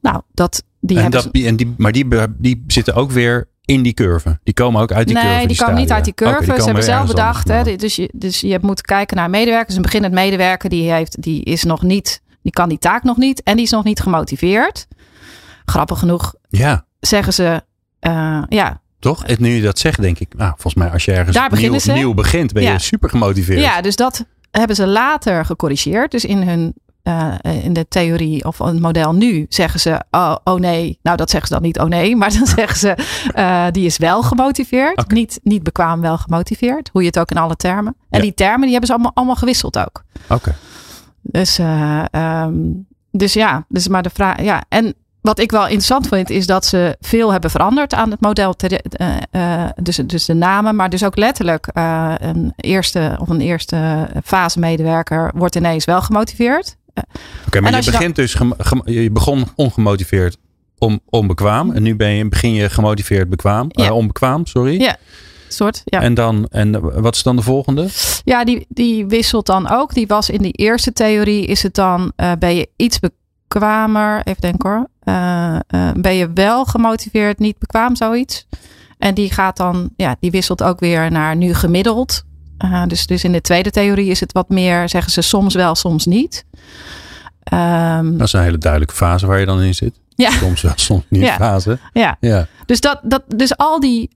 Nou, 0.00 0.20
dat, 0.32 0.64
die 0.80 0.96
en 0.96 1.02
hebben 1.02 1.22
dat, 1.22 1.42
en 1.42 1.56
die, 1.56 1.74
maar 1.76 1.92
die, 1.92 2.06
die 2.38 2.64
zitten 2.66 2.94
ook 2.94 3.10
weer 3.10 3.48
in 3.68 3.82
die 3.82 3.92
curve. 3.92 4.38
Die 4.42 4.54
komen 4.54 4.82
ook 4.82 4.92
uit 4.92 5.06
die 5.06 5.16
nee, 5.16 5.24
curve. 5.24 5.46
die 5.46 5.56
komen 5.56 5.74
niet 5.74 5.92
uit 5.92 6.04
die 6.04 6.14
curve. 6.14 6.44
die 6.44 6.54
Ze 6.54 6.64
hebben 6.64 6.82
zelf 6.82 7.06
bedacht. 7.06 7.48
Hè, 7.48 7.76
dus, 7.76 7.96
je, 7.96 8.10
dus 8.14 8.40
je 8.40 8.58
moet 8.62 8.80
kijken 8.80 9.16
naar 9.16 9.30
medewerkers. 9.30 9.76
Een 9.76 9.82
beginnend 9.82 10.14
medewerker 10.14 10.70
die, 10.70 10.90
heeft, 10.92 11.22
die 11.22 11.44
is 11.44 11.64
nog 11.64 11.82
niet, 11.82 12.22
die 12.42 12.52
kan 12.52 12.68
die 12.68 12.78
taak 12.78 13.02
nog 13.02 13.16
niet. 13.16 13.42
En 13.42 13.56
die 13.56 13.64
is 13.64 13.70
nog 13.70 13.84
niet 13.84 14.00
gemotiveerd. 14.00 14.86
Grappig 15.64 15.98
genoeg 15.98 16.34
Ja, 16.48 16.84
zeggen 17.00 17.32
ze, 17.32 17.62
eh, 18.00 18.42
ja, 18.48 18.80
toch? 18.98 19.24
En 19.24 19.36
nu 19.38 19.48
je 19.48 19.62
dat 19.62 19.78
zegt, 19.78 20.00
denk 20.00 20.18
ik, 20.18 20.34
nou, 20.36 20.50
volgens 20.50 20.74
mij 20.74 20.90
als 20.90 21.04
je 21.04 21.12
ergens 21.12 21.36
Daar 21.36 21.50
nieuw, 21.94 22.14
begint, 22.14 22.52
ben 22.52 22.62
je 22.62 22.68
Ja. 22.68 22.78
super 22.78 23.08
gemotiveerd. 23.08 23.60
Ja, 23.60 23.80
dus 23.80 23.96
dat 23.96 24.24
hebben 24.50 24.76
ze 24.76 24.86
later 24.86 25.44
gecorrigeerd. 25.44 26.10
Dus 26.10 26.24
in 26.24 26.42
hun 26.42 26.74
eh, 27.08 27.64
in 27.64 27.72
de 27.72 27.88
theorie 27.88 28.44
of 28.44 28.58
het 28.58 28.80
model 28.80 29.14
nu 29.14 29.46
zeggen 29.48 29.80
ze: 29.80 30.02
oh, 30.10 30.36
oh 30.44 30.60
nee. 30.60 30.98
Nou, 31.02 31.16
dat 31.16 31.30
zeggen 31.30 31.48
ze 31.48 31.54
dan 31.54 31.62
niet, 31.62 31.78
oh 31.78 31.86
nee. 31.86 32.16
Maar 32.16 32.32
dan 32.32 32.46
zeggen 32.56 32.78
ze: 32.78 32.96
eh, 33.34 33.64
die 33.70 33.86
is 33.86 33.96
wel 33.98 34.22
gemotiveerd. 34.22 35.10
Niet, 35.12 35.40
niet 35.42 35.62
bekwaam, 35.62 36.00
wel 36.00 36.18
gemotiveerd. 36.18 36.90
Hoe 36.92 37.00
je 37.02 37.06
het 37.08 37.18
ook 37.18 37.30
in 37.30 37.36
alle 37.38 37.56
termen. 37.56 37.96
En 38.10 38.18
Ja. 38.18 38.24
die 38.24 38.34
termen 38.34 38.60
die 38.60 38.70
hebben 38.70 38.86
ze 38.86 38.92
allemaal, 38.92 39.12
allemaal 39.14 39.36
gewisseld 39.36 39.78
ook. 39.78 40.02
Oké. 40.28 40.54
Dus, 41.22 41.58
eh, 41.58 42.02
ehm, 42.10 42.54
dus 43.10 43.32
ja, 43.32 43.64
dus 43.68 43.88
maar 43.88 44.02
de 44.02 44.10
vraag. 44.10 44.42
Ja, 44.42 44.62
en 44.68 44.94
wat 45.20 45.38
ik 45.38 45.50
wel 45.50 45.62
interessant 45.62 46.08
vind, 46.08 46.30
is 46.30 46.46
dat 46.46 46.64
ze 46.66 46.96
veel 47.00 47.32
hebben 47.32 47.50
veranderd 47.50 47.94
aan 47.94 48.10
het 48.10 48.20
model. 48.20 48.54
te- 48.54 48.82
dus, 49.82 49.96
dus 49.96 50.24
de 50.24 50.34
namen, 50.34 50.76
maar 50.76 50.90
dus 50.90 51.04
ook 51.04 51.16
letterlijk 51.16 51.66
een 51.72 52.52
eerste 52.56 53.16
of 53.20 53.28
een 53.28 53.40
eerste 53.40 54.08
fase 54.24 54.58
medewerker 54.58 55.30
wordt 55.34 55.54
ineens 55.54 55.84
wel 55.84 56.02
gemotiveerd. 56.02 56.76
Oké, 57.46 57.60
maar 57.60 57.74
je 57.76 57.82
dan- 57.82 57.92
begint 57.92 58.16
dus, 58.16 58.36
je 58.84 59.10
begon 59.10 59.44
ongemotiveerd 59.54 60.36
om, 60.78 61.00
onbekwaam. 61.10 61.70
En 61.72 61.82
nu 61.82 61.96
ben 61.96 62.10
je, 62.10 62.28
begin 62.28 62.52
je 62.52 62.70
gemotiveerd 62.70 63.28
bekwaam. 63.28 63.66
Ja. 63.68 63.84
Eh, 63.84 63.94
onbekwaam, 63.94 64.46
sorry. 64.46 64.80
Ja. 64.80 64.96
soort. 65.48 65.82
Ja, 65.84 66.00
En 66.00 66.14
dan, 66.14 66.46
en 66.50 67.00
wat 67.02 67.14
is 67.14 67.22
dan 67.22 67.36
de 67.36 67.42
volgende? 67.42 67.88
ja 68.24 68.44
die, 68.44 68.66
die 68.68 69.06
wisselt 69.06 69.46
dan 69.46 69.68
ook. 69.70 69.94
Die 69.94 70.06
was 70.06 70.30
in 70.30 70.42
die 70.42 70.52
eerste 70.52 70.92
theorie, 70.92 71.46
is 71.46 71.62
het 71.62 71.74
dan, 71.74 72.12
eh, 72.16 72.32
ben 72.38 72.54
je 72.54 72.68
iets 72.76 72.98
bekwamer, 72.98 74.20
even 74.24 74.40
denken 74.40 74.70
hoor. 74.70 74.88
Eh, 75.00 75.58
ben 75.96 76.14
je 76.14 76.30
wel 76.34 76.64
gemotiveerd, 76.64 77.38
niet 77.38 77.58
bekwaam, 77.58 77.96
zoiets. 77.96 78.46
En 78.98 79.14
die 79.14 79.32
gaat 79.32 79.56
dan, 79.56 79.90
ja, 79.96 80.16
die 80.20 80.30
wisselt 80.30 80.62
ook 80.62 80.80
weer 80.80 81.10
naar 81.10 81.36
nu 81.36 81.54
gemiddeld. 81.54 82.22
Eh, 82.58 82.82
dus, 82.86 83.06
dus 83.06 83.24
in 83.24 83.32
de 83.32 83.40
tweede 83.40 83.70
theorie 83.70 84.10
is 84.10 84.20
het 84.20 84.32
wat 84.32 84.48
meer, 84.48 84.88
zeggen 84.88 85.12
ze 85.12 85.20
soms 85.20 85.54
wel, 85.54 85.74
soms 85.74 86.06
niet. 86.06 86.44
Ehm, 87.42 88.16
Dat 88.16 88.26
is 88.26 88.32
een 88.32 88.42
hele 88.42 88.58
duidelijke 88.58 88.94
fase 88.94 89.26
waar 89.26 89.40
je 89.40 89.46
dan 89.46 89.60
in 89.62 89.74
zit. 89.74 89.94
Ja. 90.14 90.30
Soms 90.30 90.62
wel, 90.62 90.72
soms 90.76 91.04
niet 91.08 91.22
Ja. 91.22 91.34
fase. 91.36 91.78
ja, 91.92 92.16
Ja. 92.20 92.46
Dus, 92.66 92.80
dat, 92.80 93.00
dat, 93.02 93.22
dus 93.36 93.56
al 93.56 93.80
die, 93.80 94.10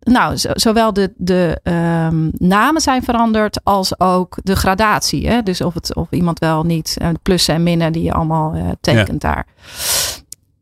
nou, 0.00 0.36
zo- 0.36 0.50
zowel 0.52 0.92
de, 0.92 1.12
de 1.16 1.60
ehm, 1.62 2.28
namen 2.32 2.80
zijn 2.80 3.02
veranderd 3.02 3.64
als 3.64 4.00
ook 4.00 4.38
de 4.42 4.56
gradatie. 4.56 5.28
Hè? 5.28 5.42
Dus 5.42 5.60
of, 5.60 5.74
het, 5.74 5.94
of 5.94 6.06
iemand 6.10 6.38
wel 6.38 6.62
niet, 6.64 6.96
eh, 6.98 7.08
plussen 7.22 7.54
en 7.54 7.62
minnen 7.62 7.92
die 7.92 8.02
je 8.02 8.12
allemaal 8.12 8.54
eh, 8.54 8.68
tekent 8.80 9.20
daar. 9.20 9.46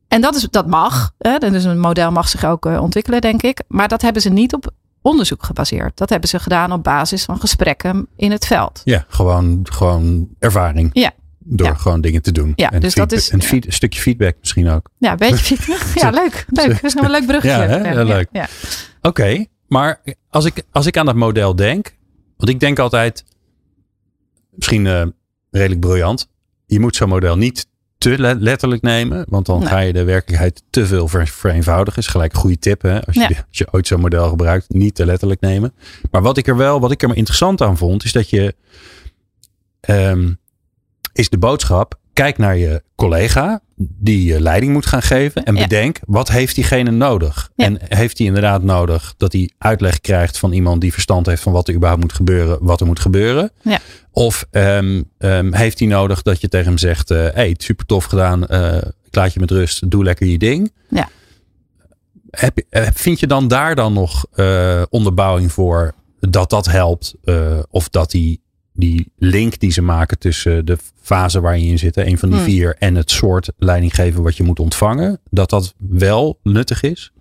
En 0.09 0.20
dat, 0.20 0.35
is, 0.35 0.46
dat 0.51 0.66
mag. 0.66 1.12
Hè? 1.18 1.38
Dus 1.38 1.64
een 1.64 1.81
model 1.81 2.11
mag 2.12 2.29
zich 2.29 2.44
ook 2.44 2.64
ontwikkelen, 2.64 3.20
denk 3.20 3.42
ik. 3.42 3.62
Maar 3.68 3.88
dat 3.88 4.03
hebben 4.03 4.22
ze 4.22 4.29
niet 4.31 4.55
op 4.55 4.70
onderzoek 5.07 5.42
gebaseerd. 5.45 5.97
Dat 5.97 6.11
hebben 6.11 6.29
ze 6.29 6.38
gedaan 6.38 6.73
op 6.73 6.83
basis 6.85 7.25
van 7.25 7.40
gesprekken 7.40 8.07
in 8.16 8.31
het 8.31 8.47
veld. 8.47 8.81
Ja, 8.85 9.05
gewoon, 9.09 9.61
gewoon 9.73 10.29
ervaring. 10.38 10.90
Ja. 10.92 11.12
Door 11.38 11.66
Ja. 11.66 11.75
gewoon 11.75 12.01
dingen 12.01 12.23
te 12.23 12.33
doen. 12.33 12.53
Ja, 12.57 12.71
en 12.71 12.81
dus 12.81 12.95
dat 12.95 13.12
is- 13.12 13.33
Een, 13.33 13.42
feed- 13.42 13.66
een 13.66 13.73
stukje 13.73 14.01
feedback 14.01 14.37
misschien 14.40 14.69
ook. 14.69 14.90
Ja, 14.99 15.11
een 15.11 15.16
beetje. 15.16 15.57
ja, 16.01 16.11
leuk. 16.11 16.45
Leuk. 16.49 16.69
Dat 16.69 16.85
is 16.85 16.95
nog 16.95 17.05
een 17.05 17.11
leuk 17.11 17.27
bruggetje. 17.27 17.59
Ja, 17.62 17.66
hè? 17.69 17.88
Heel 17.88 18.05
leuk. 18.05 18.29
Ja. 18.33 18.47
Oké, 19.03 19.45
maar 19.69 20.01
als 20.31 20.45
ik, 20.45 20.62
als 20.73 20.87
ik 20.87 20.97
aan 20.97 21.07
dat 21.07 21.14
model 21.14 21.57
denk. 21.57 21.97
Want 22.37 22.51
ik 22.51 22.61
denk 22.61 22.79
altijd. 22.79 23.25
Misschien 24.51 24.87
eh, 24.87 25.07
redelijk 25.51 25.81
briljant. 25.81 26.29
Je 26.66 26.81
moet 26.81 26.97
zo'n 26.97 27.09
model 27.09 27.37
niet 27.37 27.66
te 27.99 28.19
le- 28.19 28.37
letterlijk 28.39 28.83
nemen. 28.83 29.25
Want 29.29 29.47
dan 29.47 29.59
Nee. 29.59 29.69
ga 29.69 29.79
je 29.79 29.93
de 29.93 30.05
werkelijkheid 30.05 30.63
te 30.71 30.87
veel 30.87 31.09
ver- 31.09 31.27
vereenvoudigen. 31.27 32.01
Is 32.03 32.07
gelijk 32.09 32.33
een 32.33 32.39
goede 32.41 32.59
tip. 32.59 32.83
Hè? 32.83 33.07
Als, 33.07 33.15
je, 33.15 33.21
Ja. 33.21 33.27
als 33.29 33.59
je 33.59 33.67
ooit 33.71 33.87
zo'n 33.87 34.01
model 34.01 34.29
gebruikt. 34.29 34.69
Niet 34.69 34.95
te 34.95 35.07
letterlijk 35.07 35.41
nemen. 35.41 35.75
Maar 36.11 36.23
wat 36.23 36.37
ik 36.37 36.47
er 36.47 36.57
wel. 36.57 36.81
Wat 36.81 36.91
ik 36.91 37.03
er 37.03 37.09
maar 37.09 37.17
interessant 37.17 37.61
aan 37.61 37.77
vond. 37.77 38.05
Is 38.05 38.13
dat 38.13 38.31
je. 38.31 38.55
ehm, 39.81 40.33
is 41.13 41.29
de 41.29 41.39
boodschap. 41.39 41.99
Kijk 42.16 42.38
naar 42.38 42.57
je 42.57 42.83
collega 42.94 43.61
die 43.76 44.24
je 44.24 44.40
leiding 44.40 44.72
moet 44.72 44.87
gaan 44.87 45.02
geven. 45.02 45.44
En 45.44 45.55
Ja. 45.55 45.62
bedenk, 45.62 45.98
wat 46.07 46.29
heeft 46.29 46.55
diegene 46.55 46.90
nodig? 46.90 47.50
Ja. 47.55 47.64
En 47.64 47.79
heeft 47.88 48.18
hij 48.18 48.26
inderdaad 48.26 48.62
nodig 48.62 49.14
dat 49.16 49.33
hij 49.33 49.50
uitleg 49.59 50.00
krijgt 50.00 50.38
van 50.38 50.52
iemand 50.52 50.81
die 50.81 50.92
verstand 50.92 51.26
heeft 51.26 51.42
van 51.42 51.52
wat 51.52 51.68
er 51.68 51.74
überhaupt 51.74 52.02
moet 52.02 52.12
gebeuren, 52.12 52.59
wat 52.61 52.81
er 52.81 52.87
moet 52.87 53.00
gebeuren? 53.00 53.50
Ja. 53.62 53.79
Of 54.11 54.46
ehm, 54.50 55.02
ehm, 55.18 55.55
heeft 55.55 55.79
hij 55.79 55.88
nodig 55.88 56.22
dat 56.22 56.40
je 56.40 56.48
tegen 56.48 56.66
hem 56.66 56.79
zegt, 56.79 57.09
hé, 57.09 57.16
hey, 57.31 57.55
super 57.59 57.87
tof 57.87 58.05
gedaan, 58.05 58.46
eh, 58.46 58.76
ik 58.76 59.14
laat 59.14 59.33
je 59.33 59.40
met 59.40 59.50
rust, 59.50 59.90
doe 59.90 60.05
lekker 60.05 60.26
je 60.26 60.38
ding. 60.38 60.72
Ja. 60.90 61.09
Heb, 62.31 62.59
eh, 62.68 62.87
vind 62.94 63.20
je 63.20 63.26
dan 63.26 63.48
daar 63.48 63.74
dan 63.74 63.92
nog 63.92 64.26
eh, 64.35 64.83
onderbouwing 64.90 65.52
voor 65.52 65.94
dat 66.20 66.50
dat 66.50 66.66
helpt? 66.66 67.14
eh, 67.24 67.59
of 67.70 67.88
dat 67.88 68.11
die, 68.11 68.40
die 68.77 69.12
link 69.19 69.59
die 69.59 69.73
ze 69.73 69.83
maken 69.83 70.19
tussen 70.19 70.67
de 70.67 70.79
fase 71.03 71.41
waar 71.41 71.59
je 71.59 71.67
in 71.67 71.79
zit, 71.79 71.97
een 71.97 72.19
van 72.19 72.29
die 72.29 72.39
Hmm. 72.39 72.47
vier, 72.49 72.77
en 72.79 72.95
het 72.95 73.11
soort 73.11 73.53
leidinggeven 73.59 74.23
wat 74.23 74.37
je 74.37 74.43
moet 74.43 74.61
ontvangen, 74.61 75.21
dat 75.31 75.51
dat 75.51 75.75
wel 75.79 76.39
nuttig 76.43 76.83
is? 76.83 77.12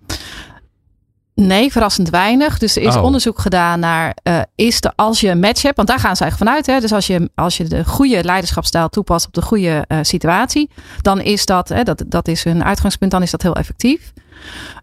Nee, 1.34 1.72
verrassend 1.72 2.10
weinig. 2.10 2.58
Dus 2.58 2.76
er 2.76 2.82
is 2.82 2.96
Oh. 2.96 3.02
onderzoek 3.02 3.38
gedaan 3.38 3.80
naar 3.80 4.16
eh, 4.22 4.40
is 4.54 4.80
de, 4.80 4.92
als 4.94 5.20
je 5.20 5.28
een 5.28 5.40
match 5.40 5.62
hebt, 5.62 5.76
want 5.76 5.88
daar 5.88 5.98
gaan 5.98 6.16
ze 6.16 6.22
eigenlijk 6.22 6.50
vanuit. 6.50 6.66
Hè, 6.66 6.80
dus 6.80 6.92
als 6.92 7.06
je, 7.06 7.30
als 7.34 7.56
je 7.56 7.64
de 7.64 7.84
goede 7.84 8.24
leiderschapsstijl 8.24 8.88
toepast 8.88 9.26
op 9.26 9.32
de 9.32 9.42
goede 9.42 9.84
eh, 9.88 9.98
situatie, 10.02 10.70
dan 11.02 11.20
is 11.20 11.46
dat, 11.46 11.68
hè, 11.68 11.82
dat, 11.82 12.04
dat 12.06 12.28
is 12.28 12.44
hun 12.44 12.64
uitgangspunt, 12.64 13.10
dan 13.10 13.22
is 13.22 13.30
dat 13.30 13.42
heel 13.42 13.56
effectief. 13.56 14.12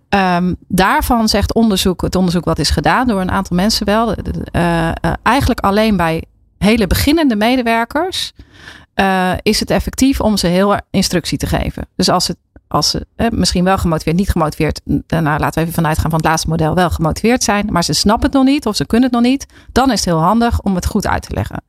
Ehm, 0.09 0.53
daarvan 0.67 1.27
zegt 1.27 1.53
onderzoek, 1.53 2.01
het 2.01 2.15
onderzoek 2.15 2.45
wat 2.45 2.59
is 2.59 2.69
gedaan 2.69 3.07
door 3.07 3.21
een 3.21 3.31
aantal 3.31 3.55
mensen 3.55 3.85
wel, 3.85 4.13
eh, 4.13 4.91
eigenlijk 5.23 5.59
alleen 5.59 5.97
bij 5.97 6.23
hele 6.63 6.87
beginnende 6.87 7.35
medewerkers 7.35 8.31
eh, 8.93 9.31
is 9.41 9.59
het 9.59 9.69
effectief 9.69 10.21
om 10.21 10.37
ze 10.37 10.47
heel 10.47 10.77
instructie 10.89 11.37
te 11.37 11.47
geven. 11.47 11.87
Dus 11.95 12.09
als 12.09 12.27
het 12.27 12.37
als 12.73 12.89
ze 12.89 13.07
eh, 13.15 13.29
misschien 13.29 13.63
wel 13.63 13.77
gemotiveerd, 13.77 14.15
niet 14.15 14.29
gemotiveerd, 14.29 14.81
daarna 14.83 15.37
laten 15.37 15.53
we 15.53 15.61
even 15.61 15.73
vanuit 15.73 15.97
gaan 15.97 16.09
van 16.09 16.19
het 16.19 16.27
laatste 16.27 16.49
model, 16.49 16.75
wel 16.75 16.89
gemotiveerd 16.89 17.43
zijn, 17.43 17.65
maar 17.71 17.83
ze 17.83 17.93
snappen 17.93 18.25
het 18.25 18.37
nog 18.37 18.45
niet 18.45 18.65
of 18.65 18.75
ze 18.75 18.85
kunnen 18.85 19.09
het 19.09 19.19
nog 19.21 19.31
niet, 19.31 19.45
dan 19.71 19.91
is 19.91 19.95
het 19.95 20.05
heel 20.05 20.21
handig 20.21 20.61
om 20.61 20.75
het 20.75 20.85
goed 20.85 21.07
uit 21.07 21.21
te 21.21 21.33
leggen. 21.33 21.63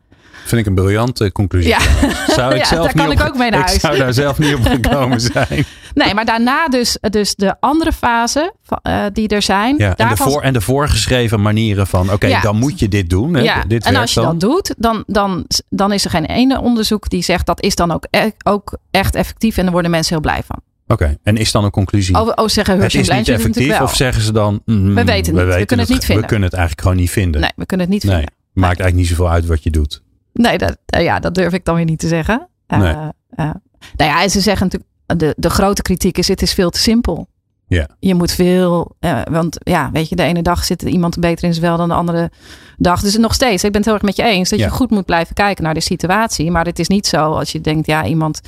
Vind 0.45 0.61
ik 0.61 0.67
een 0.67 0.75
briljante 0.75 1.33
conclusie. 1.33 1.69
Ja. 1.71 1.79
Zou 2.27 2.53
ik 2.55 2.59
Ja, 2.61 2.65
zelf 2.65 2.93
daar 2.93 2.95
niet 2.95 3.03
kan 3.05 3.07
op- 3.07 3.13
ik 3.13 3.23
ook 3.27 3.37
mee 3.39 3.51
naar 3.51 3.61
Ik 3.65 3.67
huis. 3.67 3.81
zou 3.81 3.97
daar 3.97 4.13
zelf 4.15 4.39
niet 4.39 4.55
op 4.55 4.65
gekomen 4.83 5.21
zijn. 5.21 5.65
Nee, 5.95 6.15
maar 6.15 6.25
daarna 6.25 6.69
dus, 6.69 6.99
dus 7.01 7.35
de 7.35 7.55
andere 7.61 7.93
fase 7.93 8.53
eh, 8.83 9.05
die 9.13 9.29
er 9.29 9.43
zijn. 9.43 9.75
Ja, 9.79 9.97
en, 9.97 10.09
de 10.09 10.17
voor, 10.17 10.43
en 10.43 10.53
de 10.53 10.61
voorgeschreven 10.61 11.43
manieren 11.43 11.87
van, 11.87 12.13
oké, 12.13 12.27
Ja. 12.27 12.41
dan 12.41 12.57
moet 12.57 12.79
je 12.79 12.89
dit 12.89 13.11
doen. 13.11 13.35
Hè? 13.35 13.41
ja, 13.43 13.65
dit 13.69 13.85
en 13.85 13.97
als 13.97 14.15
je 14.15 14.21
dan. 14.21 14.39
dat 14.39 14.51
doet, 14.51 14.75
dan, 14.79 15.03
dan, 15.07 15.45
dan 15.69 15.93
is 15.93 16.05
er 16.05 16.11
geen 16.11 16.25
ene 16.25 16.61
onderzoek 16.61 17.09
die 17.09 17.23
zegt 17.23 17.47
dat 17.47 17.63
is 17.63 17.75
dan 17.75 17.91
ook, 17.91 18.07
e- 18.11 18.31
ook 18.43 18.79
echt 18.91 19.15
effectief 19.15 19.57
en 19.57 19.63
daar 19.63 19.73
worden 19.73 19.91
mensen 19.91 20.13
heel 20.15 20.23
blij 20.23 20.43
van. 20.47 20.57
Oké, 20.87 21.17
en 21.23 21.37
is 21.37 21.53
dan 21.53 21.65
een 21.65 21.71
conclusie? 21.71 22.15
Oh, 22.21 22.33
oh 22.35 22.49
zeggen 22.49 22.81
het 22.81 22.95
is 22.95 23.09
niet 23.09 23.29
effectief 23.29 23.81
of 23.81 23.95
zeggen 23.97 24.23
ze 24.23 24.33
dan... 24.33 24.63
mm, 24.65 24.95
We 24.95 25.05
weten 25.05 25.37
het 25.37 25.47
niet. 25.47 25.55
We 25.57 25.65
kunnen 25.65 25.87
het 25.87 25.95
niet 25.95 26.05
vinden. 26.05 26.23
We 26.25 26.29
kunnen 26.31 26.49
het 26.49 26.59
eigenlijk 26.59 26.81
gewoon 26.87 26.97
niet 27.03 27.11
vinden. 27.11 27.41
Nee, 27.41 27.51
we 27.57 27.67
kunnen 27.67 27.87
het 27.87 27.95
niet 27.95 28.05
Nee, 28.05 28.15
vinden. 28.17 28.35
maakt 28.53 28.81
eigenlijk 28.81 28.97
niet 28.97 29.09
zoveel 29.09 29.31
uit 29.31 29.47
wat 29.47 29.63
je 29.63 29.71
doet. 29.71 30.03
Nee, 30.35 30.59
dat, 30.59 30.77
eh, 30.87 31.03
ja, 31.03 31.19
dat 31.21 31.35
durf 31.35 31.53
ik 31.53 31.65
dan 31.65 31.75
weer 31.75 31.85
niet 31.85 31.99
te 31.99 32.09
zeggen. 32.09 32.49
Eh, 32.67 32.79
Nee. 32.79 32.93
eh, 32.95 33.51
nou 33.97 34.11
ja, 34.11 34.29
ze 34.29 34.41
zeggen 34.41 34.67
natuurlijk, 34.67 34.91
de, 35.21 35.35
de 35.37 35.51
grote 35.51 35.83
kritiek 35.83 36.19
is, 36.19 36.29
het 36.29 36.43
is 36.43 36.53
veel 36.55 36.71
te 36.71 36.79
simpel. 36.79 37.27
Ja. 37.67 37.89
Je 37.99 38.15
moet 38.15 38.31
veel, 38.33 38.97
want 39.31 39.57
ja, 39.63 39.91
weet 39.93 40.09
je, 40.09 40.17
de 40.17 40.23
ene 40.23 40.43
dag 40.43 40.65
zit 40.65 40.83
iemand 40.83 41.21
beter 41.21 41.45
in 41.45 41.55
zijn 41.55 41.67
wel 41.67 41.77
dan 41.77 41.89
de 41.89 41.95
andere 41.95 42.31
dag. 42.77 43.01
Dus 43.01 43.17
nog 43.17 43.35
steeds, 43.35 43.65
ik 43.65 43.71
ben 43.73 43.81
het 43.81 43.85
heel 43.85 43.95
erg 43.95 44.03
met 44.05 44.17
je 44.17 44.23
eens, 44.23 44.49
dat 44.51 44.59
Ja. 44.59 44.65
je 44.65 44.71
goed 44.71 44.91
moet 44.91 45.05
blijven 45.05 45.35
kijken 45.35 45.65
naar 45.65 45.75
de 45.75 45.81
situatie. 45.81 46.51
Maar 46.51 46.65
het 46.65 46.79
is 46.79 46.89
niet 46.89 47.07
zo 47.07 47.33
als 47.33 47.53
je 47.53 47.61
denkt, 47.61 47.87
ja, 47.87 48.05
iemand 48.07 48.41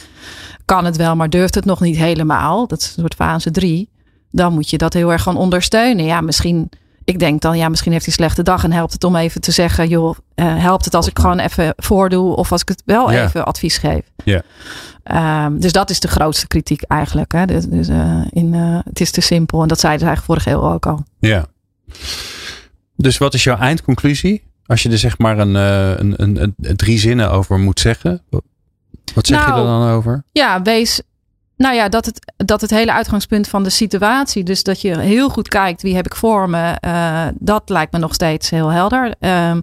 kan 0.64 0.84
het 0.84 0.96
wel, 0.96 1.16
maar 1.16 1.30
durft 1.30 1.54
het 1.54 1.64
nog 1.64 1.80
niet 1.80 1.96
helemaal. 1.96 2.66
Dat 2.66 2.80
is 2.80 2.86
een 2.86 2.92
soort 3.00 3.14
fase 3.14 3.50
drie. 3.50 3.90
Dan 4.30 4.52
moet 4.52 4.70
je 4.70 4.78
dat 4.78 4.92
heel 4.92 5.12
erg 5.12 5.22
gaan 5.22 5.36
ondersteunen. 5.36 6.04
Ja, 6.04 6.20
misschien, 6.20 6.70
ik 7.04 7.18
denk 7.18 7.40
dan, 7.40 7.58
ja, 7.58 7.68
misschien 7.68 7.92
heeft 7.92 8.04
hij 8.04 8.14
een 8.14 8.20
slechte 8.22 8.42
dag 8.42 8.64
en 8.64 8.72
helpt 8.72 8.92
het 8.92 9.04
om 9.04 9.16
even 9.16 9.40
te 9.40 9.50
zeggen, 9.52 9.88
joh, 9.88 10.14
eh, 10.36 10.56
helpt 10.56 10.84
het 10.84 10.94
als 10.94 11.06
ik 11.08 11.18
gewoon 11.18 11.38
even 11.38 11.72
voordoe 11.76 12.36
of 12.36 12.52
als 12.52 12.60
ik 12.60 12.68
het 12.68 12.82
wel 12.84 13.10
even 13.10 13.44
advies 13.44 13.78
geef. 13.78 14.02
Ja. 14.24 14.42
Ehm, 15.02 15.58
dus 15.58 15.72
dat 15.72 15.90
is 15.90 16.00
de 16.00 16.08
grootste 16.08 16.46
kritiek 16.46 16.82
eigenlijk. 16.82 17.32
Hè? 17.32 17.46
Dus, 17.46 17.64
dus, 17.64 17.88
eh, 17.88 18.20
in, 18.30 18.54
eh, 18.54 18.78
het 18.84 19.00
is 19.00 19.10
te 19.10 19.20
simpel. 19.20 19.62
En 19.62 19.68
dat 19.68 19.80
zeiden 19.80 20.00
ze 20.00 20.06
eigenlijk 20.06 20.40
vorige 20.40 20.58
eeuw 20.58 20.72
ook 20.72 20.86
al. 20.86 21.04
Ja. 21.18 21.46
Dus 22.96 23.18
wat 23.18 23.34
is 23.34 23.44
jouw 23.44 23.56
eindconclusie? 23.58 24.44
Als 24.66 24.82
je 24.82 24.90
er 24.90 24.98
zeg 24.98 25.18
maar 25.18 25.38
een, 25.38 25.54
een, 25.54 26.14
een, 26.16 26.54
een- 26.60 26.76
drie 26.76 26.98
zinnen 26.98 27.30
over 27.30 27.58
moet 27.58 27.80
zeggen. 27.80 28.22
Wat 29.14 29.26
zeg 29.26 29.40
je 29.40 29.46
Nou, 29.46 29.60
er 29.60 29.66
dan 29.66 29.88
over? 29.88 30.24
Ja, 30.32 30.62
wees. 30.62 31.02
Nou 31.56 31.74
ja, 31.74 31.88
dat 31.88 32.06
het, 32.06 32.32
dat 32.36 32.60
het 32.60 32.70
hele 32.70 32.92
uitgangspunt 32.92 33.48
van 33.48 33.62
de 33.62 33.70
situatie. 33.70 34.44
Dus 34.44 34.62
dat 34.62 34.80
je 34.80 34.98
heel 34.98 35.28
goed 35.28 35.48
kijkt 35.48 35.82
wie 35.82 35.94
heb 35.94 36.06
ik 36.06 36.14
voor 36.14 36.50
me. 36.50 37.32
dat 37.38 37.68
lijkt 37.68 37.92
me 37.92 37.98
nog 37.98 38.14
steeds 38.14 38.50
heel 38.50 38.68
helder. 38.68 39.14
Ehm, 39.20 39.60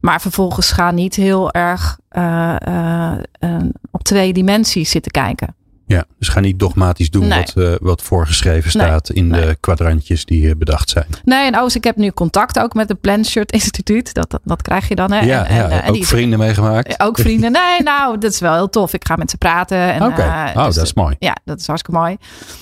maar 0.00 0.20
vervolgens 0.20 0.72
ga 0.72 0.90
niet 0.90 1.14
heel 1.14 1.52
erg 1.52 1.98
eh, 2.08 2.56
eh, 2.60 3.12
eh, 3.38 3.56
op 3.90 4.02
twee 4.02 4.32
dimensies 4.32 4.90
zitten 4.90 5.12
kijken. 5.12 5.54
Ja, 5.86 6.04
dus 6.18 6.28
ga 6.28 6.40
niet 6.40 6.58
dogmatisch 6.58 7.10
doen 7.10 7.26
Nee. 7.28 7.44
wat, 7.54 7.78
wat 7.80 8.02
voorgeschreven 8.02 8.78
Nee, 8.78 8.86
staat 8.86 9.10
in 9.10 9.32
de 9.32 9.56
kwadrantjes 9.60 10.24
die 10.24 10.56
bedacht 10.56 10.90
zijn. 10.90 11.06
Nee, 11.24 11.46
en 11.46 11.58
Oos, 11.58 11.76
ik 11.76 11.84
heb 11.84 11.96
nu 11.96 12.10
contact 12.10 12.58
ook 12.58 12.74
met 12.74 12.88
het 12.88 13.00
Blanchard 13.00 13.52
Instituut. 13.52 14.14
Dat, 14.14 14.30
dat, 14.30 14.40
dat 14.44 14.62
krijg 14.62 14.88
je 14.88 14.94
dan. 14.94 15.12
Hè? 15.12 15.20
Ja, 15.20 15.46
en, 15.46 15.54
ja, 15.54 15.68
en, 15.68 15.82
en 15.82 15.88
ook 15.88 15.94
die- 15.94 16.06
vrienden 16.06 16.38
meegemaakt. 16.38 17.00
Ook 17.00 17.18
vrienden. 17.18 17.52
Nee, 17.52 17.82
nou, 17.82 18.18
dat 18.18 18.32
is 18.32 18.40
wel 18.40 18.54
heel 18.54 18.68
tof. 18.68 18.94
Ik 18.94 19.06
ga 19.06 19.16
met 19.16 19.30
ze 19.30 19.36
praten. 19.36 19.78
En, 19.92 20.02
Oké, 20.02 20.20
oh, 20.56 20.64
dus 20.66 20.74
dat 20.74 20.84
is 20.84 20.94
mooi. 20.94 21.16
Ja, 21.18 21.36
dat 21.44 21.60
is 21.60 21.66
hartstikke 21.66 22.00
mooi. 22.00 22.16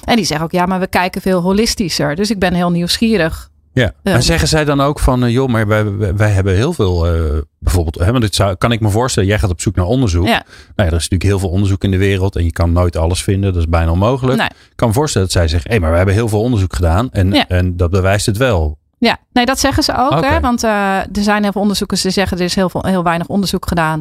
En 0.05 0.17
die 0.17 0.25
zeggen 0.25 0.47
ook, 0.47 0.53
ja, 0.53 0.67
maar 0.67 0.81
we 0.81 0.87
kijken 0.87 1.21
veel 1.21 1.41
holistischer. 1.41 2.15
Dus 2.17 2.31
ik 2.31 2.39
ben 2.39 2.55
heel 2.55 2.71
nieuwsgierig. 2.71 3.51
Ja, 3.79 3.93
Ja. 4.03 4.13
en 4.13 4.23
zeggen 4.23 4.49
zij 4.49 4.65
dan 4.65 4.81
ook 4.81 4.99
van, 5.01 5.25
eh, 5.25 5.31
joh, 5.33 5.49
maar 5.49 5.67
wij, 5.67 5.97
wij, 5.97 6.17
wij 6.17 6.31
hebben 6.31 6.55
heel 6.55 6.73
veel, 6.73 7.07
eh, 7.07 7.13
bijvoorbeeld, 7.59 7.99
hè, 7.99 8.11
want 8.11 8.23
dit 8.23 8.35
zou, 8.35 8.55
kan 8.55 8.73
ik 8.73 8.81
me 8.81 8.89
voorstellen, 8.89 9.29
jij 9.29 9.39
gaat 9.39 9.51
op 9.51 9.61
zoek 9.61 9.77
naar 9.77 9.87
onderzoek. 9.87 10.27
Ja. 10.27 10.33
Nou 10.33 10.43
ja, 10.77 10.85
er 10.85 10.87
is 10.87 10.93
natuurlijk 10.93 11.23
heel 11.23 11.39
veel 11.39 11.49
onderzoek 11.49 11.85
in 11.85 11.91
de 11.91 11.97
wereld 11.99 12.37
en 12.37 12.45
je 12.45 12.53
kan 12.53 12.73
nooit 12.73 12.97
alles 12.97 13.23
vinden, 13.23 13.53
dat 13.53 13.63
is 13.63 13.69
bijna 13.69 13.91
onmogelijk. 13.91 14.39
Nee. 14.39 14.47
Ik 14.47 14.77
kan 14.77 14.89
me 14.89 14.95
voorstellen 14.95 15.27
dat 15.27 15.37
zij 15.37 15.49
zeggen, 15.49 15.71
hé, 15.71 15.79
maar 15.79 15.91
we 15.91 15.97
hebben 15.97 16.15
heel 16.15 16.29
veel 16.29 16.41
onderzoek 16.41 16.75
gedaan 16.75 17.11
en, 17.11 17.33
Ja. 17.33 17.49
en 17.49 17.77
dat 17.77 17.91
bewijst 17.91 18.27
het 18.27 18.37
wel. 18.37 18.79
Ja, 18.99 19.17
nee, 19.33 19.45
dat 19.47 19.59
zeggen 19.59 19.83
ze 19.83 19.97
ook. 19.97 20.25
Hè? 20.25 20.41
Want 20.41 20.63
eh, 20.65 20.97
er 20.97 21.09
zijn 21.23 21.43
heel 21.43 21.53
veel 21.53 21.61
onderzoekers 21.61 22.03
die 22.03 22.11
zeggen 22.11 22.39
er 22.39 22.45
is 22.45 22.55
heel, 22.55 22.69
veel, 22.69 22.85
heel 22.87 23.03
weinig 23.03 23.27
onderzoek 23.27 23.69
gedaan. 23.69 24.01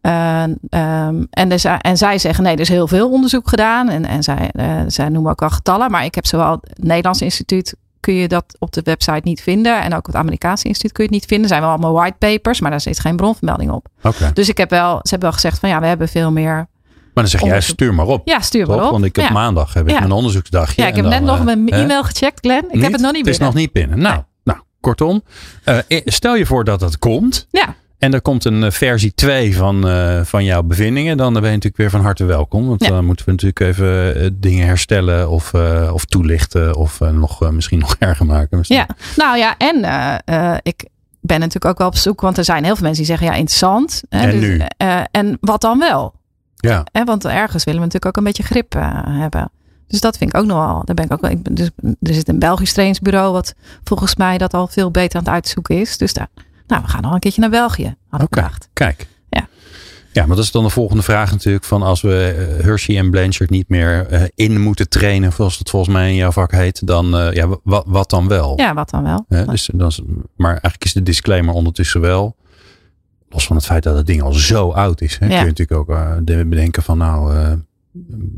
Eh, 0.00 0.42
ehm, 0.42 1.24
en, 1.30 1.50
er 1.52 1.64
en 1.80 1.96
zij 1.96 2.18
zeggen 2.18 2.44
nee, 2.44 2.54
er 2.54 2.60
is 2.60 2.68
heel 2.68 2.88
veel 2.88 3.10
onderzoek 3.10 3.48
gedaan. 3.48 3.88
En, 3.88 4.04
en 4.06 4.22
zij, 4.22 4.50
zij 4.86 5.08
noemen 5.08 5.30
ook 5.30 5.42
al 5.42 5.50
getallen. 5.50 5.90
Maar 5.90 6.04
ik 6.04 6.14
heb 6.14 6.26
zowel 6.26 6.52
het 6.52 6.84
Nederlands 6.84 7.20
instituut 7.22 7.74
kun 8.02 8.14
je 8.14 8.28
dat 8.28 8.44
op 8.58 8.72
de 8.72 8.80
website 8.84 9.20
niet 9.24 9.42
vinden. 9.42 9.82
En 9.82 9.94
ook 9.94 10.06
het 10.06 10.16
Amerikaanse 10.16 10.66
instituut 10.68 10.92
kun 10.92 11.04
je 11.04 11.10
het 11.10 11.18
niet 11.20 11.28
vinden. 11.28 11.44
Er 11.46 11.50
zijn 11.52 11.60
wel 11.62 11.70
allemaal 11.70 11.92
white 11.92 12.16
papers, 12.18 12.60
maar 12.60 12.70
daar 12.70 12.80
zit 12.80 13.00
geen 13.00 13.16
bronvermelding 13.16 13.70
op. 13.70 13.86
Oké, 14.02 14.30
Dus 14.34 14.48
ik 14.48 14.56
heb 14.56 14.70
wel, 14.70 14.90
ze 14.94 15.08
hebben 15.10 15.20
wel 15.28 15.32
gezegd 15.32 15.58
van 15.58 15.68
ja, 15.68 15.80
we 15.80 15.86
hebben 15.86 16.08
veel 16.08 16.30
meer. 16.32 16.54
maar 16.54 16.68
dan 17.14 17.28
zeg 17.28 17.40
jij, 17.40 17.60
stuur 17.60 17.94
maar 17.94 18.06
op. 18.06 18.28
Ja, 18.28 18.40
stuur 18.40 18.66
maar 18.66 18.84
op. 18.84 18.90
Want 18.90 19.04
ik 19.04 19.16
heb 19.16 19.24
ja. 19.24 19.32
maandag 19.32 19.74
heb 19.74 19.84
ik 19.88 19.90
Ja. 19.94 19.98
mijn 19.98 20.12
onderzoeksdagje. 20.12 20.82
ja, 20.82 20.88
ik 20.88 20.94
heb 20.94 21.04
dan, 21.04 21.12
net 21.12 21.22
nog 21.22 21.38
eh, 21.38 21.44
mijn 21.44 21.68
e-mail 21.68 22.04
gecheckt, 22.04 22.38
Glenn. 22.40 22.66
Ik 22.70 22.82
heb 22.82 22.92
het 22.92 23.00
nog 23.00 23.12
niet 23.12 23.26
Het 23.26 23.34
is 23.34 23.38
binnen. 23.38 23.54
nog 23.54 23.64
niet 23.64 23.72
binnen. 23.72 23.98
Nou, 23.98 24.22
nou 24.44 24.58
kortom, 24.80 25.22
eh, 25.64 25.78
stel 26.04 26.34
je 26.36 26.46
voor 26.46 26.64
dat 26.64 26.80
dat 26.80 26.98
komt. 26.98 27.46
Ja, 27.50 27.74
En 28.02 28.14
er 28.14 28.22
komt 28.22 28.44
een 28.44 28.62
eh, 28.64 28.70
versie 28.70 29.14
2 29.14 29.56
van, 29.56 29.88
eh, 29.88 30.20
van 30.24 30.44
jouw 30.44 30.62
bevindingen. 30.62 31.16
Dan 31.16 31.32
ben 31.32 31.42
je 31.42 31.48
natuurlijk 31.48 31.76
weer 31.76 31.90
van 31.90 32.00
harte 32.00 32.24
welkom. 32.24 32.66
Want 32.66 32.84
Ja. 32.84 32.88
dan 32.90 33.04
moeten 33.04 33.24
we 33.24 33.30
natuurlijk 33.30 33.60
even 33.60 34.16
eh, 34.22 34.30
dingen 34.34 34.66
herstellen 34.66 35.30
of, 35.30 35.54
of 35.92 36.04
toelichten. 36.04 36.76
Of 36.76 37.00
nog, 37.00 37.50
misschien 37.50 37.78
nog 37.86 37.96
erger 37.98 38.26
maken. 38.26 38.58
Misschien. 38.58 38.78
Ja, 38.78 38.86
nou 39.16 39.38
ja, 39.38 39.54
en 39.58 39.76
ik 40.62 40.88
ben 41.20 41.38
natuurlijk 41.38 41.64
ook 41.64 41.78
wel 41.78 41.86
op 41.86 41.96
zoek, 41.96 42.20
want 42.20 42.38
er 42.38 42.44
zijn 42.44 42.64
heel 42.64 42.74
veel 42.76 42.84
mensen 42.86 43.04
die 43.04 43.12
zeggen 43.16 43.26
ja, 43.32 43.38
interessant. 43.40 44.02
Hè, 44.08 44.30
En 44.30 44.38
nu? 44.38 44.62
eh, 44.76 45.00
en 45.10 45.36
wat 45.40 45.60
dan 45.60 45.78
wel? 45.78 46.14
Ja. 46.56 46.84
Hè, 46.92 47.04
want 47.04 47.24
ergens 47.24 47.64
willen 47.64 47.80
we 47.80 47.86
natuurlijk 47.86 48.06
ook 48.06 48.16
een 48.16 48.32
beetje 48.32 48.42
grip 48.42 48.72
hebben. 49.08 49.50
Dus 49.86 50.00
dat 50.00 50.16
vind 50.16 50.34
ik 50.34 50.40
ook 50.40 50.46
nog 50.46 50.66
wel. 50.66 50.82
Daar 50.84 50.94
ben 50.94 51.04
ik 51.04 51.12
ook 51.12 51.20
wel. 51.20 51.30
Ik 51.30 51.42
ben, 51.42 51.54
dus, 51.54 51.70
er 52.00 52.14
zit 52.14 52.28
een 52.28 52.38
Belgisch 52.38 52.72
trainingsbureau 52.72 53.32
wat 53.32 53.54
volgens 53.84 54.16
mij 54.16 54.38
dat 54.38 54.54
al 54.54 54.66
veel 54.66 54.90
beter 54.90 55.18
aan 55.18 55.24
het 55.24 55.32
uitzoeken 55.34 55.80
is. 55.80 55.96
Dus 55.96 56.12
daar, 56.12 56.28
nou, 56.72 56.84
we 56.84 56.90
gaan 56.90 57.02
nog 57.02 57.12
een 57.12 57.18
keertje 57.20 57.40
naar 57.40 57.50
België. 57.50 57.94
Had 58.08 58.20
ik 58.20 58.26
Oké, 58.26 58.40
gedacht. 58.42 58.68
kijk. 58.72 59.06
Ja. 59.28 59.48
Ja, 60.12 60.26
maar 60.26 60.36
dat 60.36 60.44
is 60.44 60.50
dan 60.50 60.64
de 60.64 60.70
volgende 60.70 61.02
vraag 61.02 61.30
natuurlijk. 61.30 61.64
Van 61.64 61.82
als 61.82 62.00
we 62.00 62.24
eh, 62.58 62.64
Hershey 62.64 62.96
en 62.98 63.10
Blanchard 63.10 63.50
niet 63.50 63.68
meer 63.68 64.06
eh, 64.06 64.22
in 64.34 64.60
moeten 64.60 64.88
trainen. 64.88 65.32
Zoals 65.32 65.58
het 65.58 65.70
volgens 65.70 65.94
mij 65.94 66.08
in 66.08 66.14
jouw 66.14 66.30
vak 66.30 66.50
heet. 66.52 66.86
Dan, 66.86 67.16
eh, 67.18 67.32
ja, 67.32 67.48
wat, 67.62 67.84
wat 67.86 68.10
dan 68.10 68.28
wel? 68.28 68.58
Ja, 68.60 68.74
wat 68.74 68.90
dan 68.90 69.02
wel? 69.02 69.24
Dus, 69.46 69.70
dan 69.74 69.88
is, 69.88 70.00
maar 70.36 70.50
eigenlijk 70.50 70.84
is 70.84 70.92
de 70.92 71.02
disclaimer 71.02 71.54
ondertussen 71.54 72.00
wel. 72.00 72.36
Los 73.28 73.46
van 73.46 73.56
het 73.56 73.64
feit 73.64 73.82
dat 73.82 73.96
het 73.96 74.06
ding 74.06 74.22
al 74.22 74.32
zo 74.32 74.70
oud 74.70 75.00
is. 75.00 75.18
Hè, 75.18 75.26
Ja. 75.26 75.30
Kun 75.30 75.40
je 75.40 75.46
natuurlijk 75.54 75.90
ook 75.90 76.26
de- 76.26 76.46
bedenken 76.46 76.82
van 76.82 76.98
nou. 76.98 77.34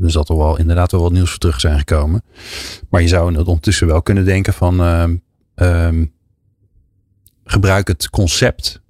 er 0.01 0.11
zal 0.11 0.23
toch 0.23 0.37
wel 0.37 0.57
inderdaad 0.57 0.91
wel 0.91 1.01
wat 1.01 1.11
nieuws 1.11 1.29
voor 1.29 1.39
terug 1.39 1.59
zijn 1.59 1.77
gekomen. 1.77 2.23
Maar 2.89 3.01
je 3.01 3.07
zou 3.07 3.35
ondertussen 3.37 3.87
wel 3.87 4.01
kunnen 4.01 4.25
denken 4.25 4.53
van. 4.53 4.79
ehm, 4.81 5.15
ehm, 5.55 6.05
gebruik 7.45 7.87
het 7.87 8.09
concept 8.09 8.81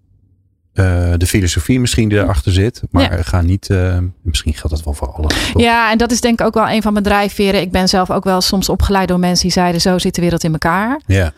eh, 0.73 1.13
de 1.17 1.27
filosofie 1.27 1.79
misschien 1.79 2.09
die 2.09 2.17
erachter 2.17 2.51
zit. 2.51 2.81
Maar 2.91 3.23
ga 3.23 3.41
niet, 3.41 3.69
uh, 3.69 3.97
misschien 4.21 4.53
geldt 4.53 4.75
dat 4.75 4.83
wel 4.83 4.93
voor 4.93 5.11
alles. 5.11 5.51
Ja, 5.53 5.91
en 5.91 5.97
dat 5.97 6.11
is 6.11 6.21
denk 6.21 6.39
ik 6.39 6.45
ook 6.45 6.53
wel 6.53 6.69
een 6.69 6.81
van 6.81 6.91
mijn 6.91 7.05
drijfveren. 7.05 7.61
Ik 7.61 7.71
ben 7.71 7.89
zelf 7.89 8.11
ook 8.11 8.23
wel 8.23 8.41
soms 8.41 8.69
opgeleid 8.69 9.07
door 9.07 9.19
mensen 9.19 9.43
die 9.43 9.51
zeiden: 9.51 9.81
zo 9.81 9.97
zit 9.97 10.15
de 10.15 10.21
wereld 10.21 10.43
in 10.43 10.51
elkaar. 10.51 11.01
Ja. 11.05 11.33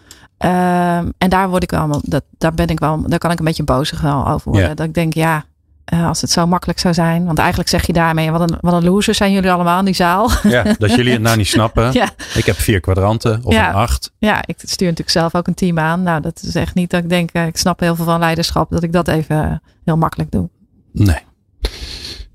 Um, 0.99 1.13
en 1.17 1.29
daar 1.29 1.49
word 1.49 1.63
ik 1.63 1.71
wel, 1.71 2.01
dat, 2.03 2.23
daar 2.37 2.53
ben 2.53 2.67
ik 2.67 2.79
wel, 2.79 3.07
daar 3.07 3.19
kan 3.19 3.31
ik 3.31 3.39
een 3.39 3.45
beetje 3.45 3.63
bozig 3.63 4.01
wel 4.01 4.27
over 4.27 4.51
worden. 4.51 4.75
Dat 4.75 4.85
ik 4.85 4.93
denk, 4.93 5.13
ja, 5.13 5.45
uh, 5.93 6.07
als 6.07 6.21
het 6.21 6.29
zo 6.29 6.47
makkelijk 6.47 6.79
zou 6.79 6.93
zijn. 6.93 7.25
Want 7.25 7.39
eigenlijk 7.39 7.69
zeg 7.69 7.87
je 7.87 7.93
daarmee, 7.93 8.31
wat 8.31 8.41
een, 8.41 8.57
wat 8.61 8.73
een 8.73 8.83
loser 8.83 9.15
zijn 9.15 9.31
jullie 9.31 9.51
allemaal 9.51 9.79
in 9.79 9.85
die 9.85 9.93
zaal. 9.93 10.31
Ja, 10.43 10.63
dat 10.77 10.93
jullie 10.93 11.11
het 11.11 11.21
nou 11.21 11.37
niet 11.37 11.47
snappen. 11.47 11.91
ja. 12.01 12.09
Ik 12.35 12.45
heb 12.45 12.55
vier 12.55 12.79
kwadranten 12.79 13.39
of 13.43 13.53
ja. 13.53 13.69
een 13.69 13.75
acht. 13.75 14.11
Ja, 14.17 14.43
ik 14.45 14.55
stuur 14.57 14.87
natuurlijk 14.87 15.17
zelf 15.17 15.35
ook 15.35 15.47
een 15.47 15.53
team 15.53 15.79
aan. 15.79 16.03
Nou, 16.03 16.21
dat 16.21 16.41
is 16.43 16.55
echt 16.55 16.75
niet 16.75 16.89
dat 16.89 17.03
ik 17.03 17.09
denk, 17.09 17.31
ik 17.31 17.57
snap 17.57 17.79
heel 17.79 17.95
veel 17.95 18.05
van 18.05 18.19
leiderschap, 18.19 18.69
dat 18.69 18.83
ik 18.83 18.91
dat 18.91 19.07
even 19.07 19.61
heel 19.83 19.97
makkelijk 19.97 20.31
doe. 20.31 20.49
Nee. 20.93 21.25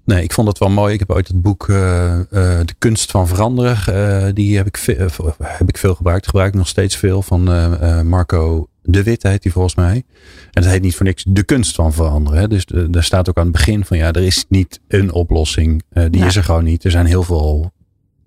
Nee, 0.05 0.23
ik 0.23 0.33
vond 0.33 0.49
het 0.49 0.59
wel 0.59 0.71
mooi. 0.71 0.93
Ik 0.93 0.99
heb 0.99 1.11
ooit 1.11 1.29
het 1.29 1.43
boek 1.43 1.67
uh, 1.69 1.77
uh, 1.77 2.23
De 2.31 2.75
Kunst 2.79 3.11
van 3.11 3.29
Veranderen. 3.29 4.35
Die 4.35 4.57
heb 4.57 4.67
ik, 4.67 4.79
heb 5.39 5.69
ik 5.69 5.79
veel 5.79 5.95
gebruikt. 5.95 6.27
Gebruik 6.27 6.49
ik 6.49 6.59
nog 6.59 6.69
steeds 6.69 6.97
veel 6.97 7.23
van 7.23 7.43
Marco 8.09 8.69
De 8.83 9.03
Wit 9.03 9.23
heet 9.23 9.43
die 9.43 9.53
volgens 9.53 9.75
mij. 9.75 9.95
En 10.51 10.63
het 10.63 10.67
heet 10.71 10.83
niet 10.83 10.97
voor 10.97 11.07
niks 11.07 11.25
De 11.29 11.43
Kunst 11.43 11.75
van 11.75 11.93
Veranderen. 11.93 12.41
Hè. 12.41 12.49
Dus 12.49 12.67
daar 12.91 13.05
staat 13.05 13.29
ook 13.29 13.37
aan 13.37 13.43
het 13.43 13.53
begin 13.53 13.85
van 13.85 13.97
ja, 13.97 14.13
er 14.13 14.23
is 14.23 14.45
niet 14.49 14.81
een 14.89 15.13
oplossing. 15.13 15.83
die 15.93 16.21
ja. 16.21 16.27
is 16.27 16.37
er 16.37 16.45
gewoon 16.45 16.65
niet. 16.65 16.85
Er 16.85 16.91
zijn 16.91 17.07
heel 17.07 17.23
veel 17.23 17.73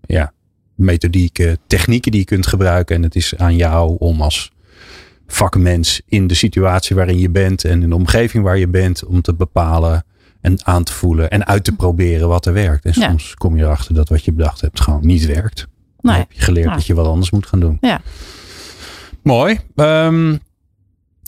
ja, 0.01 0.33
methodieken, 0.75 1.57
technieken 1.67 2.11
die 2.11 2.19
je 2.19 2.25
kunt 2.25 2.47
gebruiken. 2.47 2.95
En 2.95 3.03
het 3.03 3.15
is 3.15 3.37
aan 3.37 3.55
jou 3.55 3.95
om 3.99 4.21
als 4.21 4.51
vakmens 5.27 6.01
in 6.05 6.27
de 6.27 6.33
situatie 6.33 6.95
waarin 6.95 7.19
je 7.19 7.29
bent 7.29 7.63
en 7.63 7.81
in 7.81 7.89
de 7.89 7.95
omgeving 7.95 8.43
waar 8.43 8.57
je 8.57 8.67
bent 8.67 9.05
om 9.05 9.21
te 9.21 9.33
bepalen 9.33 10.05
en 10.41 10.65
aan 10.65 10.83
te 10.83 10.93
voelen 10.93 11.29
en 11.29 11.45
uit 11.45 11.63
te 11.63 11.71
proberen 11.71 12.27
wat 12.27 12.45
er 12.45 12.53
werkt. 12.53 12.85
En 12.85 12.93
soms 12.93 13.33
kom 13.33 13.57
je 13.57 13.63
erachter 13.63 13.93
dat 13.93 14.09
wat 14.09 14.25
je 14.25 14.33
bedacht 14.33 14.61
hebt 14.61 14.81
gewoon 14.81 15.05
niet 15.05 15.25
werkt. 15.25 15.67
Dan 16.01 16.11
nee. 16.11 16.21
heb 16.21 16.31
je 16.31 16.41
geleerd 16.41 16.73
dat 16.73 16.85
je 16.85 16.93
wat 16.93 17.07
anders 17.07 17.31
moet 17.31 17.45
gaan 17.45 17.59
doen. 17.59 17.77
Ja. 17.81 18.01
Mooi. 19.21 19.59
Um, 19.75 20.39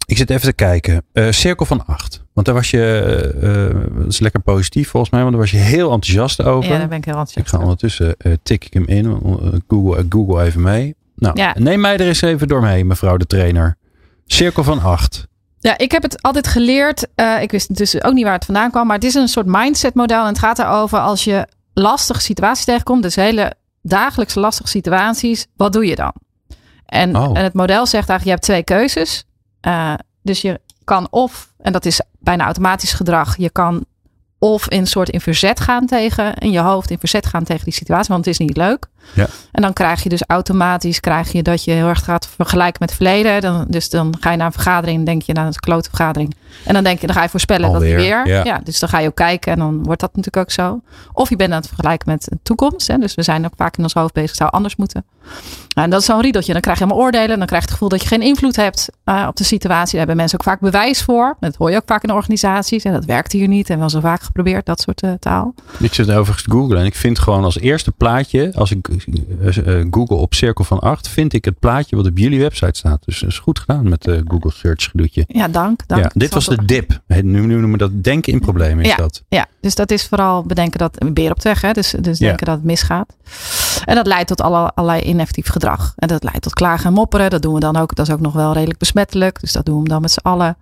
ik 0.07 0.17
zit 0.17 0.29
even 0.29 0.47
te 0.47 0.53
kijken. 0.53 1.03
Uh, 1.13 1.31
cirkel 1.31 1.65
van 1.65 1.85
acht. 1.85 2.23
Want 2.33 2.45
daar 2.45 2.55
was 2.55 2.69
je, 2.69 3.31
uh, 3.41 3.99
dat 3.99 4.07
is 4.07 4.19
lekker 4.19 4.41
positief 4.41 4.89
volgens 4.89 5.11
mij, 5.11 5.21
want 5.21 5.33
daar 5.33 5.41
was 5.41 5.51
je 5.51 5.57
heel 5.57 5.91
enthousiast 5.91 6.43
over. 6.43 6.71
Ja, 6.71 6.77
daar 6.77 6.87
ben 6.87 6.97
ik 6.97 7.05
heel 7.05 7.13
enthousiast 7.13 7.47
Ik 7.47 7.53
ga 7.53 7.63
ondertussen 7.63 8.15
uh, 8.17 8.33
tik 8.43 8.65
ik 8.65 8.73
hem 8.73 8.85
in. 8.85 9.21
Google, 9.67 10.05
Google 10.09 10.43
even 10.43 10.61
mee. 10.61 10.95
Nou, 11.15 11.39
ja. 11.39 11.55
neem 11.59 11.79
mij 11.79 11.93
er 11.93 12.07
eens 12.07 12.21
even 12.21 12.47
doorheen, 12.47 12.87
mevrouw 12.87 13.17
de 13.17 13.25
trainer. 13.25 13.77
Cirkel 14.25 14.63
van 14.63 14.81
acht. 14.81 15.27
Ja, 15.59 15.77
ik 15.77 15.91
heb 15.91 16.03
het 16.03 16.21
altijd 16.21 16.47
geleerd. 16.47 17.07
Ik 17.41 17.51
wist 17.51 17.75
dus 17.75 18.03
ook 18.03 18.13
niet 18.13 18.23
waar 18.23 18.33
het 18.33 18.45
vandaan 18.45 18.71
kwam. 18.71 18.87
Maar 18.87 18.95
het 18.95 19.05
is 19.05 19.13
een 19.13 19.27
soort 19.27 19.45
mindset 19.45 19.93
model. 19.93 20.21
En 20.21 20.27
het 20.27 20.39
gaat 20.39 20.59
erover 20.59 20.99
als 20.99 21.23
je 21.23 21.47
lastige 21.73 22.21
situaties 22.21 22.65
tegenkomt. 22.65 23.03
Dus 23.03 23.15
hele 23.15 23.53
dagelijkse 23.81 24.39
lastige 24.39 24.69
situaties. 24.69 25.47
Wat 25.55 25.73
doe 25.73 25.85
je 25.85 25.95
dan? 25.95 26.13
En, 26.85 27.17
oh. 27.17 27.37
en 27.37 27.43
het 27.43 27.53
model 27.53 27.85
zegt 27.85 28.09
eigenlijk, 28.09 28.23
je 28.23 28.29
hebt 28.29 28.41
twee 28.41 28.63
keuzes. 28.63 29.26
Uh, 29.61 29.93
dus 30.21 30.41
je 30.41 30.61
kan 30.83 31.07
of, 31.09 31.53
en 31.57 31.71
dat 31.71 31.85
is 31.85 32.01
bijna 32.19 32.45
automatisch 32.45 32.93
gedrag. 32.93 33.37
Je 33.37 33.49
kan 33.49 33.85
of 34.39 34.69
in 34.69 34.79
een 34.79 34.87
soort 34.87 35.09
in 35.09 35.21
verzet 35.21 35.59
gaan 35.59 35.85
tegen, 35.85 36.33
in 36.35 36.51
je 36.51 36.59
hoofd 36.59 36.89
in 36.89 36.99
verzet 36.99 37.25
gaan 37.25 37.43
tegen 37.43 37.63
die 37.63 37.73
situatie, 37.73 38.13
want 38.13 38.25
het 38.25 38.39
is 38.39 38.45
niet 38.45 38.57
leuk. 38.57 38.87
Ja. 39.13 39.27
En 39.51 39.61
dan 39.61 39.73
krijg 39.73 40.03
je 40.03 40.09
dus 40.09 40.23
automatisch 40.27 40.99
krijg 40.99 41.31
je 41.31 41.43
dat 41.43 41.63
je 41.63 41.71
heel 41.71 41.87
erg 41.87 42.03
gaat 42.03 42.27
vergelijken 42.35 42.77
met 42.79 42.89
het 42.89 42.97
verleden. 42.97 43.41
Dan, 43.41 43.65
dus 43.67 43.89
dan 43.89 44.15
ga 44.19 44.31
je 44.31 44.37
naar 44.37 44.45
een 44.45 44.51
vergadering 44.51 44.99
en 44.99 45.05
denk 45.05 45.21
je, 45.21 45.33
nou 45.33 45.45
dat 45.45 45.55
is 45.55 45.61
een 45.61 45.71
klote 45.71 45.89
vergadering. 45.89 46.35
En 46.63 46.73
dan 46.73 46.83
denk 46.83 46.99
je, 46.99 47.07
dan 47.07 47.15
ga 47.15 47.23
je 47.23 47.29
voorspellen 47.29 47.69
Alweer, 47.69 47.97
dat 47.97 48.05
weer. 48.05 48.27
ja. 48.27 48.43
ja. 48.43 48.61
dus 48.63 48.79
dan 48.79 48.89
ga 48.89 48.99
je 48.99 49.07
ook 49.07 49.15
kijken 49.15 49.51
en 49.51 49.59
dan 49.59 49.83
wordt 49.83 50.01
dat 50.01 50.15
natuurlijk 50.15 50.37
ook 50.37 50.51
zo. 50.51 50.81
Of 51.13 51.29
je 51.29 51.35
bent 51.35 51.51
aan 51.51 51.57
het 51.57 51.67
vergelijken 51.67 52.09
met 52.09 52.23
de 52.23 52.37
toekomst. 52.43 52.87
Hè. 52.87 52.97
Dus 52.97 53.15
we 53.15 53.23
zijn 53.23 53.45
ook 53.45 53.53
vaak 53.55 53.77
in 53.77 53.83
ons 53.83 53.93
hoofd 53.93 54.13
bezig, 54.13 54.35
zou 54.35 54.51
anders 54.51 54.75
moeten. 54.75 55.05
Nou, 55.77 55.85
en 55.85 55.89
dat 55.89 55.99
is 55.99 56.05
zo'n 56.05 56.21
riedeltje. 56.21 56.51
Dan 56.51 56.61
krijg 56.61 56.77
je 56.77 56.83
helemaal 56.83 57.05
oordelen. 57.05 57.37
Dan 57.37 57.47
krijg 57.47 57.61
je 57.61 57.67
het 57.67 57.71
gevoel 57.71 57.89
dat 57.89 58.01
je 58.01 58.07
geen 58.07 58.21
invloed 58.21 58.55
hebt 58.55 58.89
uh, 59.05 59.25
op 59.27 59.35
de 59.35 59.43
situatie. 59.43 59.89
Daar 59.89 59.97
hebben 59.97 60.15
mensen 60.15 60.39
ook 60.39 60.45
vaak 60.45 60.59
bewijs 60.59 61.03
voor. 61.03 61.37
Dat 61.39 61.55
hoor 61.55 61.71
je 61.71 61.75
ook 61.75 61.83
vaak 61.85 62.03
in 62.03 62.11
organisaties. 62.11 62.83
En 62.83 62.93
dat 62.93 63.05
werkt 63.05 63.31
hier 63.31 63.47
niet. 63.47 63.69
En 63.69 63.79
wel 63.79 63.89
zo 63.89 63.99
vaak 63.99 64.21
geprobeerd, 64.21 64.65
dat 64.65 64.81
soort 64.81 65.03
uh, 65.03 65.11
taal. 65.19 65.53
Ik 65.79 65.93
zit 65.93 66.09
overigens 66.09 66.43
te 66.43 66.51
googlen. 66.51 66.79
En 66.79 66.85
ik 66.85 66.95
vind 66.95 67.19
gewoon 67.19 67.43
als 67.43 67.59
eerste 67.59 67.91
plaatje, 67.91 68.51
als 68.55 68.71
ik 68.71 68.87
google 69.91 70.15
op 70.15 70.33
cirkel 70.33 70.63
van 70.63 70.79
8, 70.79 71.07
vind 71.07 71.33
ik 71.33 71.45
het 71.45 71.59
plaatje 71.59 71.95
wat 71.95 72.05
op 72.05 72.17
jullie 72.17 72.39
website 72.39 72.77
staat. 72.77 73.05
Dus 73.05 73.19
dat 73.19 73.29
is 73.29 73.39
goed 73.39 73.59
gedaan 73.59 73.89
met 73.89 74.01
de 74.01 74.23
Google 74.27 74.51
Search 74.51 74.83
gedoetje. 74.83 75.23
Ja, 75.27 75.47
dank. 75.47 75.87
dank. 75.87 76.03
Ja, 76.03 76.11
dit 76.13 76.33
was 76.33 76.45
de 76.45 76.65
dip. 76.65 76.99
Nu, 77.07 77.23
nu 77.23 77.45
noemen 77.45 77.71
we 77.71 77.77
dat 77.77 78.03
denken 78.03 78.33
in 78.33 78.39
problemen. 78.39 78.83
Is 78.83 78.89
ja, 78.89 78.95
dat. 78.95 79.23
ja, 79.29 79.45
dus 79.61 79.75
dat 79.75 79.91
is 79.91 80.07
vooral 80.07 80.43
bedenken 80.43 80.79
dat 80.79 81.03
een 81.03 81.13
beer 81.13 81.31
op 81.31 81.41
weg. 81.43 81.61
Hè? 81.61 81.71
Dus, 81.71 81.89
dus 81.99 82.19
denken 82.19 82.45
ja. 82.45 82.45
dat 82.45 82.55
het 82.55 82.63
misgaat. 82.63 83.15
En 83.85 83.95
dat 83.95 84.07
leidt 84.07 84.27
tot 84.27 84.41
alle, 84.41 84.71
allerlei 84.73 85.01
ineffectief 85.01 85.47
gedrag. 85.47 85.93
En 85.95 86.07
dat 86.07 86.23
leidt 86.23 86.41
tot 86.41 86.53
klagen 86.53 86.85
en 86.85 86.93
mopperen. 86.93 87.29
Dat 87.29 87.41
doen 87.41 87.53
we 87.53 87.59
dan 87.59 87.75
ook. 87.75 87.95
Dat 87.95 88.07
is 88.07 88.13
ook 88.13 88.21
nog 88.21 88.33
wel 88.33 88.53
redelijk 88.53 88.79
besmettelijk. 88.79 89.39
Dus 89.39 89.51
dat 89.51 89.65
doen 89.65 89.83
we 89.83 89.89
dan 89.89 90.01
met 90.01 90.11
z'n 90.11 90.19
allen. 90.27 90.57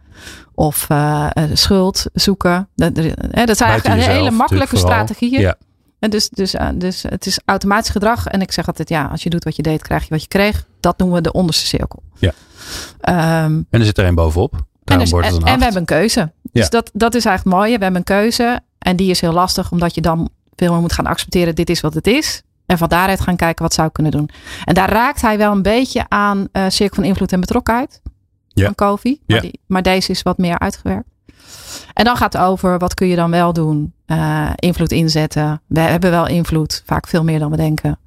Of 0.54 0.88
uh, 0.92 1.28
schuld 1.54 2.06
zoeken. 2.14 2.68
Dat, 2.76 2.96
dat 2.96 3.58
zijn 3.58 3.70
eigenlijk 3.70 4.00
jezelf, 4.00 4.18
hele 4.18 4.32
makkelijke 4.32 4.78
strategieën. 4.78 5.42
Ja. 5.42 5.56
En 6.00 6.10
dus, 6.10 6.30
dus, 6.30 6.56
uh, 6.56 6.70
dus 6.76 7.04
het 7.04 7.26
is 7.26 7.40
automatisch 7.46 7.90
gedrag. 7.90 8.28
En 8.28 8.42
ik 8.42 8.52
zeg 8.52 8.68
altijd, 8.68 8.90
ja, 8.90 9.06
als 9.06 9.24
je 9.24 9.30
doet 9.30 9.44
wat 9.44 9.56
je 9.56 9.62
deed, 9.62 9.82
krijg 9.82 10.04
je 10.04 10.10
wat 10.10 10.22
je 10.22 10.28
kreeg. 10.28 10.66
Dat 10.80 10.98
noemen 10.98 11.18
we 11.18 11.24
de 11.24 11.32
onderste 11.32 11.66
cirkel. 11.66 12.04
Ja. 12.18 12.34
Um, 13.46 13.68
en 13.70 13.80
er 13.80 13.86
zit 13.86 13.98
er 13.98 14.06
een 14.06 14.16
bovenop. 14.16 14.54
En, 14.84 15.00
dus, 15.00 15.12
en, 15.12 15.22
en 15.24 15.40
we 15.40 15.50
hebben 15.50 15.76
een 15.76 15.86
keuze. 15.86 16.32
Dus 16.52 16.70
dat, 16.70 16.90
dat 16.94 17.16
is 17.16 17.26
eigenlijk 17.26 17.58
mooi. 17.58 17.78
We 17.78 17.84
hebben 17.84 18.00
een 18.00 18.06
keuze. 18.06 18.60
En 18.78 18.96
die 18.96 19.10
is 19.10 19.22
heel 19.22 19.34
lastig, 19.34 19.72
omdat 19.72 19.96
je 19.96 20.02
dan 20.02 20.30
veel 20.56 20.72
meer 20.72 20.82
moet 20.82 20.94
gaan 20.94 21.06
accepteren. 21.06 21.56
Dit 21.56 21.70
is 21.70 21.82
wat 21.82 21.94
het 21.94 22.08
is. 22.08 22.42
En 22.66 22.78
van 22.78 22.90
daaruit 22.90 23.20
gaan 23.20 23.36
kijken 23.36 23.64
wat 23.64 23.74
zou 23.74 23.88
ik 23.88 23.94
kunnen 23.94 24.12
doen. 24.12 24.30
En 24.64 24.74
daar 24.74 24.90
raakt 24.90 25.22
hij 25.22 25.38
wel 25.38 25.52
een 25.52 25.62
beetje 25.62 26.06
aan 26.08 26.48
uh, 26.52 26.66
cirkel 26.68 26.96
van 26.96 27.04
invloed 27.04 27.32
en 27.32 27.40
betrokkenheid. 27.40 28.02
Ja. 28.48 28.66
Van 28.66 28.76
Kofi. 28.76 29.22
Maar, 29.28 29.46
Ja. 29.46 29.52
maar 29.68 29.82
deze 29.82 30.12
is 30.12 30.22
wat 30.22 30.38
meer 30.38 30.60
uitgewerkt. 30.60 31.08
En 31.94 32.04
dan 32.06 32.18
gaat 32.18 32.34
het 32.34 32.42
over 32.42 32.78
wat 32.78 32.94
kun 32.94 33.08
je 33.08 33.16
dan 33.16 33.32
wel 33.32 33.54
doen. 33.54 33.94
Uh, 34.08 34.50
invloed 34.56 34.92
inzetten. 34.92 35.62
We 35.68 35.80
hebben 35.80 36.12
wel 36.12 36.28
invloed. 36.28 36.84
Vaak 36.86 37.08
veel 37.08 37.24
meer 37.24 37.40
dan 37.40 37.52
we 37.52 37.58
denken. 37.58 38.00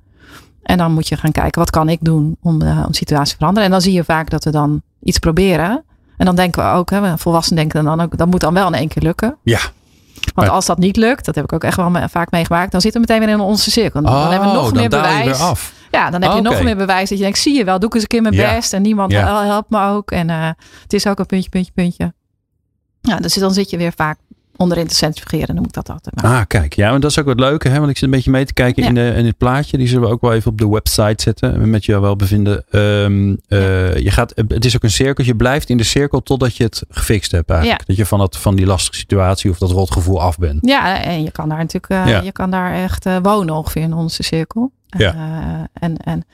En 0.63 0.79
dan 0.79 0.93
moet 0.93 1.09
je 1.09 1.17
gaan 1.17 1.33
kijken 1.33 1.61
wat 1.61 1.71
kan 1.71 1.89
ik 1.89 1.99
doen 2.03 2.37
om, 2.43 2.63
uh, 2.63 2.77
om 2.85 2.91
de 2.91 2.97
situatie 2.97 3.31
te 3.33 3.37
veranderen. 3.39 3.65
En 3.65 3.71
dan 3.71 3.81
zie 3.81 3.93
je 3.93 4.05
vaak 4.05 4.31
dat 4.31 4.45
we 4.45 4.51
dan 4.51 4.83
iets 5.03 5.19
proberen. 5.19 5.85
En 6.17 6.27
dan 6.27 6.37
denken 6.37 6.65
we 6.65 6.71
ook, 6.79 6.91
hè, 6.91 7.19
volwassenen 7.19 7.59
denken 7.59 7.85
dan 7.85 8.01
ook, 8.01 8.17
dat 8.19 8.27
moet 8.29 8.41
dan 8.41 8.55
wel 8.55 8.67
in 8.67 8.75
één 8.75 8.89
keer 8.89 9.03
lukken. 9.03 9.37
Ja. 9.43 9.59
Want 10.35 10.49
als 10.49 10.67
dat 10.67 10.79
niet 10.79 10.97
lukt, 10.97 11.25
dat 11.25 11.35
heb 11.35 11.45
ik 11.45 11.53
ook 11.53 11.65
echt 11.65 11.77
wel 11.77 11.93
vaak 12.09 12.31
meegemaakt, 12.31 12.73
dan 12.73 12.81
zitten 12.81 13.01
we 13.01 13.07
meteen 13.09 13.27
weer 13.27 13.35
in 13.35 13.41
onze 13.41 13.71
cirkel. 13.71 14.03
Dan 14.03 14.31
hebben 14.31 14.49
we 14.49 14.55
nog 14.55 14.57
Oh, 14.67 14.69
dan 14.73 14.81
meer 14.81 14.89
bewijs. 14.89 15.41
af. 15.41 15.73
Ja, 15.91 16.11
dan 16.11 16.23
heb 16.23 16.33
je 16.33 16.41
nog 16.41 16.63
meer 16.63 16.77
bewijs 16.77 17.09
dat 17.09 17.19
je 17.19 17.25
denkt, 17.25 17.39
zie 17.39 17.55
je 17.57 17.65
wel, 17.65 17.79
doe 17.79 17.89
ik 17.89 17.95
eens 17.95 18.03
een 18.03 18.09
keer 18.09 18.23
mijn 18.23 18.35
Ja. 18.35 18.55
best. 18.55 18.73
En 18.73 18.83
niemand 18.83 19.13
Ja. 19.13 19.45
helpt 19.45 19.71
me 19.71 19.87
ook. 19.87 20.11
En 20.11 20.29
uh, 20.29 20.49
het 20.83 20.93
is 20.93 21.07
ook 21.07 21.19
een 21.19 21.27
puntje, 21.27 21.49
puntje, 21.51 21.73
puntje. 21.75 22.13
Ja, 23.09 23.17
dus 23.17 23.35
dan 23.35 23.55
zit 23.55 23.71
je 23.71 23.77
weer 23.77 23.93
vaak 23.93 24.19
onderin 24.59 24.87
te 24.87 24.95
centrifugeren, 24.95 25.55
noem 25.55 25.65
ik 25.65 25.73
dat 25.73 25.91
altijd 25.91 26.23
maar. 26.23 26.25
Ah, 26.39 26.43
kijk. 26.47 26.75
Ja, 26.75 26.91
maar 26.91 27.01
dat 27.01 27.11
is 27.11 27.19
ook 27.19 27.27
wat 27.27 27.41
leuke, 27.41 27.69
hè? 27.69 27.79
Want 27.79 27.91
ik 27.91 27.95
zit 27.97 28.05
een 28.05 28.11
beetje 28.11 28.31
mee 28.31 28.45
te 28.45 28.53
kijken 28.53 28.83
Ja. 28.83 28.89
in, 28.89 28.95
de, 28.95 29.13
in 29.17 29.27
het 29.27 29.37
plaatje. 29.37 29.79
Die 29.79 29.89
zullen 29.89 30.09
we 30.09 30.15
ook 30.15 30.21
wel 30.21 30.33
even 30.33 30.51
op 30.51 30.59
de 30.59 30.69
website 30.69 31.23
zetten. 31.23 31.71
Met 31.71 31.85
jou 31.85 32.01
wel 32.01 32.17
bevinden. 32.17 32.65
Ehm, 32.71 33.35
eh, 33.49 33.97
je 33.97 34.11
gaat, 34.11 34.33
het 34.49 34.65
is 34.65 34.77
ook 34.77 34.83
een 34.83 34.91
cirkel. 34.91 35.25
Je 35.25 35.37
blijft 35.37 35.69
in 35.69 35.77
de 35.77 35.85
cirkel 35.85 36.23
totdat 36.23 36.57
je 36.57 36.65
het 36.65 36.83
gefixt 36.89 37.33
hebt 37.33 37.51
eigenlijk. 37.51 37.81
Ja. 37.81 37.87
Dat 37.87 37.97
je 37.97 38.07
van, 38.07 38.19
dat, 38.19 38.37
van 38.37 38.57
die 38.57 38.67
lastige 38.67 38.97
situatie 38.99 39.51
of 39.51 39.59
dat 39.59 39.71
rotgevoel 39.71 40.21
af 40.21 40.39
bent. 40.39 40.59
Ja, 40.67 41.03
en 41.03 41.23
je 41.23 41.31
kan 41.31 41.49
daar 41.49 41.59
natuurlijk 41.59 41.93
uh, 41.93 42.09
Ja. 42.09 42.21
je 42.23 42.33
kan 42.33 42.51
daar 42.51 42.73
echt 42.73 43.07
uh, 43.07 43.17
wonen 43.23 43.55
ongeveer 43.55 43.83
in 43.83 43.95
onze 43.95 44.23
cirkel. 44.23 44.71
Ja. 44.87 45.15
Uh, 45.15 45.65
en, 45.73 45.97
en, 45.97 46.25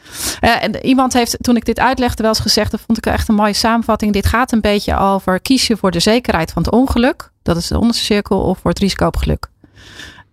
en 0.40 0.76
iemand 0.86 1.12
heeft, 1.12 1.36
toen 1.40 1.56
ik 1.56 1.64
dit 1.64 1.80
uitlegde, 1.80 2.22
wel 2.22 2.30
eens 2.30 2.40
gezegd, 2.40 2.70
dat 2.70 2.80
vond 2.86 2.98
ik 2.98 3.06
echt 3.06 3.28
een 3.28 3.34
mooie 3.34 3.52
samenvatting. 3.52 4.12
Dit 4.12 4.26
gaat 4.26 4.52
een 4.52 4.60
beetje 4.60 4.98
over 4.98 5.40
kies 5.40 5.66
je 5.66 5.76
voor 5.76 5.90
de 5.90 6.00
zekerheid 6.00 6.52
van 6.52 6.62
het 6.62 6.72
ongeluk. 6.72 7.32
Dat 7.44 7.56
is 7.56 7.66
de 7.66 7.78
onderste 7.78 8.04
cirkel, 8.04 8.40
of 8.40 8.62
het 8.62 8.78
risico 8.78 9.06
op 9.06 9.16
geluk. 9.16 9.48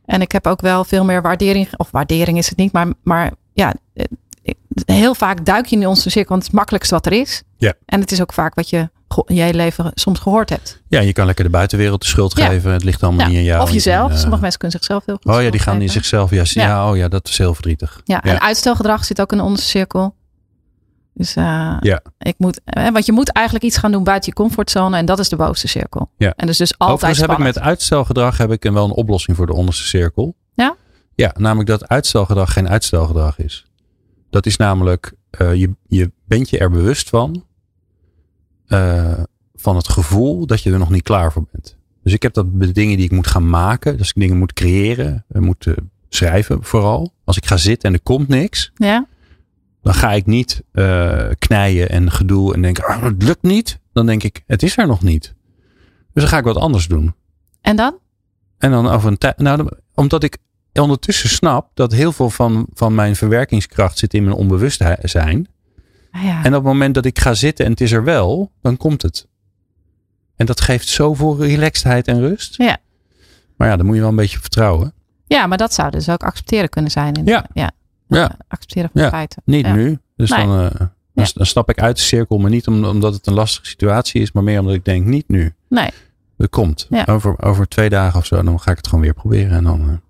En 0.06 0.22
ik 0.22 0.32
heb 0.32 0.48
ook 0.48 0.62
wel 0.62 0.84
veel 0.84 1.04
meer 1.06 1.22
waardering, 1.22 1.68
of 1.78 1.92
waardering 1.92 2.38
is 2.38 2.50
het 2.50 2.58
niet, 2.58 2.72
maar, 2.72 2.88
maar 3.04 3.32
ja, 3.54 3.74
heel 4.86 5.16
vaak 5.16 5.46
duik 5.46 5.66
je 5.66 5.76
in 5.76 5.88
onze 5.88 6.10
cirkel, 6.10 6.30
want 6.30 6.32
het 6.32 6.42
is 6.42 6.48
het 6.48 6.56
makkelijkste 6.58 6.94
wat 6.96 7.06
er 7.06 7.12
is. 7.14 7.44
Ja. 7.58 7.74
En 7.86 8.00
het 8.00 8.12
is 8.12 8.22
ook 8.22 8.34
vaak 8.34 8.56
wat 8.56 8.70
je 8.70 8.90
in 9.26 9.36
je 9.36 9.54
leven 9.54 9.92
soms 9.94 10.20
gehoord 10.20 10.50
hebt. 10.50 10.82
Ja, 10.88 11.00
je 11.00 11.14
kan 11.14 11.26
lekker 11.26 11.44
de 11.44 11.50
buitenwereld 11.50 12.02
de 12.02 12.08
schuld 12.08 12.38
Ja. 12.38 12.46
geven. 12.48 12.72
Het 12.72 12.84
ligt 12.84 13.04
allemaal 13.04 13.22
Ja, 13.22 13.28
niet 13.28 13.38
aan 13.38 13.44
jou. 13.44 13.62
Of 13.62 13.72
jezelf. 13.72 14.10
En, 14.10 14.16
eh, 14.16 14.20
Sommige 14.22 14.42
mensen 14.42 14.60
kunnen 14.60 14.78
zichzelf 14.80 15.06
heel 15.06 15.16
goed 15.22 15.34
Oh 15.36 15.42
ja, 15.42 15.50
die 15.52 15.60
gaan 15.60 15.82
in 15.82 15.90
zichzelf. 15.90 16.30
Ja, 16.30 16.44
ja. 16.46 16.90
Oh 16.90 16.98
ja, 16.98 17.08
dat 17.08 17.28
is 17.28 17.38
heel 17.38 17.54
verdrietig. 17.54 18.02
Ja, 18.04 18.22
Ja. 18.24 18.32
en 18.32 18.42
uitstelgedrag 18.42 19.06
zit 19.06 19.22
ook 19.22 19.32
in 19.32 19.38
de 19.38 19.44
onderste 19.44 19.68
cirkel. 19.68 20.16
Dus 21.14 21.36
uh, 21.38 21.78
Ja. 21.80 22.02
ik 22.18 22.36
moet, 22.38 22.62
eh, 22.64 22.90
want 22.90 23.06
je 23.06 23.12
moet 23.12 23.32
eigenlijk 23.32 23.66
iets 23.66 23.78
gaan 23.78 23.92
doen 23.92 24.04
buiten 24.04 24.30
je 24.30 24.36
comfortzone 24.36 24.98
en 24.98 25.06
dat 25.06 25.20
is 25.20 25.30
de 25.30 25.36
bovenste 25.36 25.68
cirkel. 25.68 26.10
Ja. 26.18 26.34
En 26.36 26.46
dus 26.48 26.58
dus 26.58 26.78
altijd 26.78 26.92
Overigens 26.98 27.28
heb 27.28 27.38
ik 27.38 27.44
met 27.44 27.60
uitstelgedrag 27.60 28.38
heb 28.38 28.52
ik 28.52 28.66
een- 28.66 28.74
wel 28.74 28.86
een 28.86 28.92
oplossing 28.92 29.38
voor 29.38 29.46
de 29.46 29.54
onderste 29.54 29.84
cirkel. 29.88 30.36
Ja? 30.54 30.76
Ja, 31.16 31.34
namelijk 31.38 31.70
dat 31.70 31.88
uitstelgedrag 31.88 32.54
geen 32.54 32.70
uitstelgedrag 32.70 33.40
is. 33.40 33.66
Dat 34.30 34.46
is 34.46 34.58
namelijk, 34.58 35.14
uh, 35.42 35.56
je, 35.56 35.76
je 35.88 36.12
bent 36.26 36.50
je 36.50 36.58
er 36.58 36.70
bewust 36.70 37.10
van, 37.10 37.44
uh, 38.68 39.14
van 39.56 39.76
het 39.76 39.90
gevoel 39.90 40.46
dat 40.46 40.62
je 40.62 40.72
er 40.72 40.80
nog 40.80 40.90
niet 40.90 41.04
klaar 41.04 41.32
voor 41.32 41.46
bent. 41.52 41.78
Dus 42.04 42.14
ik 42.14 42.22
heb 42.22 42.34
dat 42.34 42.46
de 42.60 42.72
dingen 42.72 42.96
die 42.98 43.06
ik 43.06 43.12
moet 43.12 43.28
gaan 43.28 43.50
maken. 43.50 43.98
Dus 43.98 44.10
ik 44.10 44.16
dingen 44.22 44.38
moet 44.38 44.54
creëren, 44.54 45.26
eh, 45.30 45.42
moet 45.42 45.66
eh, 45.66 45.74
schrijven 46.10 46.64
vooral. 46.64 47.14
Als 47.24 47.38
ik 47.38 47.46
ga 47.46 47.58
zitten 47.58 47.90
en 47.90 47.96
er 47.96 48.02
komt 48.04 48.28
niks. 48.28 48.72
Ja. 48.76 49.06
Dan 49.82 49.94
ga 49.94 50.12
ik 50.12 50.26
niet 50.26 50.64
uh, 50.74 51.30
knijden 51.40 51.90
en 51.90 52.12
gedoe 52.12 52.54
en 52.54 52.62
denken, 52.62 52.84
ah, 52.84 53.04
het 53.04 53.24
lukt 53.24 53.42
niet. 53.42 53.80
Dan 53.94 54.06
denk 54.06 54.24
ik, 54.24 54.44
het 54.48 54.64
is 54.64 54.78
er 54.78 54.88
nog 54.88 55.02
niet. 55.02 55.36
Dus 56.14 56.24
dan 56.24 56.28
ga 56.28 56.38
ik 56.38 56.44
wat 56.44 56.58
anders 56.58 56.88
doen. 56.88 57.14
En 57.62 57.76
dan? 57.76 57.98
En 58.58 58.72
dan 58.72 58.88
over 58.88 59.08
een 59.12 59.18
tijd. 59.18 59.38
Nou, 59.38 59.70
omdat 59.94 60.24
ik 60.24 60.38
ondertussen 60.74 61.30
snap 61.30 61.70
dat 61.74 61.92
heel 61.92 62.12
veel 62.12 62.30
van, 62.30 62.68
van 62.74 62.96
mijn 62.96 63.16
verwerkingskracht 63.16 63.98
zit 63.98 64.14
in 64.14 64.24
mijn 64.24 64.36
onbewustzijn. 64.36 65.48
Ah, 66.12 66.24
ja. 66.24 66.44
En 66.44 66.48
op 66.48 66.54
het 66.54 66.64
moment 66.64 66.96
dat 66.96 67.06
ik 67.06 67.20
ga 67.20 67.34
zitten 67.34 67.66
en 67.66 67.72
het 67.72 67.82
is 67.82 67.92
er 67.92 68.04
wel, 68.04 68.52
dan 68.62 68.78
komt 68.78 69.02
het. 69.02 69.28
En 70.36 70.46
dat 70.46 70.62
geeft 70.62 70.88
zoveel 70.88 71.38
relaxedheid 71.38 72.08
en 72.08 72.20
rust. 72.20 72.58
Ja. 72.58 72.78
Maar 73.58 73.68
ja, 73.68 73.76
dan 73.76 73.86
moet 73.86 73.96
je 73.96 74.02
wel 74.02 74.10
een 74.10 74.16
beetje 74.16 74.40
vertrouwen. 74.40 74.94
Ja, 75.26 75.48
maar 75.48 75.58
dat 75.58 75.74
zou 75.74 75.90
dus 75.90 76.10
ook 76.10 76.24
accepteren 76.24 76.70
kunnen 76.70 76.92
zijn. 76.92 77.14
In, 77.14 77.26
Ja. 77.26 77.46
ja. 77.54 77.72
Ja. 78.18 78.32
Accepteren 78.48 78.90
van 78.94 79.02
Ja. 79.02 79.10
feiten. 79.10 79.42
Niet 79.46 79.66
Ja. 79.66 79.74
nu. 79.74 80.00
Dus 80.16 80.30
Nee. 80.30 80.46
dan, 80.46 80.70
eh, 80.70 80.88
dan, 81.14 81.46
stap 81.46 81.70
ik 81.70 81.82
uit 81.82 81.96
de 81.96 82.02
cirkel. 82.02 82.38
Maar 82.38 82.50
niet 82.50 82.68
om, 82.68 82.86
omdat 82.86 83.14
het 83.14 83.28
een 83.28 83.34
lastige 83.34 83.66
situatie 83.66 84.22
is. 84.22 84.32
Maar 84.32 84.44
meer 84.44 84.60
omdat 84.60 84.74
ik 84.76 84.86
denk, 84.86 85.06
niet 85.06 85.28
nu. 85.28 85.54
Nee. 85.70 85.90
Dat 86.38 86.50
komt. 86.50 86.88
Over, 87.06 87.42
over 87.44 87.68
twee 87.68 87.90
dagen 87.90 88.20
of 88.20 88.26
zo. 88.26 88.44
Dan 88.44 88.60
ga 88.60 88.72
ik 88.72 88.78
het 88.78 88.88
gewoon 88.88 89.04
weer 89.04 89.14
proberen. 89.14 89.52
En 89.58 89.64
dan, 89.64 89.80
eh, 89.82 89.88
en 89.88 90.02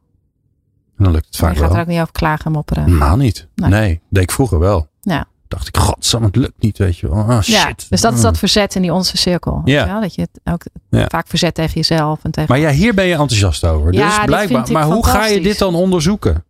dan 0.98 1.12
lukt 1.12 1.26
het 1.26 1.36
Je 1.36 1.42
vaak 1.42 1.56
gaat 1.58 1.64
er 1.68 1.72
wel. 1.72 1.82
ook 1.82 1.88
niet 1.88 2.00
over 2.00 2.12
klagen 2.12 2.46
en 2.46 2.52
mopperen. 2.52 2.84
Helemaal 2.84 3.18
niet. 3.18 3.48
Nee. 3.56 3.70
Nee. 3.70 4.02
deed 4.10 4.24
ik 4.24 4.32
vroeger 4.32 4.60
wel. 4.60 4.88
Ja. 5.02 5.26
Dacht 5.48 5.68
ik, 5.68 5.78
godsamme, 5.78 6.28
het 6.28 6.36
lukt 6.36 6.62
niet. 6.62 6.78
Weet 6.78 6.98
je 6.98 7.10
wel. 7.10 7.18
Ah, 7.24 7.42
shit. 7.42 7.54
Ja, 7.54 7.74
dus 7.90 8.02
dat 8.02 8.14
is 8.14 8.22
dat 8.22 8.38
verzet 8.38 8.76
in 8.76 8.82
die 8.82 8.94
onze 8.94 9.18
cirkel. 9.18 9.62
Ja. 9.66 9.82
Je 9.82 9.88
wel? 9.92 10.02
Dat 10.02 10.16
je 10.16 10.22
het 10.22 10.40
ook 10.54 10.64
vaak 11.10 11.28
verzet 11.28 11.54
tegen 11.54 11.74
jezelf. 11.74 12.20
En 12.24 12.32
tegen... 12.32 12.50
Maar 12.50 12.60
ja, 12.60 12.70
hier 12.70 12.94
ben 12.94 13.06
je 13.06 13.12
enthousiast 13.16 13.66
over. 13.66 13.94
Ja, 13.94 14.06
dus 14.08 14.16
dit 14.16 14.26
blijkbaar. 14.26 14.56
vind 14.58 14.68
ik 14.68 14.74
Maar 14.74 14.84
hoe 14.96 15.06
ga 15.06 15.26
je 15.26 15.42
dit 15.42 15.58
dan 15.60 15.76
onderzoeken? 15.76 16.44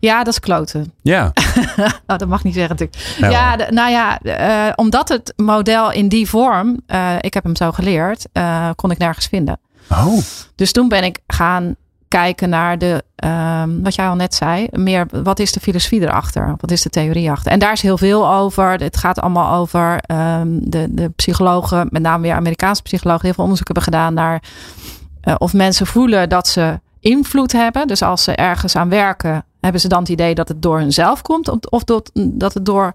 Ja, 0.00 0.18
dat 0.18 0.32
is 0.32 0.40
kloten. 0.40 0.92
Ja. 1.02 1.32
Oh, 2.06 2.16
dat 2.16 2.28
mag 2.28 2.44
niet 2.44 2.54
zeggen 2.54 2.76
natuurlijk. 2.78 3.16
Ja, 3.18 3.28
Ja, 3.30 3.48
hoor. 3.48 3.56
de- 3.66 3.72
nou 3.72 3.90
ja, 3.90 4.18
eh, 4.20 4.72
omdat 4.76 5.08
het 5.08 5.32
model 5.36 5.92
in 5.92 6.08
die 6.08 6.28
vorm, 6.28 6.80
eh, 6.86 7.12
ik 7.20 7.34
heb 7.34 7.44
hem 7.44 7.56
zo 7.56 7.72
geleerd, 7.72 8.26
eh, 8.32 8.70
kon 8.74 8.90
ik 8.90 8.98
nergens 8.98 9.26
vinden. 9.26 9.58
Oh. 9.90 10.18
Dus 10.54 10.72
toen 10.72 10.88
ben 10.88 11.04
ik 11.04 11.18
gaan 11.26 11.74
kijken 12.08 12.48
naar 12.48 12.78
de, 12.78 13.04
ehm, 13.16 13.82
wat 13.82 13.94
jij 13.94 14.08
al 14.08 14.14
net 14.14 14.34
zei, 14.34 14.66
meer 14.70 15.06
wat 15.22 15.38
is 15.38 15.52
de 15.52 15.60
filosofie 15.60 16.00
erachter? 16.00 16.54
Wat 16.60 16.70
is 16.70 16.82
de 16.82 16.88
theorie 16.90 17.30
achter? 17.30 17.52
En 17.52 17.58
daar 17.58 17.72
is 17.72 17.82
heel 17.82 17.98
veel 17.98 18.30
over. 18.30 18.70
Het 18.70 18.96
gaat 18.96 19.20
allemaal 19.20 19.54
over 19.58 19.98
ehm, 20.00 20.46
de, 20.60 20.86
de 20.90 21.08
psychologen, 21.08 21.86
met 21.90 22.02
name 22.02 22.22
weer 22.22 22.34
Amerikaanse 22.34 22.82
psychologen, 22.82 23.24
heel 23.24 23.32
veel 23.34 23.42
onderzoek 23.44 23.66
hebben 23.66 23.84
gedaan 23.84 24.14
naar 24.14 24.42
of 25.38 25.52
mensen 25.52 25.86
voelen 25.86 26.28
dat 26.28 26.48
ze 26.48 26.80
invloed 27.00 27.52
hebben. 27.52 27.86
Dus 27.86 28.02
als 28.02 28.24
ze 28.24 28.32
ergens 28.34 28.76
aan 28.76 28.88
werken, 28.88 29.44
hebben 29.66 29.80
ze 29.82 29.88
dan 29.88 30.00
het 30.00 30.08
idee 30.08 30.34
dat 30.34 30.48
het 30.48 30.62
door 30.62 30.78
hunzelf 30.78 31.22
komt 31.22 31.48
of- 31.48 31.58
of 31.70 31.84
dat, 31.84 32.10
dat 32.14 32.54
het 32.54 32.64
door 32.64 32.92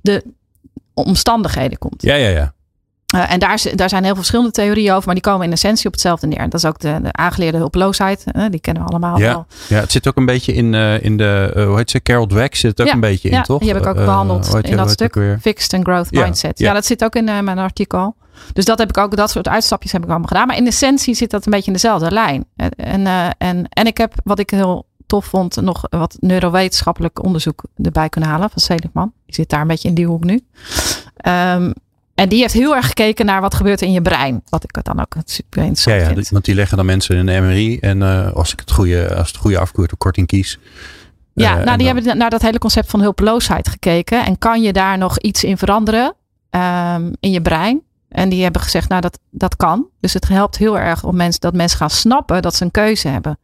de 0.00 0.24
omstandigheden 0.94 1.78
komt. 1.78 2.02
Ja, 2.02 2.14
ja, 2.14 2.28
ja. 2.28 2.52
Eh, 3.14 3.32
en 3.32 3.38
daar, 3.38 3.62
daar 3.74 3.88
zijn 3.88 4.02
heel 4.02 4.08
veel 4.12 4.16
verschillende 4.22 4.50
theorieën 4.52 4.92
over, 4.92 5.04
maar 5.06 5.14
die 5.14 5.22
komen 5.24 5.46
in 5.46 5.52
essentie 5.52 5.86
op 5.86 5.92
hetzelfde 5.92 6.26
neer. 6.26 6.38
Dat 6.48 6.54
is 6.54 6.64
ook 6.64 6.78
de, 6.78 6.98
de 7.02 7.12
aangeleerde 7.12 7.58
hulpeloosheid. 7.58 8.24
eh, 8.26 8.44
die 8.50 8.60
kennen 8.60 8.82
we 8.82 8.88
allemaal 8.88 9.18
Ja. 9.18 9.28
wel. 9.32 9.46
Ja, 9.68 9.80
het 9.80 9.92
zit 9.92 10.08
ook 10.08 10.16
een 10.16 10.26
beetje 10.26 10.52
in, 10.54 10.74
eh, 10.74 11.02
in 11.02 11.16
de, 11.16 11.52
eh, 11.54 11.64
hoe 11.66 11.76
heet 11.76 11.90
ze, 11.90 12.02
Carol 12.02 12.26
Dweck 12.26 12.54
zit 12.54 12.70
het 12.70 12.80
ook 12.80 12.86
Ja, 12.86 12.92
een 12.92 13.00
beetje 13.00 13.28
in, 13.28 13.34
ja, 13.34 13.42
toch? 13.42 13.58
die 13.60 13.68
heb 13.72 13.80
ik 13.82 13.86
ook 13.86 13.96
Eh, 13.96 14.04
behandeld 14.04 14.54
in 14.64 14.76
dat 14.76 14.90
stuk. 14.90 15.36
Fixed 15.40 15.72
and 15.74 15.84
Growth 15.84 16.10
Mindset. 16.10 16.58
ja. 16.58 16.66
Ja. 16.66 16.72
dat 16.74 16.86
zit 16.86 17.04
ook 17.04 17.14
in 17.14 17.28
eh, 17.28 17.40
mijn 17.40 17.58
artikel. 17.58 18.16
Dus 18.52 18.64
dat 18.64 18.78
heb 18.78 18.88
ik 18.88 18.98
ook, 18.98 19.16
dat 19.16 19.30
soort 19.30 19.48
uitstapjes 19.48 19.92
heb 19.92 20.02
ik 20.02 20.08
allemaal 20.08 20.28
gedaan. 20.28 20.46
Maar 20.46 20.56
in 20.56 20.66
essentie 20.66 21.14
zit 21.14 21.30
dat 21.30 21.44
een 21.46 21.50
beetje 21.52 21.66
in 21.66 21.72
dezelfde 21.72 22.10
lijn. 22.10 22.44
En, 22.56 22.70
en, 22.70 23.06
eh, 23.06 23.26
en, 23.38 23.66
en 23.68 23.86
ik 23.86 23.96
heb, 23.98 24.12
wat 24.24 24.38
ik 24.38 24.50
heel 24.50 24.86
tof 25.14 25.24
vond, 25.24 25.60
nog 25.60 25.82
wat 25.90 26.16
neurowetenschappelijk 26.20 27.24
onderzoek 27.24 27.62
erbij 27.82 28.08
kunnen 28.08 28.30
halen 28.30 28.50
van 28.50 28.62
Seligman. 28.62 29.12
Die 29.26 29.34
zit 29.34 29.48
daar 29.48 29.60
een 29.60 29.66
beetje 29.66 29.88
in 29.88 29.94
die 29.94 30.06
hoek 30.06 30.24
nu. 30.24 30.40
Ehm, 31.16 31.72
en 32.14 32.28
die 32.28 32.40
heeft 32.40 32.52
heel 32.54 32.76
erg 32.76 32.86
gekeken 32.86 33.26
naar 33.26 33.40
wat 33.40 33.54
gebeurt 33.54 33.82
in 33.82 33.92
je 33.92 34.02
brein. 34.02 34.42
Wat 34.48 34.64
ik 34.64 34.84
dan 34.84 35.00
ook 35.00 35.14
super 35.24 35.60
Ja, 35.60 35.66
interessant 35.66 36.00
ja, 36.00 36.04
vind. 36.06 36.16
die- 36.18 36.26
want 36.30 36.44
die 36.44 36.54
leggen 36.54 36.76
dan 36.76 36.86
mensen 36.86 37.16
in 37.16 37.28
een 37.28 37.44
MRI. 37.44 37.78
En 37.78 38.02
eh, 38.02 38.32
als 38.32 38.52
ik 38.52 38.60
het 38.60 38.70
goede, 38.70 39.14
als 39.14 39.28
het 39.28 39.36
goede 39.36 39.58
afkorting 39.58 40.26
kies. 40.26 40.58
Ja, 41.34 41.58
eh, 41.58 41.64
nou, 41.64 41.76
die 41.76 41.86
dan- 41.86 41.96
hebben 41.96 42.16
naar 42.18 42.30
dat 42.30 42.42
hele 42.42 42.58
concept 42.58 42.90
van 42.90 43.00
hulpeloosheid 43.00 43.68
gekeken. 43.68 44.24
En 44.24 44.38
kan 44.38 44.62
je 44.62 44.72
daar 44.72 44.98
nog 44.98 45.18
iets 45.18 45.44
in 45.44 45.58
veranderen 45.58 46.14
ehm, 46.50 47.12
in 47.20 47.30
je 47.30 47.42
brein? 47.42 47.82
En 48.08 48.28
die 48.28 48.42
hebben 48.42 48.62
gezegd, 48.62 48.88
nou, 48.88 49.00
dat, 49.00 49.18
dat 49.30 49.56
kan. 49.56 49.86
Dus 50.00 50.12
het 50.12 50.28
helpt 50.28 50.56
heel 50.58 50.78
erg 50.78 51.04
om 51.04 51.16
mensen, 51.16 51.40
dat 51.40 51.54
mensen 51.54 51.78
gaan 51.78 51.90
snappen 51.90 52.42
dat 52.42 52.54
ze 52.54 52.64
een 52.64 52.70
keuze 52.70 53.08
hebben. 53.08 53.38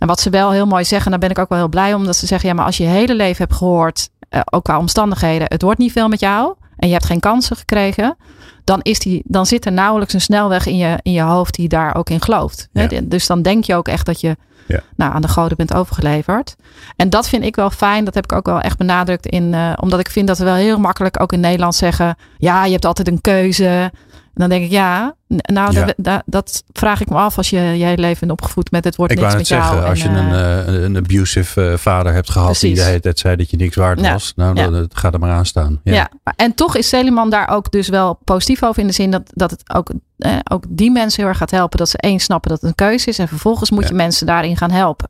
En 0.00 0.06
wat 0.06 0.20
ze 0.20 0.30
wel 0.30 0.50
heel 0.50 0.66
mooi 0.66 0.84
zeggen, 0.84 1.10
daar 1.10 1.20
ben 1.20 1.30
ik 1.30 1.38
ook 1.38 1.48
wel 1.48 1.58
heel 1.58 1.68
blij 1.68 1.94
om. 1.94 2.04
Dat 2.04 2.16
ze 2.16 2.26
zeggen, 2.26 2.48
ja, 2.48 2.54
maar 2.54 2.64
als 2.64 2.76
je 2.76 2.82
je 2.82 2.88
hele 2.88 3.14
leven 3.14 3.44
hebt 3.44 3.54
gehoord, 3.58 4.08
eh, 4.28 4.40
ook 4.50 4.64
qua 4.64 4.78
omstandigheden, 4.78 5.46
het 5.50 5.62
wordt 5.62 5.78
niet 5.78 5.92
veel 5.92 6.08
met 6.08 6.20
jou. 6.20 6.54
En 6.76 6.86
je 6.88 6.94
hebt 6.94 7.06
geen 7.06 7.20
kansen 7.20 7.56
gekregen. 7.56 8.16
Dan, 8.64 8.80
is 8.82 8.98
die, 8.98 9.22
dan 9.24 9.46
zit 9.46 9.66
er 9.66 9.72
nauwelijks 9.72 10.12
een 10.14 10.20
snelweg 10.20 10.66
in 10.66 10.76
je, 10.76 10.98
in 11.02 11.12
je 11.12 11.20
hoofd 11.22 11.54
die 11.54 11.68
daar 11.68 11.94
ook 11.94 12.10
in 12.10 12.20
gelooft. 12.22 12.68
Hè? 12.72 12.82
Dus 13.08 13.26
dan 13.26 13.42
denk 13.42 13.64
je 13.64 13.74
ook 13.74 13.88
echt 13.88 14.06
dat 14.06 14.20
je 14.20 14.36
Ja. 14.66 14.80
nou, 14.96 15.12
aan 15.14 15.22
de 15.22 15.28
goden 15.28 15.56
bent 15.56 15.74
overgeleverd. 15.74 16.56
En 16.96 17.10
dat 17.10 17.28
vind 17.28 17.44
ik 17.44 17.56
wel 17.56 17.70
fijn. 17.70 18.04
Dat 18.04 18.14
heb 18.14 18.24
ik 18.24 18.32
ook 18.32 18.46
wel 18.46 18.60
echt 18.60 18.78
benadrukt 18.78 19.26
in. 19.26 19.54
eh, 19.54 19.72
omdat 19.80 20.00
ik 20.00 20.10
vind 20.10 20.26
dat 20.26 20.38
we 20.38 20.44
wel 20.44 20.54
heel 20.54 20.78
makkelijk 20.78 21.20
ook 21.22 21.32
in 21.32 21.40
Nederland 21.40 21.74
zeggen. 21.74 22.16
Ja, 22.38 22.64
je 22.64 22.72
hebt 22.72 22.84
altijd 22.84 23.08
een 23.08 23.20
keuze. 23.20 23.92
Dan 24.40 24.48
denk 24.48 24.64
ik, 24.64 24.70
ja, 24.70 25.14
nou, 25.26 25.72
Ja. 25.72 25.84
Dat, 25.84 25.94
dat, 25.96 26.22
dat 26.26 26.62
vraag 26.72 27.00
ik 27.00 27.08
me 27.08 27.16
af 27.16 27.36
als 27.36 27.50
je 27.50 27.56
je 27.58 27.84
hele 27.84 28.00
leven 28.00 28.18
bent 28.20 28.30
opgevoed 28.30 28.70
met 28.70 28.84
het 28.84 28.96
wordt 28.96 29.12
Ik 29.12 29.18
niks 29.20 29.34
met 29.34 29.48
jou. 29.48 29.62
zeggen, 29.62 29.88
als 29.88 30.02
je 30.02 30.08
en, 30.08 30.14
een, 30.14 30.32
eh, 30.32 30.68
eh, 30.68 30.82
een 30.82 30.96
abusive 30.96 31.70
eh, 31.70 31.76
vader 31.76 32.12
hebt 32.12 32.30
gehad 32.30 32.60
die 32.60 32.74
de 32.74 32.82
hele 32.82 33.00
tijd 33.00 33.18
zei 33.18 33.36
dat 33.36 33.50
je 33.50 33.56
niks 33.56 33.76
waard 33.76 34.00
Ja. 34.00 34.12
was. 34.12 34.32
Nou, 34.36 34.56
Ja. 34.56 34.68
dan, 34.70 34.90
gaat 34.94 35.12
er 35.14 35.20
maar 35.20 35.30
aan 35.32 35.46
staan. 35.46 35.80
Ja. 35.84 35.92
ja. 35.94 36.10
en 36.36 36.54
toch 36.54 36.76
is 36.76 36.88
Seleman 36.88 37.30
daar 37.30 37.48
ook 37.48 37.70
dus 37.70 37.88
wel 37.88 38.18
positief 38.24 38.62
over 38.62 38.80
in 38.80 38.86
de 38.86 38.92
zin 38.92 39.10
dat, 39.10 39.22
dat 39.34 39.50
het 39.50 39.62
ook, 39.74 39.90
eh, 40.18 40.36
ook 40.50 40.64
die 40.68 40.90
mensen 40.90 41.20
heel 41.20 41.28
erg 41.28 41.38
gaat 41.38 41.50
helpen. 41.50 41.78
Dat 41.78 41.88
ze 41.88 41.98
één 41.98 42.20
snappen 42.20 42.50
dat 42.50 42.60
het 42.60 42.68
een 42.70 42.86
keuze 42.86 43.08
is 43.08 43.18
en 43.18 43.28
vervolgens 43.28 43.70
moet 43.70 43.88
je 43.88 43.94
mensen 43.94 44.26
daarin 44.26 44.56
gaan 44.56 44.70
helpen. 44.70 45.08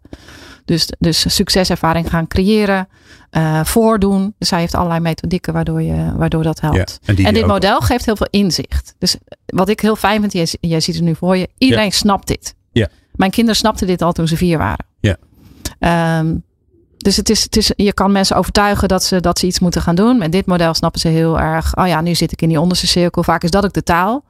Dus, 0.70 0.88
dus 0.98 1.34
succeservaring 1.34 2.10
gaan 2.10 2.26
creëren, 2.26 2.88
eh, 3.30 3.64
voordoen. 3.64 4.34
Dus 4.38 4.50
hij 4.50 4.60
heeft 4.60 4.74
allerlei 4.74 5.00
methodieken 5.00 5.52
waardoor, 5.52 5.82
je, 5.82 6.12
waardoor 6.16 6.42
dat 6.42 6.60
helpt. 6.60 6.76
Ja. 6.76 7.08
En, 7.08 7.14
die 7.14 7.26
En 7.26 7.34
dit 7.34 7.42
ook- 7.42 7.48
model 7.48 7.80
geeft 7.80 8.04
heel 8.04 8.16
veel 8.16 8.26
inzicht. 8.30 8.94
Dus 8.98 9.16
wat 9.46 9.68
ik 9.68 9.80
heel 9.80 9.96
fijn 9.96 10.20
vind, 10.20 10.32
jij, 10.32 10.48
jij 10.70 10.80
ziet 10.80 10.94
het 10.94 11.04
nu 11.04 11.14
voor 11.14 11.36
je. 11.36 11.48
Iedereen 11.58 11.92
snapt 11.92 12.26
dit. 12.26 12.54
Ja. 12.72 12.88
Mijn 13.12 13.30
kinderen 13.30 13.56
snapten 13.60 13.86
dit 13.86 14.02
al 14.02 14.12
toen 14.12 14.28
ze 14.28 14.36
vier 14.36 14.58
waren. 14.58 14.86
Ja. 15.00 15.16
Ehm, 15.78 16.34
dus 17.02 17.16
het 17.16 17.30
is, 17.30 17.42
het 17.42 17.56
is, 17.56 17.72
je 17.76 17.92
kan 17.92 18.12
mensen 18.12 18.36
overtuigen 18.36 18.88
dat 18.88 19.02
ze, 19.04 19.20
dat 19.20 19.38
ze 19.38 19.46
iets 19.46 19.58
moeten 19.58 19.82
gaan 19.82 19.94
doen. 19.94 20.18
Met 20.18 20.32
dit 20.32 20.46
model 20.46 20.74
snappen 20.74 21.00
ze 21.00 21.08
heel 21.08 21.38
erg. 21.40 21.76
Oh 21.76 21.86
ja, 21.86 22.00
nu 22.00 22.14
zit 22.14 22.32
ik 22.32 22.42
in 22.42 22.48
die 22.48 22.60
onderste 22.60 22.86
cirkel. 22.86 23.22
Vaak 23.22 23.42
is 23.42 23.50
dat 23.50 23.64
ook 23.64 23.72
de 23.72 23.82
taal. 23.82 24.24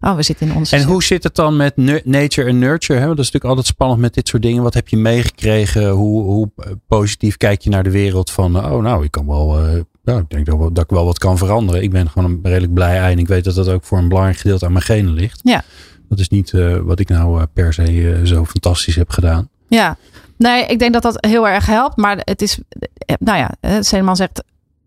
Oh, 0.00 0.14
we 0.16 0.22
zitten 0.22 0.46
in 0.46 0.52
onderste 0.52 0.74
En 0.74 0.80
cirkel. 0.80 0.98
hoe 0.98 1.06
zit 1.08 1.22
het 1.22 1.34
dan 1.34 1.56
met 1.56 1.76
nature 2.04 2.48
en 2.48 2.58
nurture? 2.58 2.98
Hè? 2.98 3.04
Want 3.06 3.16
Dat 3.16 3.26
is 3.26 3.32
natuurlijk 3.32 3.44
altijd 3.44 3.66
spannend 3.66 4.00
met 4.00 4.14
dit 4.14 4.28
soort 4.28 4.42
dingen. 4.42 4.62
Wat 4.62 4.74
heb 4.74 4.88
je 4.88 4.96
meegekregen? 4.96 5.88
Hoe, 5.90 6.22
hoe 6.22 6.50
eh, 6.56 6.70
positief 6.88 7.36
kijk 7.36 7.60
je 7.60 7.70
naar 7.70 7.82
de 7.82 7.90
wereld 7.90 8.30
van, 8.30 8.56
oh 8.64 8.82
nou, 8.82 9.04
ik 9.04 9.10
kan 9.10 9.26
wel, 9.26 9.58
eh, 9.58 9.80
nou, 10.04 10.20
ik 10.20 10.30
denk 10.30 10.46
dat, 10.46 10.84
ik 10.84 10.90
wel 10.90 11.04
wat 11.04 11.18
kan 11.18 11.38
veranderen. 11.38 11.82
Ik 11.82 11.90
ben 11.90 12.10
gewoon 12.10 12.30
een 12.30 12.40
redelijk 12.42 12.74
blij 12.74 12.98
ei 12.98 13.12
en 13.12 13.18
ik 13.18 13.28
weet 13.28 13.44
dat 13.44 13.54
dat 13.54 13.68
ook 13.68 13.84
voor 13.84 13.98
een 13.98 14.08
belangrijk 14.08 14.38
gedeelte 14.38 14.64
aan 14.66 14.72
mijn 14.72 14.84
genen 14.84 15.12
ligt. 15.12 15.40
Ja. 15.42 15.64
Dat 16.08 16.18
is 16.18 16.28
niet 16.28 16.52
eh, 16.52 16.76
wat 16.76 16.98
ik 16.98 17.08
nou 17.08 17.40
eh, 17.40 17.46
per 17.52 17.72
se 17.72 17.82
eh, 17.82 18.26
zo 18.26 18.44
fantastisch 18.44 18.96
heb 18.96 19.10
gedaan. 19.10 19.48
Ja, 19.68 19.96
nee, 20.38 20.66
ik 20.66 20.78
denk 20.78 20.92
dat 20.92 21.02
dat 21.02 21.16
heel 21.26 21.48
erg 21.48 21.66
helpt. 21.66 21.96
Maar 21.96 22.16
het 22.20 22.42
is, 22.42 22.58
eh, 22.78 23.16
nou 23.18 23.38
ja, 23.38 23.50
eh, 23.60 23.76
Seleman 23.80 24.16
zegt 24.16 24.44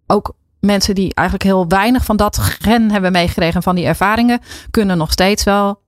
ook 0.07 0.35
mensen 0.59 0.95
die 0.95 1.13
eigenlijk 1.13 1.47
heel 1.49 1.67
weinig 1.67 2.05
van 2.05 2.17
dat 2.17 2.37
gen 2.37 2.91
hebben 2.91 3.11
meegekregen, 3.11 3.63
van 3.63 3.75
die 3.75 3.85
ervaringen, 3.85 4.39
kunnen 4.71 4.97
nog 4.97 5.11
steeds 5.11 5.43
wel 5.43 5.81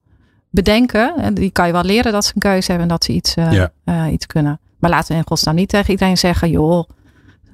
bedenken. 0.50 1.14
En 1.18 1.34
die 1.34 1.52
kan 1.52 1.68
je 1.68 1.74
wel 1.74 1.84
leren 1.84 2.12
dat 2.12 2.26
ze 2.26 2.32
een 2.36 2.42
keuze 2.42 2.72
hebben 2.72 2.88
en 2.90 2.94
dat 2.94 3.04
ze 3.04 3.12
iets, 3.12 3.36
eh, 3.36 3.52
Ja. 3.52 3.72
eh, 3.84 4.12
iets 4.12 4.26
kunnen. 4.26 4.60
Maar 4.80 4.90
laten 4.90 5.12
we 5.12 5.18
in 5.18 5.28
godsnaam 5.28 5.56
niet 5.56 5.70
tegen 5.70 5.92
iedereen 5.92 6.18
zeggen, 6.18 6.50
joh, 6.50 6.90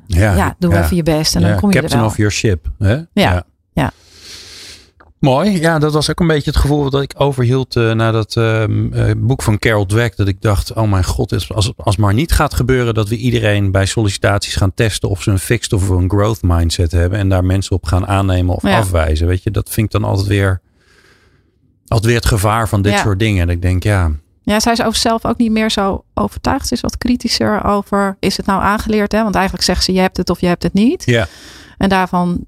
Ja, 0.06 0.36
ja, 0.36 0.56
doe 0.60 0.78
even 0.78 0.96
je 0.96 1.04
best 1.04 1.36
en 1.36 1.42
dan 1.42 1.56
kom 1.60 1.70
je 1.72 1.76
Captain 1.80 1.94
er 1.94 2.00
wel. 2.00 2.08
of 2.10 2.18
your 2.18 2.32
ship. 2.32 2.68
Hè? 2.80 2.94
Ja, 3.13 3.44
ja. 3.74 3.92
Mooi. 5.24 5.60
Ja, 5.60 5.80
dat 5.80 5.94
was 5.94 6.10
ook 6.10 6.20
een 6.20 6.28
beetje 6.28 6.50
het 6.52 6.60
gevoel 6.60 6.90
dat 6.90 7.02
ik 7.02 7.14
overhield 7.18 7.76
eh, 7.76 7.92
na 7.92 8.12
dat 8.12 8.36
ehm, 8.36 8.94
eh, 8.94 9.12
boek 9.18 9.42
van 9.42 9.60
Carol 9.60 9.86
Dweck. 9.86 10.16
Dat 10.16 10.28
ik 10.28 10.42
dacht, 10.42 10.74
oh 10.74 10.90
mijn 10.90 11.04
god, 11.04 11.50
als, 11.54 11.74
als 11.78 11.98
maar 11.98 12.14
niet 12.14 12.32
gaat 12.32 12.54
gebeuren 12.54 12.94
dat 12.94 13.10
we 13.10 13.16
iedereen 13.18 13.72
bij 13.72 13.86
sollicitaties 13.86 14.56
gaan 14.56 14.74
testen 14.74 15.10
of 15.10 15.22
ze 15.24 15.32
een 15.32 15.40
fixed 15.40 15.74
of 15.74 15.90
een 15.90 16.10
growth 16.10 16.42
mindset 16.42 16.92
hebben. 16.92 17.20
En 17.20 17.30
daar 17.30 17.46
mensen 17.46 17.76
op 17.76 17.86
gaan 17.86 18.08
aannemen 18.08 18.56
of 18.56 18.62
Ja. 18.68 18.78
afwijzen. 18.78 19.28
Weet 19.28 19.44
je, 19.44 19.52
dat 19.52 19.70
vind 19.70 19.86
ik 19.86 20.02
dan 20.02 20.10
altijd 20.10 20.28
weer, 20.28 20.62
altijd 21.88 22.06
weer 22.08 22.16
het 22.22 22.26
gevaar 22.30 22.68
van 22.70 22.82
dit 22.82 22.91
Ja. 22.93 23.02
soort 23.02 23.20
dingen. 23.20 23.41
En 23.41 23.50
ik 23.50 23.62
denk, 23.62 23.84
ja, 23.84 24.12
Ja, 24.45 24.60
zij 24.60 24.72
is 24.74 24.82
over 24.82 25.00
zelf 25.00 25.26
ook 25.26 25.38
niet 25.38 25.52
meer 25.52 25.72
zo 25.72 26.04
overtuigd. 26.14 26.68
Ze 26.68 26.74
is 26.74 26.82
wat 26.82 26.97
kritischer 26.97 27.64
over, 27.66 28.18
is 28.20 28.38
het 28.38 28.45
nou 28.45 28.62
aangeleerd? 28.62 29.12
Hè? 29.12 29.24
Want 29.24 29.36
eigenlijk 29.36 29.66
zegt 29.66 29.84
ze, 29.84 29.93
je 29.93 30.00
hebt 30.00 30.18
het 30.18 30.30
of 30.30 30.39
je 30.41 30.47
hebt 30.47 30.64
het 30.64 30.74
niet. 30.74 31.06
ja, 31.06 31.28
En 31.78 31.89
daarvan 31.89 32.45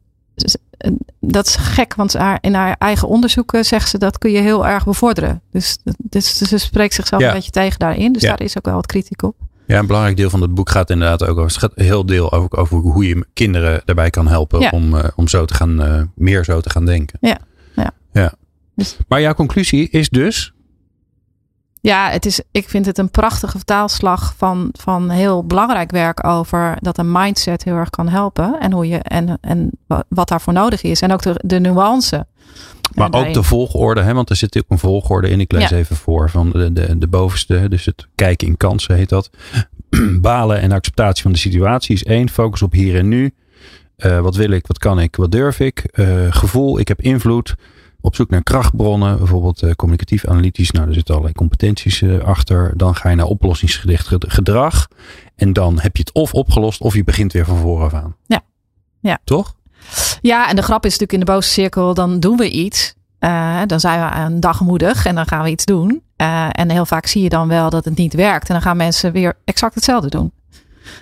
dat 1.20 1.48
is 1.48 1.56
gek, 1.56 1.96
want 1.96 2.14
haar, 2.14 2.38
in 2.42 2.54
haar 2.54 2.76
eigen 2.80 3.08
onderzoeken 3.08 3.66
zegt 3.66 3.90
ze 3.90 3.98
dat 3.98 4.18
kun 4.18 4.32
je 4.32 4.40
heel 4.40 4.68
erg 4.68 4.86
bevorderen. 4.86 5.42
Dus, 5.52 5.78
dus 5.98 6.38
ze 6.38 6.58
spreekt 6.58 6.94
zichzelf 6.94 7.22
Ja. 7.22 7.28
een 7.28 7.34
beetje 7.34 7.52
tegen 7.52 7.80
daarin. 7.80 8.12
Dus 8.14 8.22
Ja. 8.22 8.30
daar 8.30 8.42
is 8.42 8.58
ook 8.58 8.66
wel 8.66 8.76
wat 8.76 8.86
kritiek 8.86 9.24
op. 9.24 9.36
Ja, 9.68 9.80
een 9.80 9.88
belangrijk 9.88 10.18
deel 10.18 10.30
van 10.30 10.42
het 10.42 10.54
boek 10.54 10.70
gaat 10.70 10.90
inderdaad 10.90 11.24
ook 11.24 11.30
over. 11.38 11.44
Het 11.52 11.58
gaat 11.58 11.72
heel 11.76 12.06
deel 12.06 12.32
over, 12.32 12.58
over 12.58 12.78
hoe 12.78 13.08
je 13.08 13.26
kinderen 13.34 13.82
daarbij 13.86 14.10
kan 14.10 14.28
helpen 14.28 14.60
Ja. 14.60 14.70
om, 14.70 14.98
eh, 14.98 15.04
om 15.16 15.28
zo 15.28 15.46
te 15.46 15.54
gaan, 15.54 15.82
eh, 15.84 16.02
meer 16.16 16.44
zo 16.44 16.62
te 16.62 16.70
gaan 16.70 16.86
denken. 16.86 17.18
Ja, 17.22 17.38
ja. 17.76 17.92
ja. 18.12 18.34
Dus- 18.76 18.98
Maar 19.08 19.22
jouw 19.22 19.34
conclusie 19.34 19.90
is 19.90 20.10
dus. 20.10 20.54
Ja, 21.86 22.10
het 22.10 22.26
is, 22.26 22.42
ik 22.52 22.70
vind 22.70 22.86
het 22.86 22.98
een 22.98 23.12
prachtige 23.12 23.58
vertaalslag 23.58 24.34
van, 24.38 24.70
van 24.80 25.10
heel 25.10 25.46
belangrijk 25.46 25.92
werk 25.92 26.28
over 26.28 26.78
dat 26.82 26.98
een 26.98 27.12
mindset 27.12 27.64
heel 27.64 27.76
erg 27.76 27.90
kan 27.90 28.08
helpen. 28.08 28.60
En, 28.60 28.72
hoe 28.72 28.88
je, 28.88 28.98
en, 28.98 29.38
en 29.42 29.72
wa- 29.88 30.04
wat 30.10 30.28
daarvoor 30.28 30.54
nodig 30.54 30.82
is. 30.82 31.02
En 31.02 31.12
ook 31.12 31.22
de, 31.22 31.42
de 31.46 31.60
nuance. 31.60 32.26
Maar 32.94 33.14
ook 33.14 33.34
de 33.34 33.44
volgorde, 33.44 34.02
hè? 34.02 34.14
want 34.14 34.30
er 34.30 34.36
zit 34.36 34.58
ook 34.58 34.64
een 34.68 34.80
volgorde 34.80 35.30
in. 35.30 35.40
Ik 35.40 35.52
lees 35.52 35.70
Ja. 35.70 35.78
even 35.78 35.96
voor 35.96 36.30
van 36.30 36.50
de, 36.50 36.74
de, 36.74 36.98
de 36.98 37.08
bovenste. 37.08 37.70
Dus 37.70 37.86
het 37.86 38.08
kijken 38.16 38.48
in 38.48 38.58
kansen 38.58 38.96
heet 38.96 39.10
dat. 39.10 39.30
Balen 40.22 40.60
en 40.62 40.72
acceptatie 40.72 41.24
van 41.24 41.32
de 41.32 41.38
situatie 41.38 41.96
is 41.96 42.04
één. 42.04 42.30
Focus 42.30 42.62
op 42.62 42.72
hier 42.72 42.98
en 42.98 43.08
nu. 43.08 43.34
Eh, 43.96 44.20
wat 44.20 44.36
wil 44.36 44.50
ik, 44.50 44.68
wat 44.68 44.78
kan 44.78 45.00
ik, 45.00 45.16
wat 45.16 45.32
durf 45.32 45.60
ik? 45.60 45.80
Eh, 45.80 46.08
gevoel, 46.30 46.80
ik 46.80 46.88
heb 46.88 47.02
invloed. 47.02 47.56
Op 48.06 48.16
zoek 48.16 48.30
naar 48.30 48.44
krachtbronnen, 48.44 49.18
bijvoorbeeld 49.18 49.62
eh, 49.62 49.72
communicatief, 49.72 50.26
analytisch. 50.26 50.72
Nou, 50.72 50.88
er 50.88 50.94
zitten 50.94 51.14
allerlei 51.14 51.38
competenties 51.38 52.02
eh, 52.02 52.20
achter. 52.20 52.74
Dan 52.76 52.96
ga 52.96 53.10
je 53.10 53.16
naar 53.16 53.26
oplossingsgericht 53.26 54.08
ged- 54.08 54.26
gedrag. 54.28 54.88
En 55.36 55.54
dan 55.54 55.80
heb 55.80 55.98
je 55.98 56.04
het 56.06 56.14
of 56.14 56.34
opgelost 56.34 56.82
of 56.82 56.94
je 56.94 57.04
begint 57.04 57.34
weer 57.34 57.46
van 57.46 57.58
vooraf 57.58 57.94
aan. 57.94 58.16
Ja. 58.26 58.42
Ja. 59.00 59.20
Toch? 59.24 59.56
Ja, 60.22 60.50
en 60.50 60.56
de 60.56 60.62
grap 60.62 60.86
is 60.86 60.92
natuurlijk 60.92 61.14
in 61.14 61.26
de 61.26 61.32
boze 61.32 61.50
cirkel, 61.50 61.94
dan 61.94 62.20
doen 62.20 62.38
we 62.38 62.50
iets. 62.50 62.94
Eh, 63.20 63.62
dan 63.66 63.80
zijn 63.80 64.00
we 64.00 64.16
een 64.16 64.40
dag 64.40 64.62
moedig 64.62 65.06
en 65.06 65.16
dan 65.16 65.28
gaan 65.28 65.44
we 65.44 65.50
iets 65.50 65.66
doen. 65.66 66.04
En 66.52 66.70
heel 66.70 66.86
vaak 66.86 67.06
zie 67.06 67.24
je 67.24 67.30
dan 67.30 67.48
wel 67.48 67.70
dat 67.70 67.86
het 67.86 67.98
niet 67.98 68.14
werkt. 68.14 68.48
En 68.48 68.54
dan 68.54 68.64
gaan 68.64 68.78
mensen 68.78 69.12
weer 69.12 69.38
exact 69.46 69.76
hetzelfde 69.76 70.10
doen. 70.10 70.32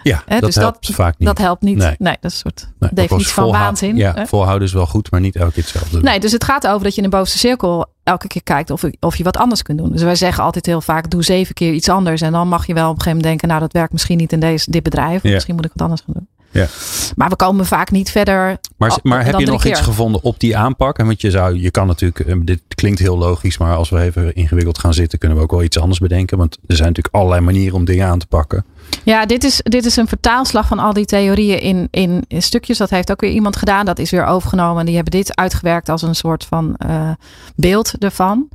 Ja, 0.03 0.23
Hè, 0.25 0.39
dat 0.39 0.45
dus 0.45 0.55
helpt 0.55 0.87
dat- 0.87 0.95
vaak 0.95 1.17
niet. 1.17 1.27
Dat 1.27 1.37
helpt 1.37 1.61
niet. 1.61 1.77
Nee. 1.77 1.95
Nee, 1.97 2.17
dat 2.21 2.31
is 2.31 2.43
een 2.43 2.51
soort 2.55 2.69
Nee, 2.79 2.89
definitie 2.93 3.33
van 3.33 3.51
waanzin. 3.51 3.95
Ja, 3.95 4.13
hè? 4.13 4.25
volhouden 4.25 4.67
is 4.67 4.73
wel 4.73 4.85
goed, 4.85 5.11
maar 5.11 5.19
niet 5.19 5.35
elke 5.35 5.51
keer 5.51 5.63
hetzelfde. 5.63 5.91
doen. 5.91 6.03
Nee, 6.03 6.19
dus 6.19 6.31
het 6.31 6.43
gaat 6.43 6.67
over 6.67 6.83
dat 6.83 6.95
je 6.95 7.01
in 7.01 7.09
de 7.09 7.15
bovenste 7.15 7.37
cirkel 7.37 7.85
elke 8.03 8.27
keer 8.27 8.43
kijkt 8.43 8.69
of, 8.69 8.83
of 8.99 9.15
je 9.15 9.23
wat 9.23 9.37
anders 9.37 9.61
kunt 9.61 9.77
doen. 9.77 9.91
Dus 9.91 10.01
wij 10.03 10.15
zeggen 10.15 10.43
altijd 10.43 10.65
heel 10.65 10.81
vaak, 10.81 11.09
doe 11.09 11.23
zeven 11.23 11.53
keer 11.53 11.73
iets 11.73 11.89
anders. 11.89 12.21
En 12.21 12.31
dan 12.31 12.47
mag 12.47 12.67
je 12.67 12.73
wel 12.73 12.83
op 12.89 12.95
een 12.95 13.01
gegeven 13.01 13.17
moment 13.17 13.27
denken, 13.29 13.47
nou 13.47 13.59
dat 13.59 13.71
werkt 13.73 13.91
misschien 13.91 14.17
niet 14.17 14.31
in 14.31 14.39
deze, 14.39 14.71
dit 14.71 14.83
bedrijf. 14.83 15.23
Ja. 15.23 15.31
Misschien 15.31 15.55
moet 15.55 15.65
ik 15.65 15.71
wat 15.73 15.81
anders 15.81 16.01
gaan 16.05 16.13
doen. 16.17 16.27
Ja. 16.53 16.67
Maar 17.15 17.29
we 17.29 17.35
komen 17.35 17.65
vaak 17.65 17.91
niet 17.91 18.11
verder. 18.11 18.57
Maar, 18.77 18.99
maar 19.03 19.25
heb 19.25 19.39
je 19.39 19.45
nog 19.45 19.65
iets 19.65 19.79
gevonden 19.79 20.23
op 20.23 20.39
die 20.39 20.57
aanpak? 20.57 20.97
En 20.97 21.05
want 21.05 21.21
je 21.21 21.31
zou, 21.31 21.59
je 21.59 21.71
kan 21.71 21.87
natuurlijk, 21.87 22.19
eh, 22.19 22.35
dit 22.41 22.61
klinkt 22.75 22.99
heel 22.99 23.17
logisch, 23.17 23.57
maar 23.57 23.75
als 23.75 23.89
we 23.89 23.99
even 23.99 24.35
ingewikkeld 24.35 24.79
gaan 24.79 24.93
zitten, 24.93 25.19
kunnen 25.19 25.37
we 25.37 25.43
ook 25.43 25.51
wel 25.51 25.63
iets 25.63 25.79
anders 25.79 25.99
bedenken. 25.99 26.37
Want 26.37 26.57
er 26.67 26.75
zijn 26.75 26.87
natuurlijk 26.87 27.15
allerlei 27.15 27.41
manieren 27.41 27.75
om 27.75 27.85
dingen 27.85 28.07
aan 28.07 28.19
te 28.19 28.27
pakken. 28.27 28.65
Ja, 29.03 29.25
dit 29.25 29.43
is, 29.43 29.61
dit 29.63 29.85
is 29.85 29.95
een 29.95 30.07
vertaalslag 30.07 30.67
van 30.67 30.79
al 30.79 30.93
die 30.93 31.05
theorieën 31.05 31.61
in, 31.61 31.87
in, 31.91 32.25
in 32.27 32.41
stukjes. 32.41 32.77
Dat 32.77 32.89
heeft 32.89 33.11
ook 33.11 33.21
weer 33.21 33.31
iemand 33.31 33.55
gedaan. 33.55 33.85
Dat 33.85 33.99
is 33.99 34.11
weer 34.11 34.25
overgenomen. 34.25 34.79
En 34.79 34.85
die 34.85 34.95
hebben 34.95 35.11
dit 35.11 35.35
uitgewerkt 35.35 35.89
als 35.89 36.01
een 36.01 36.15
soort 36.15 36.45
van 36.45 36.75
eh, 36.75 37.09
beeld 37.55 37.93
ervan. 37.99 38.47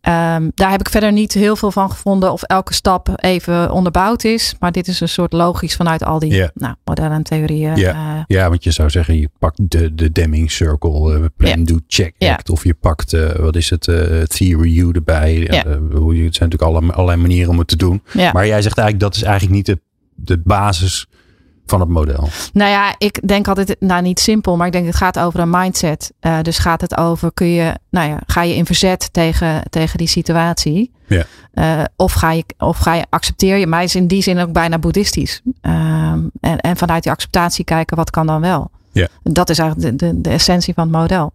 Ehm, 0.00 0.48
daar 0.54 0.70
heb 0.70 0.80
ik 0.80 0.88
verder 0.88 1.12
niet 1.12 1.32
heel 1.32 1.56
veel 1.56 1.70
van 1.70 1.90
gevonden 1.90 2.32
of 2.32 2.42
elke 2.42 2.74
stap 2.74 3.08
even 3.16 3.70
onderbouwd 3.72 4.24
is. 4.24 4.54
Maar 4.58 4.72
dit 4.72 4.88
is 4.88 5.00
een 5.00 5.08
soort 5.08 5.32
logisch 5.32 5.76
vanuit 5.76 6.04
al 6.04 6.18
die 6.18 6.48
nou, 6.54 6.74
modellen 6.84 7.12
en 7.12 7.22
theorieën. 7.22 7.76
Ja. 7.76 7.92
eh, 7.92 8.22
Ja, 8.26 8.48
want 8.48 8.64
je 8.64 8.70
zou 8.70 8.90
zeggen, 8.90 9.20
je 9.20 9.30
pakt 9.38 9.70
de, 9.70 9.94
de 9.94 10.12
Deming 10.12 10.50
Circle, 10.50 11.14
eh, 11.14 11.24
plan, 11.36 11.58
Ja. 11.58 11.64
do, 11.64 11.78
check, 11.86 12.14
act. 12.18 12.50
Of 12.50 12.64
je 12.64 12.74
pakt, 12.74 13.12
eh, 13.12 13.30
wat 13.34 13.56
is 13.56 13.70
het, 13.70 13.82
theory 14.28 14.78
U 14.78 14.90
erbij. 14.90 15.64
Hoe 15.92 16.16
je, 16.16 16.24
het 16.24 16.34
zijn 16.34 16.48
natuurlijk 16.50 16.62
alle, 16.62 16.92
allerlei 16.92 17.20
manieren 17.20 17.50
om 17.50 17.58
het 17.58 17.68
te 17.68 17.76
doen. 17.76 18.02
Maar 18.32 18.46
jij 18.46 18.62
zegt 18.62 18.78
eigenlijk, 18.78 19.00
dat 19.00 19.16
is 19.16 19.22
eigenlijk 19.22 19.54
niet 19.54 19.66
de, 19.66 19.80
de 20.14 20.38
basis 20.44 21.06
van 21.70 21.80
het 21.80 21.88
model. 21.88 22.28
Nou 22.52 22.70
ja, 22.70 22.94
ik 22.98 23.28
denk 23.28 23.48
altijd, 23.48 23.76
nou 23.78 24.02
niet 24.02 24.20
simpel, 24.20 24.56
maar 24.56 24.66
ik 24.66 24.72
denk 24.72 24.86
het 24.86 24.96
gaat 24.96 25.18
over 25.18 25.40
een 25.40 25.50
mindset. 25.50 26.12
Eh, 26.20 26.40
dus 26.42 26.58
gaat 26.58 26.80
het 26.80 26.96
over, 26.96 27.32
kun 27.32 27.46
je, 27.46 27.74
nou 27.90 28.08
ja, 28.08 28.20
ga 28.26 28.42
je 28.42 28.54
in 28.54 28.66
verzet 28.66 29.12
tegen, 29.12 29.62
tegen 29.70 29.98
die 29.98 30.08
situatie? 30.08 30.92
Ja. 31.06 31.24
Eh, 31.52 31.84
of, 31.96 32.12
ga 32.12 32.32
je, 32.32 32.44
of 32.58 32.78
ga 32.78 32.94
je, 32.94 33.04
accepteer 33.08 33.56
je, 33.56 33.66
mij 33.66 33.84
is 33.84 33.94
in 33.94 34.06
die 34.06 34.22
zin 34.22 34.38
ook 34.38 34.52
bijna 34.52 34.78
boeddhistisch. 34.78 35.40
Ehm, 35.60 36.20
en, 36.40 36.58
en 36.58 36.76
vanuit 36.76 37.02
die 37.02 37.12
acceptatie 37.12 37.64
kijken, 37.64 37.96
wat 37.96 38.10
kan 38.10 38.26
dan 38.26 38.40
wel? 38.40 38.70
Ja. 38.92 39.08
Dat 39.22 39.50
is 39.50 39.58
eigenlijk 39.58 39.98
de, 39.98 40.06
de, 40.06 40.20
de 40.20 40.30
essentie 40.30 40.74
van 40.74 40.84
het 40.84 40.96
model. 40.96 41.32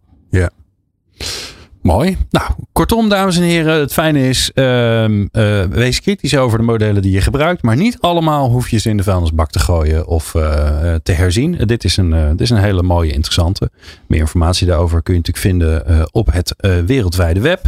Mooi. 1.85 2.17
Nou, 2.29 2.51
kortom, 2.71 3.09
dames 3.09 3.37
en 3.37 3.43
heren, 3.43 3.79
het 3.79 3.93
fijne 3.93 4.27
is, 4.27 4.51
ehm, 4.53 5.25
eh, 5.31 5.63
wees 5.63 6.01
kritisch 6.01 6.37
over 6.37 6.57
de 6.57 6.63
modellen 6.63 7.01
die 7.01 7.11
je 7.11 7.21
gebruikt, 7.21 7.61
maar 7.61 7.75
niet 7.75 7.97
allemaal 7.99 8.49
hoef 8.49 8.69
je 8.69 8.77
ze 8.77 8.89
in 8.89 8.97
de 8.97 9.03
vuilnisbak 9.03 9.51
te 9.51 9.59
gooien 9.59 10.07
of 10.07 10.35
eh, 10.35 10.93
eh, 10.93 10.99
te 11.03 11.11
herzien. 11.11 11.57
dit, 11.65 11.83
is 11.83 11.97
een, 11.97 12.09
dit 12.29 12.41
is 12.41 12.49
een 12.49 12.57
hele 12.57 12.83
mooie, 12.83 13.11
interessante. 13.11 13.69
Meer 14.07 14.19
informatie 14.19 14.67
daarover 14.67 15.03
kun 15.03 15.13
je 15.13 15.19
natuurlijk 15.19 15.45
vinden 15.45 16.13
op 16.13 16.31
het 16.31 16.55
wereldwijde 16.85 17.39
web. 17.39 17.61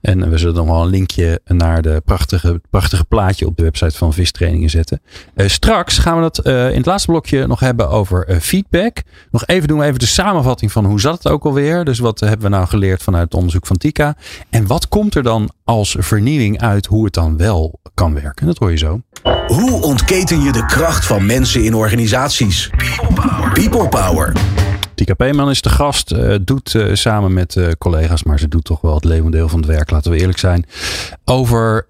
En 0.00 0.30
we 0.30 0.38
zullen 0.38 0.54
dan 0.54 0.66
wel 0.66 0.82
een 0.82 0.90
linkje 0.90 1.40
naar 1.44 1.82
de 1.82 2.02
prachtige, 2.04 2.60
prachtige 2.70 3.04
plaatje 3.04 3.46
op 3.46 3.56
de 3.56 3.62
website 3.62 3.96
van 3.96 4.12
Vistrainingen 4.12 4.70
zetten. 4.70 5.00
Straks 5.36 5.98
gaan 5.98 6.16
we 6.16 6.22
dat 6.22 6.46
in 6.46 6.76
het 6.76 6.86
laatste 6.86 7.10
blokje 7.10 7.46
nog 7.46 7.60
hebben 7.60 7.88
over 7.88 8.38
feedback. 8.40 9.02
Nog 9.30 9.46
even 9.46 9.68
doen 9.68 9.78
we 9.78 9.84
even 9.84 9.98
de 9.98 10.06
samenvatting 10.06 10.72
van 10.72 10.84
hoe 10.84 11.00
zat 11.00 11.22
het 11.22 11.32
ook 11.32 11.44
alweer. 11.44 11.84
Dus 11.84 11.98
wat 11.98 12.20
hebben 12.20 12.40
we 12.40 12.48
nou 12.48 12.66
geleerd 12.66 13.02
vanuit 13.02 13.24
het 13.24 13.34
onderzoek 13.34 13.59
van 13.66 13.76
Tika. 13.76 14.16
En 14.50 14.66
wat 14.66 14.88
komt 14.88 15.14
er 15.14 15.22
dan 15.22 15.50
als 15.64 15.96
vernieuwing 15.98 16.60
uit 16.60 16.86
hoe 16.86 17.04
het 17.04 17.14
dan 17.14 17.36
wel 17.36 17.80
kan 17.94 18.14
werken? 18.14 18.46
Dat 18.46 18.58
hoor 18.58 18.70
je 18.70 18.76
zo. 18.76 19.00
Hoe 19.46 19.82
ontketen 19.82 20.40
je 20.42 20.52
de 20.52 20.66
kracht 20.66 21.06
van 21.06 21.26
mensen 21.26 21.64
in 21.64 21.74
organisaties? 21.74 22.70
People 23.52 23.88
Power. 23.88 24.32
Tika 24.94 25.14
Peeman 25.14 25.50
is 25.50 25.62
de 25.62 25.68
gast. 25.68 26.10
eh, 26.12 26.34
doet 26.42 26.74
eh, 26.74 26.94
samen 26.94 27.32
met 27.32 27.56
eh, 27.56 27.68
collega's, 27.78 28.22
maar 28.22 28.38
ze 28.38 28.48
doet 28.48 28.64
toch 28.64 28.80
wel 28.80 28.94
het 28.94 29.04
leeuwendeel 29.04 29.48
van 29.48 29.58
het 29.58 29.68
werk, 29.68 29.90
laten 29.90 30.10
we 30.10 30.18
eerlijk 30.18 30.38
zijn. 30.38 30.66
Over 31.24 31.88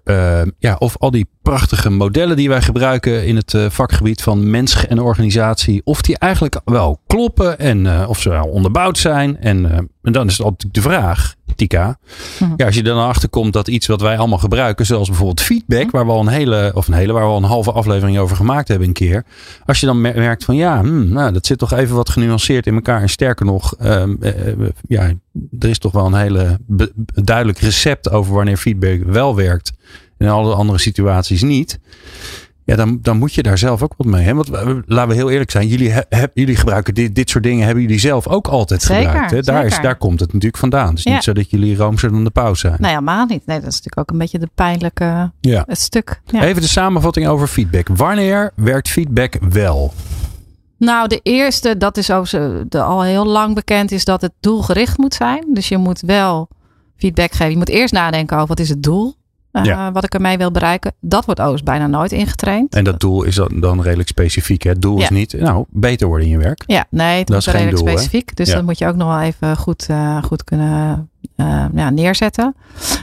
ja, 0.59 0.75
of 0.79 0.97
al 0.97 1.11
die 1.11 1.29
prachtige 1.41 1.89
modellen 1.89 2.35
die 2.35 2.49
wij 2.49 2.61
gebruiken 2.61 3.25
in 3.25 3.35
het 3.35 3.53
eh, 3.53 3.65
vakgebied 3.69 4.21
van 4.21 4.49
mens 4.49 4.87
en 4.87 4.99
organisatie, 5.01 5.81
of 5.83 6.01
die 6.01 6.17
eigenlijk 6.17 6.59
wel 6.65 6.99
kloppen 7.07 7.59
en 7.59 7.85
eh, 7.87 8.09
of 8.09 8.19
ze 8.19 8.29
wel 8.29 8.45
onderbouwd 8.47 8.97
zijn. 8.97 9.37
En, 9.39 9.71
eh, 9.71 9.77
en 10.01 10.11
dan 10.11 10.27
is 10.27 10.37
het 10.37 10.45
altijd 10.45 10.73
de 10.73 10.81
vraag, 10.81 11.35
Tika. 11.55 11.97
Mhm. 12.39 12.53
Ja, 12.57 12.65
als 12.65 12.75
je 12.75 12.83
dan 12.83 12.97
achter 13.07 13.29
komt 13.29 13.53
dat 13.53 13.67
iets 13.67 13.87
wat 13.87 14.01
wij 14.01 14.17
allemaal 14.17 14.37
gebruiken, 14.37 14.85
zoals 14.85 15.07
bijvoorbeeld 15.07 15.41
feedback, 15.41 15.83
Mhm. 15.85 15.95
waar 15.95 16.05
we 16.05 16.11
al 16.11 16.19
een 16.19 16.27
hele, 16.27 16.71
of 16.73 16.87
een 16.87 16.93
hele, 16.93 17.13
waar 17.13 17.23
we 17.23 17.29
al 17.29 17.37
een 17.37 17.43
halve 17.43 17.71
aflevering 17.71 18.17
over 18.17 18.35
gemaakt 18.35 18.67
hebben 18.67 18.87
een 18.87 18.93
keer. 18.93 19.25
Als 19.65 19.79
je 19.79 19.85
dan 19.85 20.01
mer- 20.01 20.15
merkt 20.15 20.43
van 20.43 20.55
ja, 20.55 20.79
hmm, 20.79 21.09
nou, 21.09 21.33
dat 21.33 21.45
zit 21.45 21.57
toch 21.57 21.73
even 21.73 21.95
wat 21.95 22.09
genuanceerd 22.09 22.67
in 22.67 22.73
elkaar. 22.75 23.01
En 23.01 23.09
sterker 23.09 23.45
nog, 23.45 23.75
ehm, 23.79 24.15
eh, 24.19 24.47
eh, 24.47 24.57
ja, 24.87 25.11
er 25.59 25.69
is 25.69 25.79
toch 25.79 25.91
wel 25.91 26.05
een 26.05 26.13
hele 26.13 26.57
be- 26.67 26.91
duidelijk 27.23 27.57
recept 27.59 28.11
over 28.11 28.33
wanneer 28.33 28.57
feedback 28.57 29.03
wel 29.05 29.35
werkt. 29.35 29.71
In 30.21 30.29
alle 30.29 30.55
andere 30.55 30.79
situaties 30.79 31.41
niet. 31.41 31.79
Ja, 32.65 32.75
dan, 32.75 32.99
dan 33.01 33.17
moet 33.17 33.33
je 33.33 33.43
daar 33.43 33.57
zelf 33.57 33.81
ook 33.83 33.93
wat 33.97 34.07
mee. 34.07 34.23
Hè? 34.23 34.33
Want 34.33 34.49
eh, 34.49 34.69
laten 34.85 35.09
we 35.09 35.15
heel 35.15 35.29
eerlijk 35.29 35.51
zijn. 35.51 35.67
Jullie, 35.67 35.91
heb, 36.09 36.31
jullie 36.33 36.55
gebruiken 36.55 36.93
dit, 36.93 37.15
dit 37.15 37.29
soort 37.29 37.43
dingen. 37.43 37.65
Hebben 37.65 37.83
jullie 37.83 37.99
zelf 37.99 38.27
ook 38.27 38.47
altijd 38.47 38.81
Zeker, 38.81 39.05
gebruikt. 39.09 39.31
Hè? 39.31 39.41
Daar, 39.41 39.65
is, 39.65 39.79
daar 39.81 39.95
komt 39.95 40.19
het 40.19 40.27
natuurlijk 40.33 40.57
vandaan. 40.57 40.87
Het 40.89 40.97
is 40.97 41.03
Ja. 41.03 41.13
niet 41.13 41.23
zo 41.23 41.33
dat 41.33 41.49
jullie 41.49 41.75
roomser 41.75 42.11
dan 42.11 42.23
de 42.23 42.29
paus 42.29 42.59
zijn. 42.59 42.75
Nee, 42.79 42.89
helemaal 42.89 43.25
niet. 43.25 43.45
Nee, 43.45 43.59
dat 43.59 43.67
is 43.69 43.75
natuurlijk 43.81 43.99
ook 43.99 44.09
een 44.09 44.17
beetje 44.17 44.39
de 44.39 44.49
pijnlijke 44.55 45.31
Ja. 45.39 45.63
het 45.67 45.79
stuk. 45.79 46.21
Ja. 46.25 46.43
Even 46.43 46.61
de 46.61 46.67
samenvatting 46.67 47.27
over 47.27 47.47
feedback. 47.47 47.87
Wanneer 47.87 48.51
werkt 48.55 48.89
feedback 48.89 49.37
wel? 49.49 49.93
Nou, 50.77 51.07
de 51.07 51.19
eerste, 51.23 51.77
dat 51.77 51.97
is 51.97 52.11
ook 52.11 52.29
de, 52.69 52.81
al 52.81 53.03
heel 53.03 53.25
lang 53.25 53.55
bekend, 53.55 53.91
is 53.91 54.05
dat 54.05 54.21
het 54.21 54.31
doelgericht 54.39 54.97
moet 54.97 55.13
zijn. 55.13 55.45
Dus 55.53 55.67
je 55.67 55.77
moet 55.77 56.01
wel 56.01 56.47
feedback 56.97 57.31
geven. 57.31 57.49
Je 57.51 57.57
moet 57.57 57.69
eerst 57.69 57.93
nadenken 57.93 58.35
over 58.35 58.47
wat 58.47 58.59
is 58.59 58.69
het 58.69 58.83
doel. 58.83 59.15
Eh, 59.51 59.63
Ja. 59.63 59.91
Wat 59.91 60.03
ik 60.03 60.13
ermee 60.13 60.37
wil 60.37 60.51
bereiken. 60.51 60.93
Dat 60.99 61.25
wordt 61.25 61.39
overigens 61.39 61.69
bijna 61.69 61.87
nooit 61.87 62.11
ingetraind. 62.11 62.75
En 62.75 62.83
dat 62.83 62.99
doel 62.99 63.23
is 63.23 63.35
dan, 63.35 63.59
dan 63.59 63.81
redelijk 63.81 64.09
specifiek. 64.09 64.63
hè? 64.63 64.69
Het 64.69 64.81
doel 64.81 64.99
is 65.01 65.09
niet, 65.09 65.33
nou, 65.39 65.65
beter 65.69 66.07
worden 66.07 66.25
in 66.25 66.31
je 66.31 66.37
werk. 66.37 66.63
Ja, 66.67 66.85
nee, 66.89 67.19
het 67.19 67.27
Dat 67.27 67.37
is 67.37 67.45
redelijk 67.47 67.77
doel, 67.77 67.85
hè? 67.85 67.91
specifiek. 67.91 68.35
Dus 68.35 68.47
Ja. 68.47 68.55
dat 68.55 68.63
moet 68.63 68.77
je 68.77 68.87
ook 68.87 68.95
nog 68.95 69.07
wel 69.07 69.19
even 69.21 69.57
goed, 69.57 69.85
eh, 69.89 70.23
goed 70.23 70.43
kunnen 70.43 71.09
eh, 71.35 71.65
ja, 71.73 71.89
neerzetten. 71.89 72.55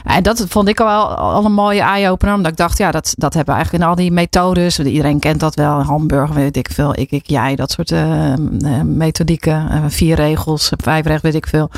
En 0.03 0.23
dat 0.23 0.45
vond 0.47 0.67
ik 0.67 0.79
al, 0.79 1.07
al 1.15 1.45
een 1.45 1.53
mooie 1.53 1.81
eye-opener. 1.81 2.35
Omdat 2.35 2.51
ik 2.51 2.57
dacht, 2.57 2.77
ja, 2.77 2.91
dat, 2.91 3.13
dat 3.17 3.33
hebben 3.33 3.53
we 3.53 3.59
eigenlijk 3.59 3.83
in 3.83 3.89
al 3.89 3.95
die 3.95 4.11
methodes. 4.11 4.79
Iedereen 4.79 5.19
kent 5.19 5.39
dat 5.39 5.55
wel. 5.55 5.83
Hamburger, 5.83 6.35
weet 6.35 6.57
ik 6.57 6.69
veel. 6.71 6.99
Ik, 6.99 7.11
ik, 7.11 7.27
jij. 7.27 7.55
Dat 7.55 7.71
soort 7.71 7.91
eh, 7.91 8.33
eh, 8.33 8.81
methodieken. 8.83 9.69
Eh, 9.69 9.83
vier 9.87 10.15
regels, 10.15 10.71
vijf 10.77 11.05
regels, 11.05 11.21
weet 11.21 11.35
ik 11.35 11.47
veel. 11.47 11.69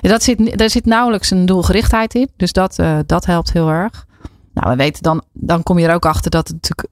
Ja, 0.00 0.08
dat 0.08 0.22
zit, 0.22 0.58
daar 0.58 0.70
zit 0.70 0.84
nauwelijks 0.86 1.30
een 1.30 1.46
doelgerichtheid 1.46 2.14
in. 2.14 2.30
Dus 2.36 2.52
dat, 2.52 2.78
eh, 2.78 2.98
dat 3.06 3.26
helpt 3.26 3.52
heel 3.52 3.68
erg. 3.68 4.06
Nou, 4.54 4.70
we 4.70 4.76
weten 4.76 5.02
dan, 5.02 5.22
dan 5.32 5.62
kom 5.62 5.78
je 5.78 5.86
er 5.86 5.94
ook 5.94 6.06
achter 6.06 6.30
dat 6.30 6.48
het 6.48 6.56
natuurlijk, 6.56 6.88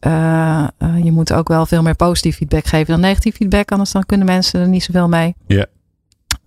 je 1.04 1.12
moet 1.12 1.32
ook 1.32 1.48
wel 1.48 1.66
veel 1.66 1.82
meer 1.82 1.94
positief 1.94 2.36
feedback 2.36 2.66
geven 2.66 2.86
dan 2.86 3.00
negatief 3.00 3.36
feedback. 3.36 3.70
Anders 3.70 3.92
dan 3.92 4.06
kunnen 4.06 4.26
mensen 4.26 4.60
er 4.60 4.68
niet 4.68 4.82
zoveel 4.82 5.08
mee. 5.08 5.34
Ja. 5.46 5.66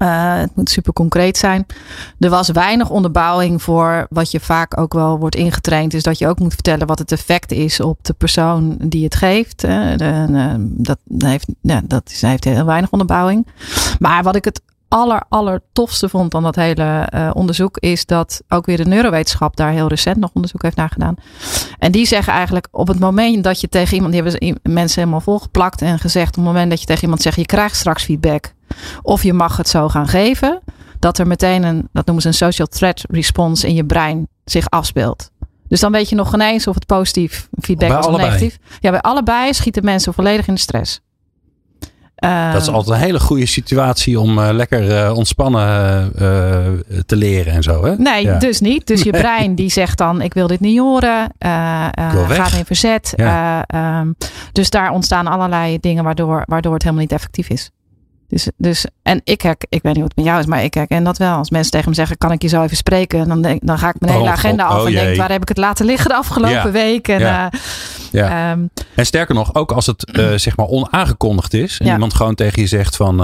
Uh, 0.02 0.38
het 0.38 0.56
moet 0.56 0.70
super 0.70 0.93
concreet 0.93 1.38
zijn. 1.38 1.66
Er 2.20 2.30
was 2.30 2.49
weinig 2.49 2.89
onderbouwing 2.89 3.62
voor 3.62 4.08
wat 4.10 4.32
je 4.32 4.39
vaak 4.39 4.78
ook 4.78 4.93
wel 4.93 5.20
wordt 5.20 5.36
ingetraind. 5.36 5.93
Is 5.93 6.04
dat 6.04 6.18
je 6.18 6.28
ook 6.28 6.39
moet 6.39 6.54
vertellen 6.54 6.88
wat 6.88 6.99
het 6.99 7.12
effect 7.12 7.52
is 7.52 7.80
op 7.80 7.97
de 8.02 8.14
persoon 8.14 8.78
die 8.80 9.04
het 9.04 9.16
geeft. 9.16 9.66
Dat, 10.78 10.97
heeft, 11.18 11.47
ja, 11.62 11.82
dat 11.84 12.14
heeft 12.20 12.43
heel 12.43 12.66
weinig 12.66 12.91
onderbouwing. 12.91 13.47
Maar 13.99 14.24
wat 14.24 14.36
ik 14.36 14.45
het 14.45 14.62
aller, 14.92 15.24
aller 15.30 15.62
tofste 15.74 16.10
vond 16.10 16.36
aan 16.36 16.44
dat 16.44 16.56
hele 16.56 17.10
uh, 17.16 17.30
onderzoek 17.34 17.78
is 17.78 18.06
dat 18.06 18.42
ook 18.50 18.66
weer 18.66 18.78
de 18.78 18.86
neurowetenschap 18.86 19.56
daar 19.56 19.72
heel 19.72 19.88
recent 19.88 20.18
nog 20.18 20.30
onderzoek 20.34 20.62
heeft 20.62 20.76
naar 20.76 20.89
gedaan. 20.89 21.16
En 21.78 21.92
die 21.92 22.06
zeggen 22.06 22.34
eigenlijk 22.34 22.68
op 22.72 22.88
het 22.88 23.00
moment 23.00 23.44
dat 23.44 23.62
je 23.62 23.70
tegen 23.70 23.96
iemand, 23.96 24.14
die 24.14 24.22
hebben 24.22 24.60
mensen 24.64 25.00
helemaal 25.00 25.22
volgeplakt 25.22 25.82
en 25.82 26.00
gezegd, 26.00 26.30
op 26.30 26.36
het 26.36 26.44
moment 26.44 26.70
dat 26.70 26.80
je 26.80 26.86
tegen 26.86 27.04
iemand 27.04 27.22
zegt, 27.22 27.36
je 27.36 27.46
krijgt 27.46 27.76
straks 27.76 28.04
feedback 28.04 28.54
of 29.02 29.24
je 29.24 29.34
mag 29.34 29.58
het 29.58 29.70
zo 29.70 29.89
gaan 29.89 30.08
geven, 30.08 30.62
dat 31.00 31.18
er 31.18 31.28
meteen 31.28 31.64
een, 31.64 31.89
dat 31.92 32.06
noemen 32.06 32.24
ze 32.24 32.30
een 32.30 32.34
social 32.34 32.68
threat 32.68 33.04
response 33.10 33.68
in 33.68 33.76
je 33.76 33.86
brein 33.86 34.28
zich 34.46 34.70
afspeelt. 34.70 35.32
Dus 35.68 35.80
dan 35.80 35.92
weet 35.92 36.10
je 36.10 36.16
nog 36.16 36.30
geen 36.30 36.42
eens 36.42 36.68
of 36.68 36.76
het 36.76 36.86
positief 36.86 37.48
feedback 37.62 37.88
bij 37.88 37.98
was 37.98 38.08
of 38.08 38.14
allebei. 38.14 38.32
negatief. 38.32 38.60
Ja, 38.80 38.92
bij 38.92 39.02
allebei 39.02 39.54
schieten 39.54 39.86
mensen 39.86 40.14
volledig 40.14 40.48
in 40.48 40.54
de 40.54 40.60
stress. 40.60 41.02
Uh, 42.24 42.53
Dat 42.53 42.61
is 42.61 42.67
altijd 42.69 42.95
een 42.97 43.03
hele 43.05 43.19
goede 43.19 43.45
situatie 43.45 44.19
om 44.19 44.38
uh, 44.38 44.49
lekker 44.51 45.05
uh, 45.07 45.17
ontspannen 45.17 46.13
te 47.05 47.15
leren 47.15 47.53
en 47.53 47.63
zo. 47.63 47.86
Hè? 47.86 47.95
Nee, 47.95 48.24
Ja. 48.24 48.38
dus 48.39 48.59
niet. 48.59 48.88
Dus 48.88 49.01
je 49.01 49.11
brein 49.11 49.55
die 49.55 49.69
zegt 49.69 49.97
dan: 49.97 50.22
ik 50.22 50.34
wil 50.34 50.47
dit 50.47 50.59
niet 50.59 50.80
horen. 50.80 51.32
Gaat 52.28 52.53
in 52.53 52.65
verzet. 52.65 53.13
Ja. 53.15 53.65
Um, 53.99 54.15
dus 54.51 54.69
daar 54.69 54.91
ontstaan 54.91 55.28
allerlei 55.28 55.80
dingen 55.80 56.03
waardoor, 56.03 56.43
waardoor 56.45 56.74
het 56.74 56.82
helemaal 56.84 57.03
niet 57.03 57.11
effectief 57.13 57.49
is. 57.49 57.72
Dus, 58.32 58.47
dus, 58.57 58.86
en 59.03 59.21
ik 59.23 59.41
herk, 59.41 59.65
ik 59.69 59.82
weet 59.82 59.93
niet 59.93 60.01
wat 60.01 60.11
het 60.15 60.15
met 60.15 60.25
jou 60.25 60.39
is, 60.39 60.45
maar 60.45 60.63
ik 60.63 60.73
herken 60.73 61.03
dat 61.03 61.17
wel. 61.17 61.36
Als 61.36 61.49
mensen 61.49 61.71
tegen 61.71 61.89
me 61.89 61.95
zeggen, 61.95 62.17
kan 62.17 62.32
ik 62.32 62.41
je 62.41 62.47
zo 62.47 62.63
even 62.63 62.77
spreken? 62.77 63.27
Dan, 63.27 63.41
denk, 63.41 63.65
dan 63.67 63.77
ga 63.77 63.89
ik 63.89 63.95
mijn 63.99 64.11
Oh, 64.13 64.17
hele 64.19 64.29
God. 64.29 64.39
agenda 64.39 64.63
af 64.65 64.79
Oh, 64.82 64.88
en 64.88 64.93
denk, 64.93 65.07
jee. 65.07 65.17
waar 65.17 65.32
heb 65.32 65.41
ik 65.41 65.47
het 65.47 65.57
laten 65.57 65.86
liggen 65.86 66.09
de 66.09 66.15
afgelopen 66.15 66.51
Ja. 66.55 66.71
week? 66.71 67.07
En, 67.07 67.19
Ja. 67.19 67.51
eh, 67.51 67.59
Ja. 68.11 68.51
ehm, 68.51 68.59
En 68.95 69.05
sterker 69.05 69.36
nog, 69.36 69.55
ook 69.55 69.71
als 69.71 69.86
het 69.86 70.05
eh, 70.11 70.32
zeg 70.36 70.57
maar 70.57 70.65
onaangekondigd 70.67 71.53
is. 71.53 71.79
En 71.79 71.88
iemand 71.88 72.13
gewoon 72.13 72.36
tegen 72.36 72.61
je 72.61 72.67
zegt 72.67 72.95
van... 72.95 73.19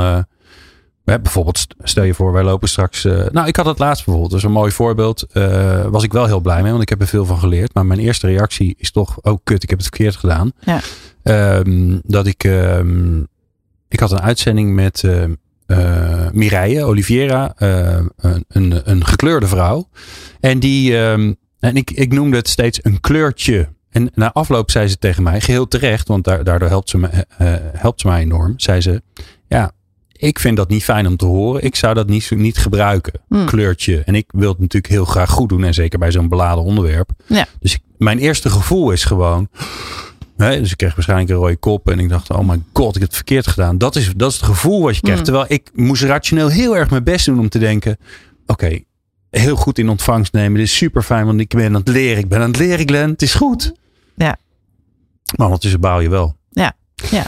hè, 1.05 1.19
bijvoorbeeld, 1.19 1.57
st- 1.57 1.75
stel 1.79 2.03
je 2.03 2.13
voor, 2.13 2.33
wij 2.33 2.43
lopen 2.43 2.69
straks... 2.69 3.03
nou, 3.31 3.47
ik 3.47 3.55
had 3.55 3.65
het 3.65 3.79
laatst 3.79 4.05
bijvoorbeeld. 4.05 4.29
Dat 4.31 4.39
is 4.39 4.45
een 4.45 4.51
mooi 4.59 4.71
voorbeeld. 4.71 5.25
was 5.89 6.03
ik 6.03 6.13
wel 6.13 6.25
heel 6.25 6.39
blij 6.39 6.61
mee, 6.61 6.71
want 6.71 6.83
ik 6.83 6.89
heb 6.89 7.01
er 7.01 7.07
veel 7.07 7.25
van 7.25 7.37
geleerd. 7.39 7.73
Maar 7.73 7.85
mijn 7.85 7.99
eerste 7.99 8.27
reactie 8.27 8.75
is 8.77 8.91
toch... 8.91 9.17
Oh, 9.21 9.37
kut, 9.43 9.63
ik 9.63 9.69
heb 9.69 9.79
het 9.79 9.87
verkeerd 9.87 10.15
gedaan. 10.15 10.51
Ja. 10.59 10.79
Ehm, 11.23 11.97
dat 12.03 12.27
ik... 12.27 12.43
ehm, 12.43 13.19
ik 13.89 13.99
had 13.99 14.11
een 14.11 14.21
uitzending 14.21 14.73
met... 14.75 15.03
eh, 15.03 15.23
Mireille 16.31 16.83
Oliveira, 16.83 17.53
eh, 17.57 17.99
een, 18.17 18.45
een, 18.47 18.81
een 18.91 19.05
gekleurde 19.05 19.47
vrouw. 19.47 19.89
En 20.39 20.59
die, 20.59 20.97
ehm, 20.97 21.33
en 21.59 21.75
ik, 21.75 21.91
ik 21.91 22.13
noemde 22.13 22.37
het 22.37 22.47
steeds 22.49 22.79
een 22.81 22.99
kleurtje. 23.01 23.69
En 23.89 24.09
na 24.13 24.31
afloop 24.33 24.71
zei 24.71 24.87
ze 24.87 24.97
tegen 24.97 25.23
mij, 25.23 25.41
geheel 25.41 25.67
terecht, 25.67 26.07
want 26.07 26.23
da- 26.23 26.43
daardoor 26.43 26.67
helpt 26.69 26.89
ze, 26.89 26.97
me, 26.97 27.09
helpt 27.73 28.01
ze 28.01 28.07
mij 28.07 28.21
enorm. 28.21 28.53
Zei 28.57 28.81
ze, 28.81 29.01
ja, 29.47 29.71
ik 30.11 30.39
vind 30.39 30.57
dat 30.57 30.69
niet 30.69 30.83
fijn 30.83 31.07
om 31.07 31.17
te 31.17 31.25
horen. 31.25 31.63
Ik 31.63 31.75
zou 31.75 31.93
dat 31.93 32.07
niet, 32.07 32.31
niet 32.35 32.57
gebruiken, 32.57 33.13
Hmm. 33.27 33.45
kleurtje. 33.45 34.01
En 34.05 34.15
ik 34.15 34.25
wil 34.31 34.49
het 34.49 34.59
natuurlijk 34.59 34.93
heel 34.93 35.05
graag 35.05 35.29
goed 35.29 35.49
doen. 35.49 35.63
En 35.63 35.73
zeker 35.73 35.99
bij 35.99 36.11
zo'n 36.11 36.29
beladen 36.29 36.63
onderwerp. 36.63 37.09
Ja. 37.25 37.45
Dus 37.59 37.73
ik, 37.73 37.81
mijn 37.97 38.17
eerste 38.19 38.49
gevoel 38.49 38.91
is 38.91 39.03
gewoon... 39.03 39.49
Dus 40.37 40.71
ik 40.71 40.77
kreeg 40.77 40.95
waarschijnlijk 40.95 41.29
een 41.29 41.35
rode 41.35 41.55
kop. 41.55 41.89
En 41.89 41.99
ik 41.99 42.09
dacht, 42.09 42.29
oh 42.29 42.47
my 42.47 42.61
god, 42.73 42.95
ik 42.95 43.01
heb 43.01 43.09
het 43.09 43.15
verkeerd 43.15 43.47
gedaan. 43.47 43.77
Dat 43.77 43.95
is, 43.95 44.13
dat 44.15 44.31
is 44.31 44.37
het 44.37 44.45
gevoel 44.45 44.81
wat 44.81 44.95
je 44.95 45.01
krijgt. 45.01 45.19
Mm. 45.19 45.25
Terwijl 45.25 45.45
ik 45.47 45.69
moest 45.73 46.03
rationeel 46.03 46.49
heel 46.49 46.77
erg 46.77 46.89
mijn 46.89 47.03
best 47.03 47.25
doen 47.25 47.39
om 47.39 47.49
te 47.49 47.59
denken... 47.59 47.97
Oké, 48.45 48.79
heel 49.29 49.55
goed 49.55 49.77
in 49.77 49.89
ontvangst 49.89 50.33
nemen. 50.33 50.57
Dit 50.57 50.67
is 50.67 50.77
super 50.77 51.01
fijn, 51.01 51.25
want 51.25 51.39
ik 51.39 51.49
ben 51.49 51.65
aan 51.65 51.73
het 51.73 51.87
leren. 51.87 52.17
Ik 52.17 52.29
ben 52.29 52.39
aan 52.41 52.47
het 52.47 52.57
leren, 52.57 52.87
Glenn. 52.87 53.11
Het 53.11 53.21
is 53.21 53.33
goed. 53.33 53.73
Ja. 54.15 54.37
Maar 55.35 55.45
ondertussen 55.45 55.79
baal 55.79 55.99
je 55.99 56.09
wel. 56.09 56.35
Ja, 56.49 56.73
ja. 57.09 57.23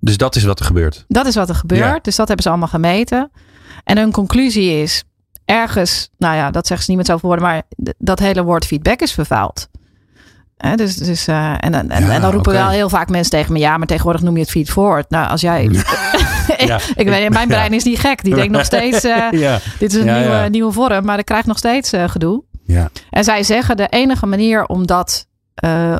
Dus 0.00 0.16
dat 0.16 0.36
is 0.36 0.42
wat 0.42 0.58
er 0.58 0.64
gebeurt. 0.64 1.04
Dat 1.08 1.26
is 1.26 1.34
wat 1.34 1.48
er 1.48 1.54
gebeurt. 1.54 1.80
Ja. 1.80 1.98
Dus 2.02 2.16
dat 2.16 2.26
hebben 2.26 2.44
ze 2.44 2.50
allemaal 2.50 2.68
gemeten. 2.68 3.30
En 3.84 3.98
hun 3.98 4.12
conclusie 4.12 4.82
is 4.82 5.04
ergens, 5.44 6.10
nou 6.18 6.36
ja, 6.36 6.50
dat 6.50 6.66
zeggen 6.66 6.84
ze 6.84 6.90
niet 6.90 7.00
met 7.00 7.08
zoveel 7.08 7.28
woorden, 7.28 7.46
maar 7.46 7.62
dat 7.98 8.18
hele 8.18 8.42
woord 8.42 8.66
feedback 8.66 9.00
is 9.00 9.12
vervuild. 9.12 9.68
Dus, 10.76 10.96
dus, 10.96 11.26
eh, 11.26 11.50
en, 11.50 11.58
en, 11.60 11.90
en, 11.90 12.06
Ja, 12.06 12.10
en 12.12 12.20
dan 12.20 12.30
roepen 12.30 12.52
oké. 12.52 12.60
wel 12.60 12.70
heel 12.70 12.88
vaak 12.88 13.08
mensen 13.08 13.30
tegen 13.30 13.52
me, 13.52 13.58
ja, 13.58 13.76
maar 13.76 13.86
tegenwoordig 13.86 14.22
noem 14.22 14.34
je 14.34 14.40
het 14.40 14.50
feed 14.50 14.70
forward. 14.70 15.10
Nou, 15.10 15.28
als 15.30 15.40
jij, 15.40 15.62
Ja. 16.58 16.78
ik 16.94 17.08
weet, 17.08 17.30
mijn 17.30 17.48
brein 17.48 17.72
is 17.72 17.84
niet 17.84 17.98
gek. 17.98 18.24
Die 18.24 18.34
denkt 18.34 18.52
nog 18.52 18.64
steeds, 18.64 19.04
eh, 19.04 19.30
dit 19.78 19.92
is 19.94 19.94
een 19.94 20.20
nieuwe, 20.20 20.48
nieuwe 20.50 20.72
vorm, 20.72 21.04
maar 21.04 21.18
ik 21.18 21.24
krijg 21.24 21.46
nog 21.46 21.58
steeds 21.58 21.92
eh, 21.92 22.08
gedoe. 22.08 22.42
Ja. 22.64 22.90
En 23.10 23.24
zij 23.24 23.42
zeggen 23.42 23.76
de 23.76 23.86
enige 23.86 24.26
manier 24.26 24.64
om 24.66 24.86
dat, 24.86 25.26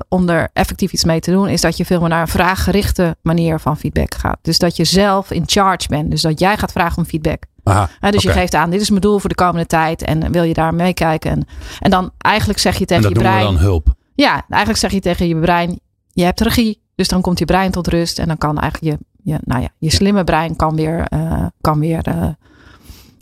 om 0.08 0.28
er 0.28 0.48
effectief 0.52 0.92
iets 0.92 1.04
mee 1.04 1.20
te 1.20 1.30
doen, 1.30 1.48
is 1.48 1.61
dat 1.61 1.76
je 1.76 1.84
veel 1.84 2.00
meer 2.00 2.08
naar 2.08 2.20
een 2.20 2.28
vraaggerichte 2.28 3.16
manier 3.22 3.61
van 3.61 3.76
feedback 3.78 4.14
gaat. 4.14 4.38
Dus 4.42 4.58
dat 4.58 4.76
je 4.76 4.84
zelf 4.84 5.30
in 5.30 5.42
charge 5.46 5.88
bent. 5.88 6.11
Dus 6.11 6.22
dat 6.22 6.38
jij 6.40 6.56
gaat 6.56 6.72
vragen 6.72 6.98
om 6.98 7.04
feedback. 7.04 7.42
Aha, 7.64 7.88
dus 8.11 8.22
je 8.22 8.30
geeft 8.32 8.54
aan, 8.54 8.70
dit 8.70 8.80
is 8.80 8.88
mijn 8.90 9.00
doel 9.00 9.18
voor 9.18 9.28
de 9.28 9.34
komende 9.34 9.66
tijd. 9.66 10.02
En 10.02 10.32
wil 10.32 10.42
je 10.42 10.54
daar 10.54 10.74
meekijken? 10.74 11.30
En, 11.30 11.46
en 11.80 11.90
dan 11.90 12.11
eigenlijk 12.18 12.58
zeg 12.58 12.74
je 12.74 12.80
En 12.80 12.86
tegen 12.86 13.02
dat 13.02 13.12
je 13.12 13.18
noemen 13.18 13.32
we 13.32 13.38
brein. 13.38 13.54
dan 13.54 13.64
hulp. 13.64 13.88
Ja, 14.20 14.44
eigenlijk 14.48 14.80
zeg 14.80 14.90
je 14.92 15.00
tegen 15.00 15.28
je 15.28 15.36
brein, 15.36 15.80
je 16.12 16.24
hebt 16.24 16.40
regie. 16.40 16.80
Dus 16.94 17.08
dan 17.08 17.20
komt 17.20 17.38
je 17.38 17.44
brein 17.44 17.70
tot 17.70 17.86
rust. 17.88 18.18
En 18.18 18.26
dan 18.28 18.38
kan 18.38 18.58
eigenlijk 18.58 18.98
je, 18.98 19.30
je, 19.32 19.38
nou 19.44 19.62
ja, 19.62 19.68
je 19.78 19.90
slimme 19.90 20.24
brein 20.24 20.56
kan 20.56 20.76
weer, 20.76 21.04
eh, 21.08 21.44
kan 21.60 21.80
weer 21.80 22.00
eh, 22.02 22.26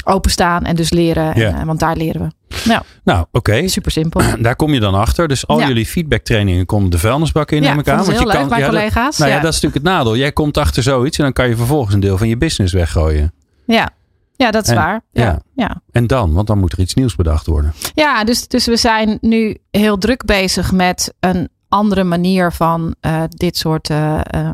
openstaan. 0.05 0.64
En 0.64 0.76
dus 0.76 0.90
leren. 0.90 1.34
En, 1.34 1.55
eh, 1.55 1.62
want 1.64 1.80
daar 1.80 1.96
leren 1.96 2.20
we. 2.20 2.57
Nou, 2.68 2.82
Nou, 3.05 3.26
oké. 3.32 3.68
super 3.68 3.90
simpel. 3.90 4.20
Daar 4.42 4.57
kom 4.57 4.72
je 4.74 4.80
dan 4.80 4.94
achter. 4.94 5.28
Dus 5.28 5.46
al 5.46 5.61
Ja. 5.61 5.66
jullie 5.66 5.86
feedbacktrainingen 5.86 6.66
komen 6.66 6.90
de 6.90 6.99
vuilnisbak 6.99 7.51
in, 7.51 7.62
Ja, 7.62 7.68
neem 7.68 7.78
ik 7.78 7.88
aan. 7.88 8.05
ze 8.05 8.11
heel 8.11 8.26
leuk, 8.26 8.32
mijn 8.34 8.49
ja, 8.49 8.57
dat- 8.59 8.66
collega's. 8.68 9.18
nou 9.18 9.30
Ja. 9.30 9.40
dat 9.40 9.53
is 9.55 9.61
natuurlijk 9.61 9.84
het 9.84 9.94
nadeel. 9.94 10.16
Jij 10.16 10.32
komt 10.32 10.57
achter 10.57 10.82
zoiets 10.82 11.18
en 11.18 11.24
dan 11.24 11.32
kan 11.32 11.49
je 11.49 11.57
vervolgens 11.57 11.94
een 11.94 12.01
deel 12.01 12.18
van 12.18 12.28
je 12.28 12.36
business 12.36 12.72
weggooien. 12.72 13.32
Ja, 13.66 13.90
ja 14.39 14.51
dat 14.51 14.62
is 14.64 14.70
En- 14.70 14.76
waar. 14.76 15.01
Ja, 15.12 15.22
ja. 15.22 15.41
ja. 15.55 15.80
En 15.91 16.07
dan? 16.07 16.32
Want 16.32 16.47
dan 16.47 16.59
moet 16.59 16.72
er 16.72 16.80
iets 16.80 16.95
nieuws 16.95 17.14
bedacht 17.14 17.47
worden. 17.47 17.72
Ja, 17.95 18.24
dus, 18.24 18.49
dus 18.49 18.66
we 18.66 18.76
zijn 18.76 19.18
nu 19.20 19.57
heel 19.70 19.99
druk 19.99 20.24
bezig 20.24 20.72
met 20.72 21.14
een 21.20 21.49
andere 21.68 22.05
manier 22.05 22.53
van 22.53 22.95
eh, 23.01 23.22
dit 23.28 23.57
soort 23.57 23.91
eh, 23.91 24.20
eh, 24.24 24.51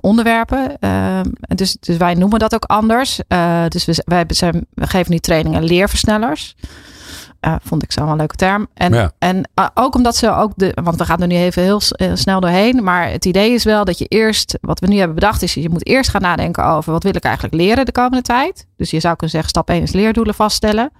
onderwerpen. 0.00 0.76
Dus, 1.40 1.76
dus 1.80 1.96
wij 1.96 2.14
noemen 2.14 2.38
dat 2.38 2.54
ook 2.54 2.64
anders. 2.64 3.20
Dus 3.68 3.84
we, 3.84 4.02
wij 4.04 4.24
zijn, 4.28 4.66
we 4.74 4.86
geven 4.86 5.12
nu 5.12 5.18
trainingen 5.18 5.64
leerversnellers. 5.64 6.56
Vond 7.62 7.82
ik 7.82 7.92
zo 7.92 8.00
wel 8.02 8.10
een 8.10 8.16
leuke 8.16 8.36
term. 8.36 8.66
En, 8.74 8.92
Ja. 8.92 9.12
en 9.18 9.48
eh, 9.54 9.66
ook 9.74 9.94
omdat 9.94 10.16
ze 10.16 10.30
ook 10.34 10.52
de. 10.56 10.76
Want 10.82 10.96
we 10.96 11.04
gaan 11.04 11.20
er 11.20 11.26
nu 11.26 11.34
even 11.36 11.62
heel 11.62 11.80
eh, 11.88 12.10
snel 12.14 12.40
doorheen. 12.40 12.84
Maar 12.84 13.10
het 13.10 13.24
idee 13.24 13.52
is 13.52 13.64
wel 13.64 13.84
dat 13.84 13.98
je 13.98 14.04
eerst. 14.04 14.58
Wat 14.60 14.80
we 14.80 14.86
nu 14.86 14.96
hebben 14.96 15.14
bedacht 15.14 15.42
is. 15.42 15.54
Je 15.54 15.68
moet 15.68 15.86
eerst 15.86 16.10
gaan 16.10 16.20
nadenken 16.22 16.64
over. 16.64 16.92
Wat 16.92 17.02
wil 17.02 17.14
ik 17.16 17.24
eigenlijk 17.24 17.54
leren 17.54 17.84
de 17.86 17.92
komende 17.92 18.22
tijd. 18.22 18.66
Dus 18.76 18.90
je 18.90 19.00
zou 19.00 19.12
kunnen 19.16 19.30
zeggen. 19.30 19.48
Stap 19.50 19.68
1 19.70 19.82
is 19.82 19.92
leerdoelen 19.92 20.34
vaststellen. 20.34 20.90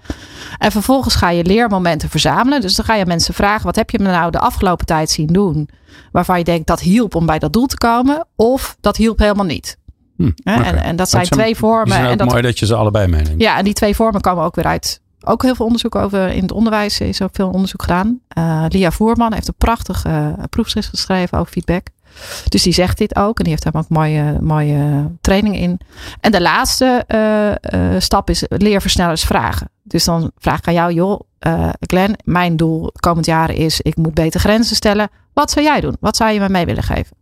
En 0.59 0.71
vervolgens 0.73 1.15
ga 1.15 1.31
je 1.31 1.45
leermomenten 1.45 2.09
verzamelen. 2.09 2.61
Dus 2.61 2.75
dan 2.75 2.85
ga 2.85 2.95
je 2.95 3.07
mensen 3.07 3.35
vragen: 3.35 3.65
wat 3.65 3.77
heb 3.77 3.91
je 3.91 3.99
me 3.99 4.11
nou 4.11 4.31
de 4.31 4.39
afgelopen 4.39 4.87
tijd 4.87 5.11
zien 5.11 5.27
doen? 5.27 5.69
Waarvan 6.13 6.39
je 6.39 6.45
denkt 6.45 6.67
dat 6.67 6.81
hielp 6.81 7.15
om 7.15 7.27
bij 7.27 7.39
dat 7.39 7.53
doel 7.53 7.67
te 7.67 7.77
komen, 7.77 8.27
of 8.37 8.77
dat 8.81 8.97
hielp 8.97 9.19
helemaal 9.19 9.45
niet. 9.45 9.79
Hm. 10.17 10.31
En, 10.45 10.83
en 10.83 10.97
dat 10.97 11.09
zijn 11.09 11.23
Het 11.23 11.33
zijn- 11.35 11.41
twee 11.41 11.57
vormen. 11.57 11.89
Zijn 11.93 12.05
ook 12.05 12.11
En 12.11 12.19
dat, 12.19 12.29
mooi 12.29 12.43
dat 12.43 12.59
je 12.59 12.67
ze 12.67 12.75
allebei 12.75 13.07
meeneemt. 13.07 13.41
ja, 13.41 13.59
en 13.59 13.65
die 13.65 13.73
twee 13.75 13.95
vormen 13.95 14.21
komen 14.21 14.45
ook 14.45 14.55
weer 14.55 14.65
uit. 14.67 15.01
Ook 15.25 15.43
heel 15.43 15.55
veel 15.55 15.65
onderzoek 15.65 15.95
over 15.95 16.29
in 16.29 16.43
het 16.43 16.53
onderwijs 16.53 17.01
is 17.01 17.23
ook 17.23 17.31
veel 17.33 17.51
onderzoek 17.51 17.83
gedaan. 17.83 18.21
Eh, 18.29 18.65
Lia 18.69 18.91
Voerman 18.91 19.33
heeft 19.33 19.49
een 19.49 19.55
prachtig 19.59 20.05
eh, 20.05 20.33
proefschrift 20.51 20.89
geschreven 20.89 21.39
over 21.39 21.53
feedback. 21.53 21.87
Dus 22.49 22.63
die 22.63 22.73
zegt 22.73 22.99
dit 22.99 23.17
ook. 23.17 23.39
En 23.39 23.45
die 23.45 23.53
heeft 23.53 23.63
daar 23.63 23.83
ook 23.83 23.89
mooie, 23.89 24.39
mooie 24.41 25.11
training 25.21 25.57
in. 25.57 25.81
En 26.21 26.33
de 26.33 26.41
laatste 26.41 27.05
eh, 27.07 27.95
stap 27.99 28.31
is 28.31 28.45
leerversnellers 28.49 29.25
vragen. 29.25 29.71
Dus 29.83 30.05
dan 30.05 30.31
vraag 30.39 30.59
ik 30.59 30.67
aan 30.67 30.75
jou, 30.75 30.93
joh, 30.93 31.21
Glenn, 31.81 32.17
mijn 32.25 32.57
doel 32.57 32.93
komend 33.01 33.27
jaar 33.27 33.51
is, 33.51 33.81
ik 33.81 33.97
moet 33.97 34.15
beter 34.15 34.41
grenzen 34.41 34.77
stellen. 34.77 35.09
Wat 35.33 35.51
zou 35.51 35.65
jij 35.65 35.81
doen? 35.81 35.97
Wat 36.01 36.17
zou 36.17 36.33
je 36.33 36.41
me 36.41 36.49
mee 36.49 36.65
willen 36.65 36.83
geven? 36.83 37.17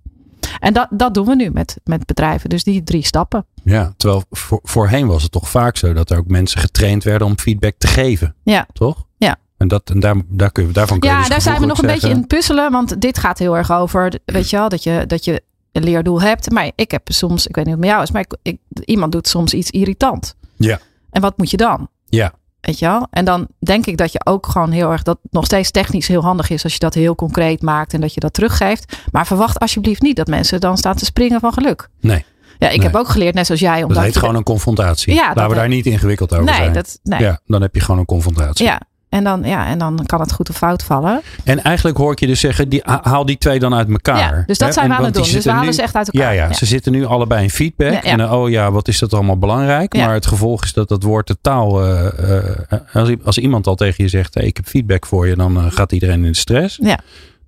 En 0.58 0.72
dat, 0.72 0.88
dat 0.90 1.14
doen 1.14 1.26
we 1.26 1.34
nu 1.34 1.50
met, 1.50 1.76
met 1.84 2.06
bedrijven. 2.06 2.48
Dus 2.48 2.64
die 2.64 2.82
drie 2.82 3.04
stappen. 3.04 3.46
Ja, 3.64 3.94
terwijl 3.96 4.24
voor, 4.30 4.60
voorheen 4.62 5.06
was 5.06 5.22
het 5.22 5.32
toch 5.32 5.48
vaak 5.48 5.76
zo 5.76 5.92
dat 5.92 6.10
er 6.10 6.18
ook 6.18 6.26
mensen 6.26 6.60
getraind 6.60 7.04
werden 7.04 7.26
om 7.26 7.38
feedback 7.38 7.74
te 7.78 7.86
geven. 7.86 8.34
Ja. 8.42 8.66
Toch? 8.72 9.06
Ja. 9.16 9.36
En, 9.56 9.68
dat, 9.68 9.90
en 9.90 10.00
daar, 10.00 10.16
daar 10.26 10.52
kun 10.52 10.66
je, 10.66 10.72
daarvan 10.72 10.98
kun 10.98 11.08
je 11.08 11.14
Ja, 11.14 11.20
dus 11.20 11.30
daar 11.30 11.40
zijn 11.40 11.60
we 11.60 11.66
nog 11.66 11.78
een 11.78 11.86
beetje 11.86 12.08
in 12.08 12.16
het 12.16 12.26
puzzelen. 12.26 12.70
Want 12.72 13.00
dit 13.00 13.18
gaat 13.18 13.38
heel 13.38 13.56
erg 13.56 13.72
over, 13.72 14.18
weet 14.24 14.50
je 14.50 14.56
wel, 14.56 14.68
dat 14.68 14.82
je, 14.82 15.04
dat 15.06 15.24
je 15.24 15.42
een 15.72 15.84
leerdoel 15.84 16.20
hebt. 16.20 16.50
Maar 16.50 16.70
ik 16.74 16.90
heb 16.90 17.12
soms, 17.12 17.46
ik 17.46 17.54
weet 17.54 17.66
niet 17.66 17.74
wat 17.74 17.84
het 17.84 17.84
met 17.84 17.88
jou 17.90 18.02
is, 18.02 18.10
maar 18.10 18.20
ik, 18.22 18.36
ik, 18.42 18.84
iemand 18.84 19.12
doet 19.12 19.28
soms 19.28 19.54
iets 19.54 19.70
irritant. 19.70 20.36
Ja. 20.56 20.78
En 21.10 21.20
wat 21.20 21.38
moet 21.38 21.50
je 21.50 21.56
dan? 21.56 21.88
Ja. 22.08 22.32
Weet 22.66 22.78
je 22.78 22.86
wel? 22.86 23.06
En 23.10 23.24
dan 23.24 23.46
denk 23.58 23.86
ik 23.86 23.96
dat 23.96 24.12
je 24.12 24.20
ook 24.24 24.46
gewoon 24.46 24.70
heel 24.70 24.90
erg, 24.90 25.02
dat 25.02 25.18
nog 25.30 25.44
steeds 25.44 25.70
technisch 25.70 26.08
heel 26.08 26.22
handig 26.22 26.50
is 26.50 26.64
als 26.64 26.72
je 26.72 26.78
dat 26.78 26.94
heel 26.94 27.14
concreet 27.14 27.62
maakt 27.62 27.92
en 27.92 28.00
dat 28.00 28.14
je 28.14 28.20
dat 28.20 28.32
teruggeeft. 28.32 28.96
Maar 29.12 29.26
verwacht 29.26 29.58
alsjeblieft 29.58 30.02
niet 30.02 30.16
dat 30.16 30.26
mensen 30.26 30.60
dan 30.60 30.76
staan 30.76 30.96
te 30.96 31.04
springen 31.04 31.40
van 31.40 31.52
geluk. 31.52 31.88
Nee. 32.00 32.24
Ja, 32.58 32.68
ik 32.68 32.82
heb 32.82 32.94
ook 32.94 33.08
geleerd, 33.08 33.34
net 33.34 33.46
zoals 33.46 33.60
jij. 33.60 33.80
Dat 33.80 33.98
heet 33.98 34.16
gewoon 34.16 34.34
een 34.34 34.42
confrontatie. 34.42 35.14
Ja, 35.14 35.26
Laten 35.26 35.48
we 35.48 35.54
daar 35.54 35.68
niet 35.68 35.86
ingewikkeld 35.86 36.32
over 36.32 36.44
nee, 36.44 36.54
zijn. 36.54 36.72
Dat, 36.72 36.98
nee. 37.02 37.20
Ja, 37.20 37.40
dan 37.44 37.62
heb 37.62 37.74
je 37.74 37.80
gewoon 37.80 38.00
een 38.00 38.06
confrontatie. 38.06 38.66
Ja, 38.66 38.80
en 39.16 39.24
dan, 39.24 39.42
ja, 39.44 39.66
en 39.66 39.78
dan 39.78 40.00
kan 40.06 40.20
het 40.20 40.32
goed 40.32 40.50
of 40.50 40.56
fout 40.56 40.82
vallen. 40.82 41.22
En 41.44 41.62
eigenlijk 41.62 41.96
hoor 41.96 42.12
ik 42.12 42.20
je 42.20 42.26
dus 42.26 42.40
zeggen, 42.40 42.68
die, 42.68 42.82
haal 42.84 43.26
die 43.26 43.38
twee 43.38 43.58
dan 43.58 43.74
uit 43.74 43.88
elkaar. 43.88 44.36
Ja, 44.36 44.42
dus 44.46 44.58
dat 44.58 44.74
zijn 44.74 44.88
we 44.88 44.94
aan 44.94 45.04
het 45.04 45.14
doen. 45.14 45.22
Dus 45.22 45.44
we 45.44 45.50
halen 45.50 45.74
ze 45.74 45.82
echt 45.82 45.94
uit 45.94 46.12
elkaar. 46.12 46.34
Ja, 46.34 46.46
ja, 46.48 46.52
ze 46.52 46.66
zitten 46.66 46.92
nu 46.92 47.04
allebei 47.04 47.42
in 47.42 47.50
feedback. 47.50 48.02
En 48.02 48.30
oh 48.30 48.50
ja, 48.50 48.70
wat 48.72 48.88
is 48.88 48.98
dat 48.98 49.14
allemaal 49.14 49.38
belangrijk. 49.38 49.96
Maar 49.96 50.14
het 50.14 50.26
gevolg 50.26 50.64
is 50.64 50.72
dat 50.72 50.88
dat 50.88 51.02
woord 51.02 51.26
totaal... 51.26 51.86
Uh, 51.86 52.08
uh, 52.20 52.78
als, 52.92 53.14
als, 53.24 53.38
iemand 53.38 53.66
al 53.66 53.74
tegen 53.74 54.04
je 54.04 54.10
zegt, 54.10 54.34
hey, 54.34 54.44
ik 54.44 54.56
heb 54.56 54.66
feedback 54.66 55.06
voor 55.06 55.26
je. 55.26 55.36
Dan 55.36 55.72
gaat 55.72 55.92
iedereen 55.92 56.24
in 56.24 56.32
de 56.32 56.36
stress. 56.36 56.78
Ja. 56.82 56.98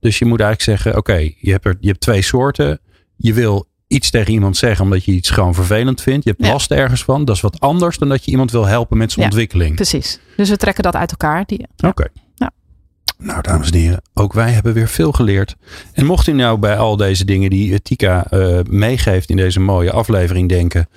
Dus 0.01 0.19
je 0.19 0.25
moet 0.25 0.41
eigenlijk 0.41 0.81
zeggen, 0.81 0.99
oké, 0.99 1.33
je, 1.39 1.51
hebt 1.51 1.65
er, 1.65 1.77
je 1.81 1.89
hebt 1.89 2.01
twee 2.01 2.23
soorten. 2.23 2.81
Je 3.17 3.33
wil 3.33 3.67
iets 3.89 4.11
tegen 4.11 4.33
iemand 4.33 4.57
zeggen 4.57 4.85
omdat 4.85 5.05
je 5.05 5.13
iets 5.13 5.31
gewoon 5.31 5.55
vervelend 5.55 6.03
vindt. 6.03 6.25
Je 6.25 6.31
hebt 6.31 6.45
ja. 6.45 6.53
last 6.53 6.71
ergens 6.71 7.05
van. 7.05 7.25
Dat 7.25 7.37
is 7.37 7.43
wat 7.43 7.61
anders 7.61 7.99
dan 7.99 8.09
dat 8.09 8.25
je 8.25 8.31
iemand 8.31 8.51
wil 8.51 8.67
helpen 8.67 8.97
met 8.97 9.13
zijn 9.13 9.25
ja, 9.25 9.31
ontwikkeling. 9.31 9.75
Precies. 9.75 10.21
Dus 10.37 10.49
we 10.49 10.57
trekken 10.57 10.83
dat 10.83 10.95
uit 10.95 11.11
elkaar. 11.11 11.45
Ja. 11.47 11.89
Oké. 11.89 12.09
Nou, 13.19 13.43
dames 13.43 13.71
en 13.71 13.79
heren, 13.79 14.03
ook 14.15 14.33
wij 14.33 14.51
hebben 14.51 14.73
weer 14.73 14.89
veel 14.89 15.13
geleerd. 15.13 15.57
En 15.93 16.07
mocht 16.07 16.27
u 16.27 16.33
nou 16.33 16.59
bij 16.59 16.77
al 16.77 16.97
deze 16.97 17.25
dingen 17.25 17.51
die 17.51 17.83
Tika 17.83 18.27
uh, 18.31 18.59
meegeeft 18.69 19.31
in 19.31 19.37
deze 19.37 19.61
mooie 19.61 19.93
aflevering 19.93 20.49
denken. 20.49 20.89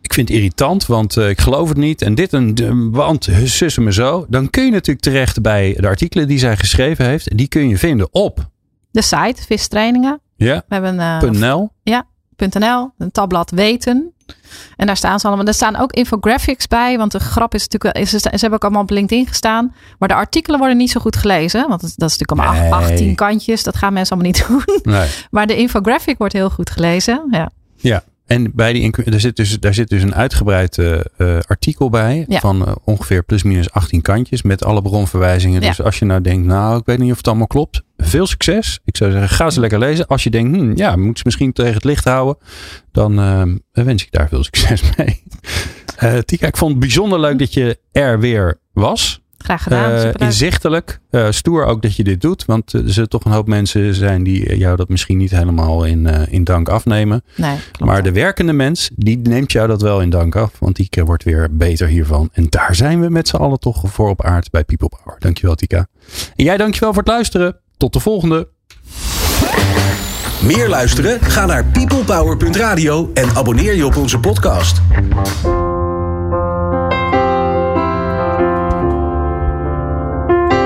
Ik 0.00 0.14
vind 0.14 0.28
het 0.28 0.36
irritant, 0.36 0.86
want 0.86 1.16
uh, 1.16 1.28
ik 1.28 1.40
geloof 1.40 1.68
het 1.68 1.76
niet. 1.76 2.02
En 2.02 2.14
dit 2.14 2.32
en 2.32 2.90
want 2.90 3.28
sussen 3.44 3.82
me 3.82 3.92
zo. 3.92 4.26
Dan 4.28 4.50
kun 4.50 4.64
je 4.64 4.70
natuurlijk 4.70 5.04
terecht 5.04 5.42
bij 5.42 5.76
de 5.78 5.86
artikelen 5.86 6.28
die 6.28 6.38
zij 6.38 6.56
geschreven 6.56 7.04
heeft. 7.04 7.36
Die 7.36 7.48
kun 7.48 7.68
je 7.68 7.78
vinden 7.78 8.08
op 8.10 8.48
de 8.90 9.02
site 9.02 9.42
Vistrainingen. 9.46 10.20
Ja. 10.36 10.64
We 10.68 10.74
hebben 10.74 10.94
uh, 10.94 11.20
.nl. 11.20 11.68
Ja, 11.82 12.06
Een 12.98 13.10
tabblad 13.10 13.50
weten. 13.50 14.12
En 14.76 14.86
daar 14.86 14.96
staan 14.96 15.20
ze 15.20 15.26
allemaal. 15.26 15.46
Er 15.46 15.54
staan 15.54 15.76
ook 15.76 15.92
infographics 15.92 16.66
bij. 16.66 16.98
Want 16.98 17.12
de 17.12 17.20
grap 17.20 17.54
is 17.54 17.68
natuurlijk. 17.68 17.96
Is, 17.96 18.10
ze 18.10 18.28
hebben 18.30 18.52
ook 18.52 18.62
allemaal 18.62 18.82
op 18.82 18.90
LinkedIn 18.90 19.26
gestaan. 19.26 19.74
Maar 19.98 20.08
de 20.08 20.14
artikelen 20.14 20.58
worden 20.58 20.76
niet 20.76 20.90
zo 20.90 21.00
goed 21.00 21.16
gelezen. 21.16 21.68
Want 21.68 21.80
dat 21.80 22.10
is 22.10 22.18
natuurlijk 22.18 22.30
allemaal 22.30 22.80
nee. 22.80 22.90
18 22.90 23.14
kantjes. 23.14 23.62
Dat 23.62 23.76
gaan 23.76 23.92
mensen 23.92 24.16
allemaal 24.16 24.32
niet 24.32 24.46
doen. 24.82 24.92
Nee. 24.92 25.08
Maar 25.30 25.46
de 25.46 25.56
infographic 25.56 26.18
wordt 26.18 26.32
heel 26.34 26.50
goed 26.50 26.70
gelezen. 26.70 27.26
Ja. 27.30 27.50
Ja. 27.76 28.02
En 28.26 28.50
bij 28.54 28.72
die, 28.72 29.04
er 29.04 29.20
zit 29.20 29.36
dus, 29.36 29.60
daar 29.60 29.74
zit 29.74 29.88
dus 29.88 30.02
een 30.02 30.14
uitgebreid 30.14 30.76
uh, 30.76 30.98
uh, 31.18 31.38
artikel 31.46 31.90
bij. 31.90 32.24
Ja. 32.28 32.40
Van 32.40 32.62
uh, 32.62 32.74
ongeveer 32.84 33.22
plus 33.22 33.42
minus 33.42 33.70
18 33.72 34.02
kantjes. 34.02 34.42
Met 34.42 34.64
alle 34.64 34.82
bronverwijzingen. 34.82 35.60
Ja. 35.60 35.68
Dus 35.68 35.82
als 35.82 35.98
je 35.98 36.04
nou 36.04 36.20
denkt, 36.20 36.46
nou 36.46 36.78
ik 36.78 36.86
weet 36.86 36.98
niet 36.98 37.10
of 37.10 37.16
het 37.16 37.28
allemaal 37.28 37.46
klopt. 37.46 37.82
Veel 38.02 38.26
succes. 38.26 38.80
Ik 38.84 38.96
zou 38.96 39.10
zeggen, 39.10 39.28
ga 39.28 39.50
ze 39.50 39.60
lekker 39.60 39.78
lezen. 39.78 40.06
Als 40.06 40.22
je 40.22 40.30
denkt, 40.30 40.56
hm, 40.56 40.76
ja, 40.76 40.96
moet 40.96 41.18
ze 41.18 41.22
misschien 41.24 41.52
tegen 41.52 41.74
het 41.74 41.84
licht 41.84 42.04
houden. 42.04 42.36
Dan 42.92 43.14
wens 43.72 44.02
ik 44.02 44.10
daar 44.10 44.28
veel 44.28 44.44
succes 44.44 44.82
mee. 44.96 45.22
Tika, 46.24 46.46
ik 46.46 46.56
vond 46.56 46.70
het 46.70 46.80
bijzonder 46.80 47.20
leuk 47.20 47.38
dat 47.38 47.52
je 47.52 47.78
er 47.92 48.20
weer 48.20 48.60
was. 48.72 49.20
Graag 49.38 49.62
gedaan. 49.62 49.92
Uh, 49.92 50.10
inzichtelijk. 50.16 51.00
Stoer 51.30 51.64
ook 51.64 51.82
dat 51.82 51.96
je 51.96 52.04
dit 52.04 52.20
doet. 52.20 52.44
Want 52.44 52.72
er 52.72 52.82
zullen 52.92 53.08
toch 53.08 53.24
een 53.24 53.32
hoop 53.32 53.46
mensen 53.46 53.94
zijn 53.94 54.22
die 54.22 54.56
jou 54.56 54.76
dat 54.76 54.88
misschien 54.88 55.16
niet 55.16 55.30
helemaal 55.30 55.84
in, 55.84 56.06
in 56.06 56.44
dank 56.44 56.68
afnemen. 56.68 57.22
Nee. 57.34 57.56
Maar 57.78 58.02
de 58.02 58.12
werkende 58.12 58.52
mens, 58.52 58.90
die 58.94 59.18
neemt 59.18 59.52
jou 59.52 59.68
dat 59.68 59.82
wel 59.82 60.00
in 60.00 60.10
dank 60.10 60.36
af. 60.36 60.52
Want 60.58 60.76
die 60.76 60.88
wordt 61.04 61.24
weer 61.24 61.48
beter 61.50 61.88
hiervan. 61.88 62.28
En 62.32 62.46
daar 62.48 62.74
zijn 62.74 63.00
we 63.00 63.08
met 63.08 63.28
z'n 63.28 63.36
allen 63.36 63.58
toch 63.58 63.82
voor 63.86 64.08
op 64.08 64.24
aard 64.24 64.50
bij 64.50 64.64
People 64.64 64.88
Power. 64.88 65.20
Dankjewel 65.20 65.54
Tika. 65.54 65.86
En 66.36 66.44
jij 66.44 66.56
dankjewel 66.56 66.92
voor 66.92 67.02
het 67.02 67.12
luisteren. 67.12 67.56
Tot 67.78 67.92
de 67.92 68.00
volgende. 68.00 68.48
Meer 70.42 70.68
luisteren? 70.68 71.20
Ga 71.20 71.46
naar 71.46 71.64
peoplepower.radio 71.64 73.10
en 73.14 73.36
abonneer 73.36 73.74
je 73.74 73.86
op 73.86 73.96
onze 73.96 74.18
podcast. 74.18 74.80